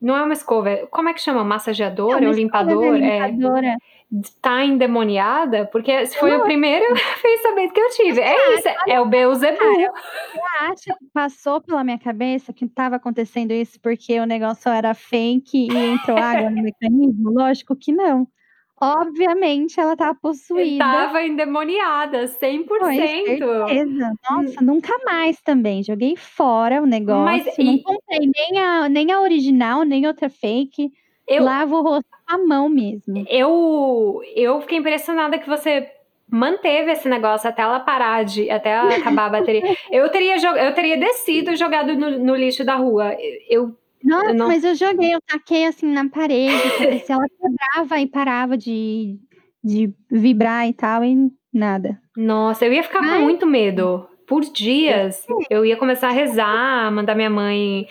Não 0.00 0.16
é 0.16 0.22
uma 0.22 0.34
escova, 0.34 0.88
como 0.90 1.08
é 1.08 1.14
que 1.14 1.20
chama? 1.20 1.44
Massageadora 1.44 2.24
é 2.24 2.28
ou 2.28 2.34
limpador? 2.34 2.96
É. 2.96 3.28
Limpadora. 3.28 3.68
É 3.68 3.93
tá 4.40 4.64
endemoniada, 4.64 5.66
porque 5.66 6.06
foi 6.06 6.30
não, 6.30 6.40
o 6.40 6.42
primeiro 6.44 6.84
pensamento 7.22 7.72
que 7.72 7.80
eu 7.80 7.90
tive. 7.90 8.20
É 8.20 8.54
isso, 8.54 8.68
é 8.88 9.00
o 9.00 9.06
Beuzebu. 9.06 9.58
Você 9.58 10.40
acha 10.60 10.96
que 10.98 11.06
passou 11.12 11.60
pela 11.60 11.82
minha 11.82 11.98
cabeça 11.98 12.52
que 12.52 12.64
estava 12.64 12.96
acontecendo 12.96 13.52
isso 13.52 13.80
porque 13.80 14.18
o 14.20 14.26
negócio 14.26 14.70
era 14.70 14.94
fake 14.94 15.68
e 15.70 15.76
entrou 15.76 16.16
água 16.18 16.50
no 16.50 16.62
mecanismo? 16.62 17.30
Lógico 17.30 17.74
que 17.76 17.92
não. 17.92 18.28
Obviamente 18.80 19.78
ela 19.78 19.92
estava 19.92 20.14
possuída. 20.14 20.84
Estava 20.84 21.22
endemoniada, 21.22 22.24
100%. 22.24 22.66
Foi, 22.66 22.96
certeza. 22.96 24.12
Nossa, 24.28 24.60
hum. 24.60 24.64
nunca 24.66 24.92
mais 25.04 25.40
também. 25.40 25.82
Joguei 25.82 26.16
fora 26.16 26.82
o 26.82 26.86
negócio. 26.86 27.24
Mas, 27.24 27.44
não 27.56 27.74
e... 27.74 27.82
comprei 27.82 28.30
nem 28.34 28.58
a, 28.58 28.88
nem 28.88 29.12
a 29.12 29.20
original, 29.20 29.84
nem 29.84 30.06
outra 30.06 30.28
fake. 30.28 30.90
Eu 31.26 31.44
lavo 31.44 31.76
o 31.76 31.82
rosto 31.82 32.08
com 32.10 32.34
a 32.34 32.38
mão 32.38 32.68
mesmo. 32.68 33.24
Eu, 33.28 34.20
eu 34.34 34.60
fiquei 34.60 34.78
impressionada 34.78 35.38
que 35.38 35.48
você 35.48 35.90
manteve 36.28 36.90
esse 36.92 37.08
negócio 37.08 37.48
até 37.48 37.62
ela 37.62 37.80
parar 37.80 38.24
de. 38.24 38.50
até 38.50 38.70
ela 38.70 38.94
acabar 38.96 39.26
a 39.26 39.30
bateria. 39.30 39.62
eu, 39.90 40.08
teria, 40.10 40.36
eu 40.36 40.74
teria 40.74 40.96
descido 40.96 41.52
e 41.52 41.56
jogado 41.56 41.94
no, 41.94 42.18
no 42.18 42.34
lixo 42.34 42.64
da 42.64 42.76
rua. 42.76 43.16
Eu. 43.48 43.76
Nossa, 44.02 44.30
eu 44.30 44.34
não... 44.34 44.48
mas 44.48 44.62
eu 44.64 44.74
joguei, 44.74 45.14
eu 45.14 45.20
taquei 45.26 45.64
assim 45.64 45.86
na 45.86 46.06
parede, 46.10 47.00
se 47.04 47.10
ela 47.10 47.24
quebrava 47.26 47.98
e 47.98 48.06
parava 48.06 48.54
de, 48.54 49.18
de 49.62 49.90
vibrar 50.10 50.68
e 50.68 50.74
tal, 50.74 51.02
e 51.02 51.30
nada. 51.50 51.98
Nossa, 52.14 52.66
eu 52.66 52.72
ia 52.72 52.82
ficar 52.82 53.00
com 53.00 53.22
muito 53.22 53.46
medo. 53.46 54.06
Por 54.26 54.42
dias, 54.42 55.26
eu 55.50 55.64
ia 55.64 55.76
começar 55.76 56.08
a 56.08 56.12
rezar, 56.12 56.90
mandar 56.90 57.14
minha 57.14 57.30
mãe 57.30 57.86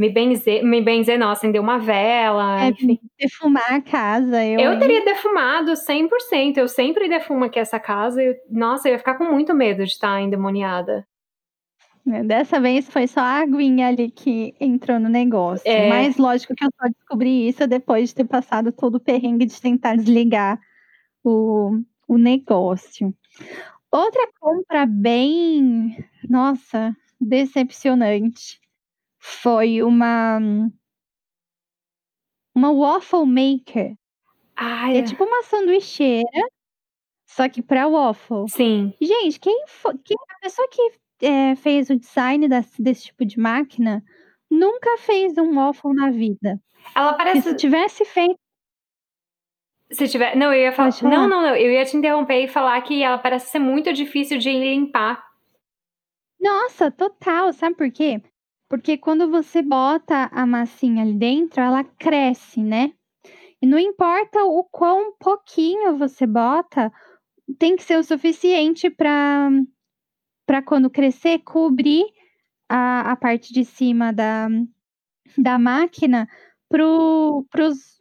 me 0.00 0.08
benzer, 0.08 0.64
me 0.64 0.80
benzer 0.80 1.18
não, 1.18 1.28
acender 1.28 1.60
uma 1.60 1.78
vela, 1.78 2.64
é, 2.64 2.68
enfim. 2.68 2.98
Defumar 3.18 3.74
a 3.74 3.82
casa. 3.82 4.42
Eu, 4.42 4.58
eu 4.58 4.78
teria 4.78 5.04
defumado 5.04 5.72
100%, 5.72 6.56
eu 6.56 6.66
sempre 6.66 7.06
defumo 7.06 7.44
aqui 7.44 7.58
essa 7.58 7.78
casa. 7.78 8.22
Eu, 8.22 8.34
nossa, 8.50 8.88
eu 8.88 8.92
ia 8.92 8.98
ficar 8.98 9.18
com 9.18 9.24
muito 9.24 9.54
medo 9.54 9.84
de 9.84 9.90
estar 9.90 10.18
endemoniada. 10.18 11.06
Dessa 12.24 12.58
vez 12.58 12.88
foi 12.88 13.06
só 13.06 13.20
a 13.20 13.42
aguinha 13.42 13.88
ali 13.88 14.10
que 14.10 14.54
entrou 14.58 14.98
no 14.98 15.10
negócio. 15.10 15.70
É. 15.70 15.90
Mas 15.90 16.16
lógico 16.16 16.54
que 16.54 16.64
eu 16.64 16.70
só 16.80 16.88
descobri 16.88 17.46
isso 17.46 17.66
depois 17.66 18.08
de 18.08 18.14
ter 18.14 18.24
passado 18.24 18.72
todo 18.72 18.94
o 18.94 19.00
perrengue 19.00 19.44
de 19.44 19.60
tentar 19.60 19.96
desligar 19.96 20.58
o, 21.22 21.78
o 22.08 22.16
negócio. 22.16 23.14
Outra 23.92 24.26
compra 24.40 24.86
bem, 24.86 25.94
nossa, 26.26 26.96
decepcionante 27.20 28.58
foi 29.20 29.82
uma 29.82 30.38
uma 32.54 32.72
waffle 32.72 33.26
maker. 33.26 33.94
Ai, 34.56 34.98
É 34.98 35.02
tipo 35.02 35.24
uma 35.24 35.42
sanduicheira, 35.44 36.24
só 37.26 37.48
que 37.48 37.62
para 37.62 37.86
waffle. 37.88 38.48
sim. 38.48 38.92
Gente, 39.00 39.38
quem 39.38 39.64
fo 39.66 39.96
quem 40.04 40.16
a 40.30 40.40
pessoa 40.40 40.68
que, 40.68 40.92
eh, 41.22 41.54
fez 41.56 41.88
o 41.90 41.96
design 41.96 42.48
desse 42.48 42.82
desse 42.82 43.04
tipo 43.04 43.24
de 43.24 43.38
máquina, 43.38 44.02
nunca 44.50 44.98
fez 44.98 45.36
um 45.38 45.54
waffle 45.54 45.94
na 45.94 46.10
vida. 46.10 46.60
Ela 46.94 47.14
parece 47.14 47.42
se 47.50 47.56
tivesse 47.56 48.04
feito 48.04 48.36
se 49.92 50.06
tiver 50.08 50.36
não, 50.36 50.52
eu 50.52 50.60
ia 50.62 50.72
falar 50.72 50.92
falar. 50.92 51.16
não, 51.16 51.28
não, 51.28 51.42
não, 51.42 51.56
eu 51.56 51.70
ia 51.72 51.84
te 51.84 51.96
interromper 51.96 52.44
e 52.44 52.48
falar 52.48 52.80
que 52.82 53.02
ela 53.02 53.18
parece 53.18 53.50
ser 53.50 53.58
muito 53.58 53.92
difícil 53.92 54.38
de 54.38 54.50
limpar. 54.50 55.22
Nossa, 56.40 56.90
total, 56.90 57.52
sabe 57.52 57.76
por 57.76 57.90
quê? 57.90 58.20
Porque 58.70 58.96
quando 58.96 59.28
você 59.28 59.60
bota 59.62 60.30
a 60.32 60.46
massinha 60.46 61.02
ali 61.02 61.12
dentro, 61.14 61.60
ela 61.60 61.82
cresce, 61.82 62.62
né. 62.62 62.92
E 63.62 63.66
não 63.66 63.78
importa 63.78 64.44
o 64.44 64.64
quão 64.64 65.12
pouquinho 65.18 65.98
você 65.98 66.26
bota, 66.26 66.92
tem 67.58 67.76
que 67.76 67.82
ser 67.84 67.98
o 67.98 68.04
suficiente 68.04 68.90
pra 68.90 69.50
pra 70.46 70.62
quando 70.62 70.90
crescer, 70.90 71.40
cobrir 71.40 72.04
a 72.68 73.12
a 73.12 73.16
parte 73.16 73.52
de 73.54 73.64
cima 73.64 74.12
da 74.12 74.48
da 75.38 75.58
máquina 75.58 76.28
para 76.70 76.84
para 77.50 77.68
os 77.68 77.98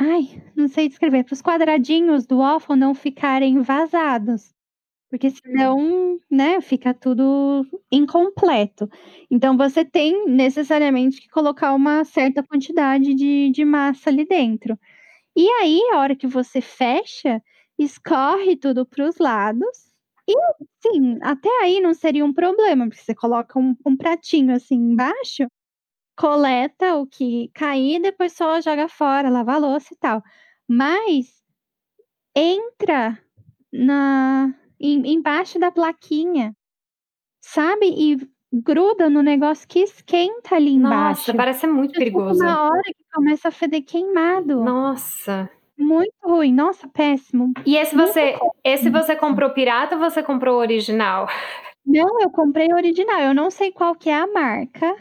ai, 0.00 0.40
não 0.54 0.68
sei 0.68 0.88
descrever, 0.88 1.24
para 1.24 1.34
os 1.34 1.42
quadradinhos 1.42 2.24
do 2.26 2.38
waffle 2.38 2.76
não 2.76 2.94
ficarem 2.94 3.60
vazados. 3.62 4.52
Porque 5.10 5.30
senão, 5.30 6.20
né, 6.30 6.60
fica 6.60 6.92
tudo 6.92 7.64
incompleto. 7.90 8.88
Então 9.30 9.56
você 9.56 9.82
tem 9.84 10.26
necessariamente 10.28 11.20
que 11.20 11.28
colocar 11.30 11.72
uma 11.74 12.04
certa 12.04 12.42
quantidade 12.42 13.14
de 13.14 13.50
de 13.50 13.64
massa 13.64 14.10
ali 14.10 14.26
dentro. 14.26 14.78
E 15.36 15.48
aí, 15.62 15.80
a 15.94 15.98
hora 16.00 16.16
que 16.16 16.26
você 16.26 16.60
fecha, 16.60 17.42
escorre 17.78 18.56
tudo 18.56 18.86
para 18.86 19.06
os 19.08 19.18
lados 19.18 19.68
e, 20.28 20.34
assim, 20.88 21.18
até 21.22 21.48
aí 21.62 21.80
não 21.80 21.94
seria 21.94 22.24
um 22.24 22.32
problema, 22.34 22.88
porque 22.88 23.02
você 23.02 23.14
coloca 23.14 23.58
um 23.58 23.76
um 23.86 23.96
pratinho, 23.96 24.54
assim, 24.54 24.76
embaixo, 24.76 25.46
coleta 26.16 26.96
o 26.96 27.06
que 27.06 27.50
cair 27.54 27.96
e 27.96 28.02
depois 28.02 28.32
só 28.34 28.60
joga 28.60 28.88
fora, 28.88 29.30
lava 29.30 29.54
a 29.54 29.58
louça 29.58 29.94
e 29.94 29.98
tal. 29.98 30.22
Mas 30.68 31.42
entra 32.36 33.18
na 33.72 34.54
em 34.80 35.14
embaixo 35.14 35.58
da 35.58 35.70
plaquinha, 35.70 36.54
sabe, 37.40 37.86
e 37.86 38.16
gruda 38.52 39.10
no 39.10 39.22
negócio 39.22 39.68
que 39.68 39.80
esquenta 39.80 40.56
ali 40.56 40.72
embaixo. 40.74 41.20
Nossa, 41.20 41.34
parece 41.34 41.66
muito 41.66 41.92
chega 41.94 41.98
perigoso. 41.98 42.42
uma 42.42 42.62
hora 42.62 42.82
que 42.84 43.04
começa 43.12 43.48
a 43.48 43.52
feder 43.52 43.82
queimado. 43.84 44.64
Nossa. 44.64 45.50
Muito 45.76 46.14
ruim, 46.24 46.52
nossa, 46.52 46.88
péssimo. 46.88 47.52
E 47.64 47.76
esse 47.76 47.94
você 47.94 48.36
esse 48.64 48.90
você 48.90 49.14
comprou 49.14 49.50
pirata 49.50 49.94
ou 49.94 50.00
você 50.00 50.22
comprou 50.22 50.56
o 50.56 50.58
original? 50.58 51.28
Não, 51.86 52.20
eu 52.20 52.30
comprei 52.30 52.72
original, 52.72 53.20
eu 53.20 53.34
não 53.34 53.50
sei 53.50 53.70
qual 53.70 53.94
que 53.94 54.10
é 54.10 54.14
a 54.14 54.26
marca, 54.26 54.94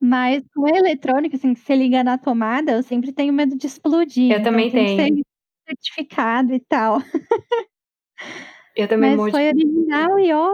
mas 0.00 0.42
o 0.56 0.68
eletrônico, 0.68 1.36
assim, 1.36 1.54
que 1.54 1.60
você 1.60 1.74
liga 1.74 2.04
na 2.04 2.18
tomada, 2.18 2.72
eu 2.72 2.82
sempre 2.82 3.12
tenho 3.12 3.32
medo 3.32 3.56
de 3.56 3.66
explodir, 3.66 4.30
Eu 4.32 4.40
então 4.40 4.52
também 4.52 4.70
tenho. 4.70 5.22
certificado 5.66 6.52
e 6.54 6.60
tal. 6.60 6.98
Eu 8.78 8.88
também 8.88 9.10
Mas 9.10 9.16
morro 9.18 9.28
de 9.28 9.32
foi 9.32 9.48
original 9.48 10.18
e 10.20 10.32
ó 10.32 10.48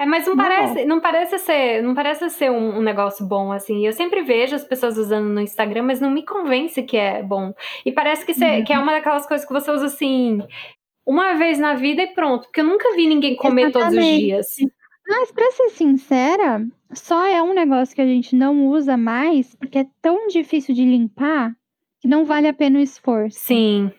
É, 0.00 0.06
mas 0.06 0.26
não 0.26 0.34
Não. 0.36 0.44
parece 0.44 0.84
não 0.84 1.00
parece 1.00 1.38
ser 1.38 1.82
não 1.82 1.94
parece 1.94 2.28
ser 2.30 2.50
um 2.50 2.78
um 2.78 2.82
negócio 2.82 3.26
bom, 3.26 3.52
assim. 3.52 3.86
Eu 3.86 3.92
sempre 3.92 4.22
vejo 4.22 4.56
as 4.56 4.64
pessoas 4.64 4.98
usando 4.98 5.28
no 5.28 5.40
Instagram, 5.40 5.84
mas 5.84 6.00
não 6.00 6.10
me 6.10 6.24
convence 6.24 6.82
que 6.82 6.96
é 6.96 7.22
bom. 7.22 7.54
E 7.86 7.92
parece 7.92 8.26
que 8.26 8.34
você 8.34 8.62
que 8.62 8.72
é 8.72 8.76
Uhum. 8.76 8.82
uma 8.84 8.92
daquelas 8.92 9.26
coisas 9.26 9.46
que 9.46 9.52
você 9.54 9.70
usa, 9.70 9.86
assim, 9.86 10.40
uma 11.06 11.34
vez 11.34 11.58
na 11.58 11.74
vida 11.74 12.02
e 12.02 12.08
pronto, 12.14 12.44
porque 12.46 12.60
eu 12.62 12.64
nunca 12.66 12.94
vi 12.96 13.06
ninguém 13.08 13.36
comer 13.36 13.70
todos 13.72 13.88
os 13.88 13.94
Exatamente. 13.94 14.20
dias. 14.24 14.48
Mas 15.08 15.32
pra 15.32 15.50
ser 15.52 15.70
sincera, 15.70 16.66
só 16.94 17.26
é 17.26 17.42
um 17.42 17.54
negócio 17.54 17.94
que 17.94 18.00
a 18.02 18.06
gente 18.06 18.34
não 18.36 18.66
usa 18.68 18.96
mais, 18.96 19.54
porque 19.56 19.78
é 19.80 19.86
tão 20.02 20.28
difícil 20.28 20.74
de 20.74 20.84
limpar, 20.84 21.54
que 22.00 22.08
não 22.08 22.24
vale 22.24 22.48
a 22.48 22.54
pena 22.54 22.78
o 22.78 22.82
esforço. 22.82 23.38
Sim. 23.38 23.92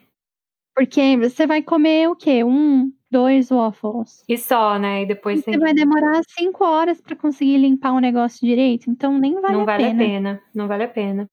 Porque 0.75 1.15
você 1.17 1.47
vai 1.47 1.61
comer 1.61 2.09
o 2.09 2.15
quê? 2.15 2.43
1, 2.43 2.91
2 3.15 3.49
waffles. 3.49 4.23
E 4.27 4.37
só, 4.37 4.77
né, 4.77 5.01
e 5.01 5.03
E 5.03 5.05
depois 5.05 5.39
você 5.39 5.51
tem 5.51 5.59
vai 5.59 5.73
demorar 5.73 6.21
5 6.37 6.65
horas 6.65 6.99
pra 6.99 7.15
conseguir 7.15 7.57
limpar 7.57 7.93
um 7.93 7.99
negócio 7.99 8.45
direito, 8.45 8.89
então 8.89 9.17
nem 9.17 9.39
vale 9.39 9.53
Não 9.53 9.61
a 9.61 9.65
vale 9.65 9.83
a 9.85 9.87
pena. 9.87 9.99
pena, 9.99 10.41
não 10.53 10.67
vale 10.67 10.83
a 10.83 10.87
pena. 10.87 11.25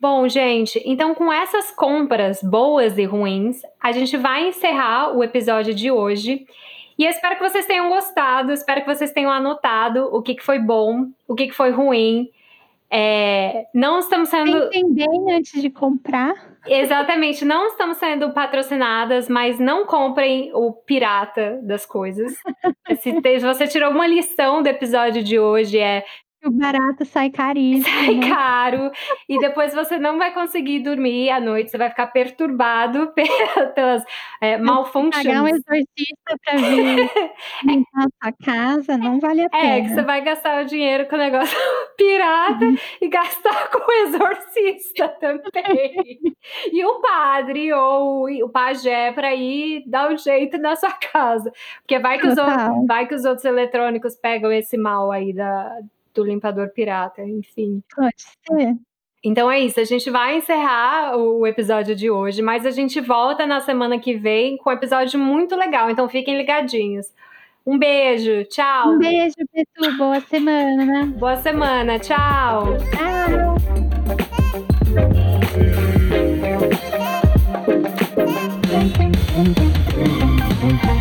Bom, 0.00 0.28
gente, 0.28 0.80
então 0.86 1.14
com 1.14 1.32
essas 1.32 1.70
compras 1.72 2.40
boas 2.42 2.96
e 2.96 3.04
ruins, 3.04 3.60
a 3.82 3.92
gente 3.92 4.16
vai 4.16 4.48
encerrar 4.48 5.16
o 5.16 5.22
episódio 5.24 5.74
de 5.74 5.90
hoje. 5.90 6.46
E 6.96 7.04
eu 7.04 7.10
espero 7.10 7.36
que 7.36 7.42
vocês 7.42 7.66
tenham 7.66 7.88
gostado, 7.88 8.52
espero 8.52 8.82
que 8.82 8.94
vocês 8.94 9.12
tenham 9.12 9.30
anotado 9.30 10.08
o 10.12 10.22
que 10.22 10.34
que 10.34 10.44
foi 10.44 10.58
bom, 10.58 11.06
o 11.26 11.34
que 11.34 11.48
que 11.48 11.54
foi 11.54 11.70
ruim. 11.70 12.28
Eh, 12.92 13.66
não 13.72 14.00
estamos 14.00 14.28
sendo 14.28 14.68
bem 14.92 15.32
antes 15.32 15.62
de 15.62 15.70
comprar. 15.70 16.34
Exatamente, 16.66 17.44
não 17.44 17.68
estamos 17.68 17.96
sendo 17.98 18.32
patrocinadas, 18.32 19.28
mas 19.28 19.58
não 19.58 19.86
comprem 19.86 20.50
o 20.54 20.72
pirata 20.72 21.60
das 21.62 21.86
coisas. 21.86 22.34
Se 23.00 23.12
você 23.40 23.68
tirou 23.68 23.92
uma 23.92 24.06
lição 24.06 24.62
do 24.62 24.66
episódio 24.66 25.22
de 25.22 25.38
hoje 25.38 25.78
é 25.78 26.04
O 26.42 26.50
barato 26.50 27.04
sai 27.04 27.28
caríssimo. 27.30 27.84
sai 27.84 28.18
caro, 28.20 28.90
e 29.28 29.38
depois 29.38 29.74
você 29.74 29.98
não 29.98 30.16
vai 30.16 30.32
conseguir 30.32 30.80
dormir 30.80 31.28
à 31.30 31.38
noite, 31.38 31.70
você 31.70 31.76
vai 31.76 31.90
ficar 31.90 32.06
perturbado 32.06 33.12
pe 33.12 33.24
pelas, 33.74 34.02
que 35.10 35.10
pagar 35.10 35.42
um 35.42 35.48
exorcista 35.48 36.38
pra 36.44 36.56
vir 36.56 37.10
limpar 37.64 38.06
a 38.06 38.24
sua 38.24 38.32
casa, 38.42 38.96
não 38.96 39.20
vale 39.20 39.42
a 39.42 39.48
É, 39.52 39.82
que 39.82 39.88
você 39.88 39.94
pena. 39.96 40.06
vai 40.06 40.20
gastar 40.22 40.62
o 40.62 40.66
dinheiro 40.66 41.06
com 41.08 41.16
o 41.16 41.18
negócio 41.18 41.56
pirata 41.98 42.64
Uhum. 42.64 42.76
e 43.02 43.08
gastar 43.08 43.68
com 43.70 43.78
o 43.78 43.92
exorcista 44.06 45.08
também. 45.20 46.20
E 46.72 46.84
o 46.84 47.00
padre 47.00 47.72
ou 47.72 48.26
o 48.44 48.48
pajé 48.48 49.12
pra 49.12 49.34
ir 49.34 49.84
dar 49.86 50.10
um 50.10 50.16
jeito 50.16 50.56
na 50.58 50.74
sua 50.76 50.92
casa, 50.92 51.52
porque 51.82 51.98
vai 51.98 52.18
que 52.18 52.26
os 52.26 52.36
vai 52.86 53.06
que 53.06 53.14
os 53.14 53.24
outros 53.24 53.44
eletrônicos 53.44 54.16
pegam 54.16 54.50
esse 54.52 54.76
mal 54.78 55.10
aí 55.12 55.32
da 55.34 55.70
do 56.14 56.24
limpador 56.24 56.70
pirata, 56.70 57.22
enfim. 57.22 57.82
Pode 57.94 58.14
ser. 58.18 58.76
Então 59.22 59.50
é 59.50 59.60
isso, 59.60 59.78
a 59.78 59.84
gente 59.84 60.08
vai 60.08 60.38
encerrar 60.38 61.14
o 61.16 61.46
episódio 61.46 61.94
de 61.94 62.10
hoje, 62.10 62.40
mas 62.40 62.64
a 62.64 62.70
gente 62.70 63.00
volta 63.02 63.46
na 63.46 63.60
semana 63.60 63.98
que 63.98 64.14
vem 64.14 64.56
com 64.56 64.70
um 64.70 64.72
episódio 64.72 65.20
muito 65.20 65.54
legal, 65.54 65.90
então 65.90 66.08
fiquem 66.08 66.38
ligadinhos. 66.38 67.12
Um 67.66 67.78
beijo, 67.78 68.44
tchau. 68.44 68.92
Um 68.92 68.98
beijo, 68.98 69.36
Petu, 69.52 69.96
boa 69.98 70.20
semana. 70.20 71.06
Boa 71.18 71.36
semana, 71.36 71.98
tchau. 71.98 72.78
Tchau. 80.88 81.00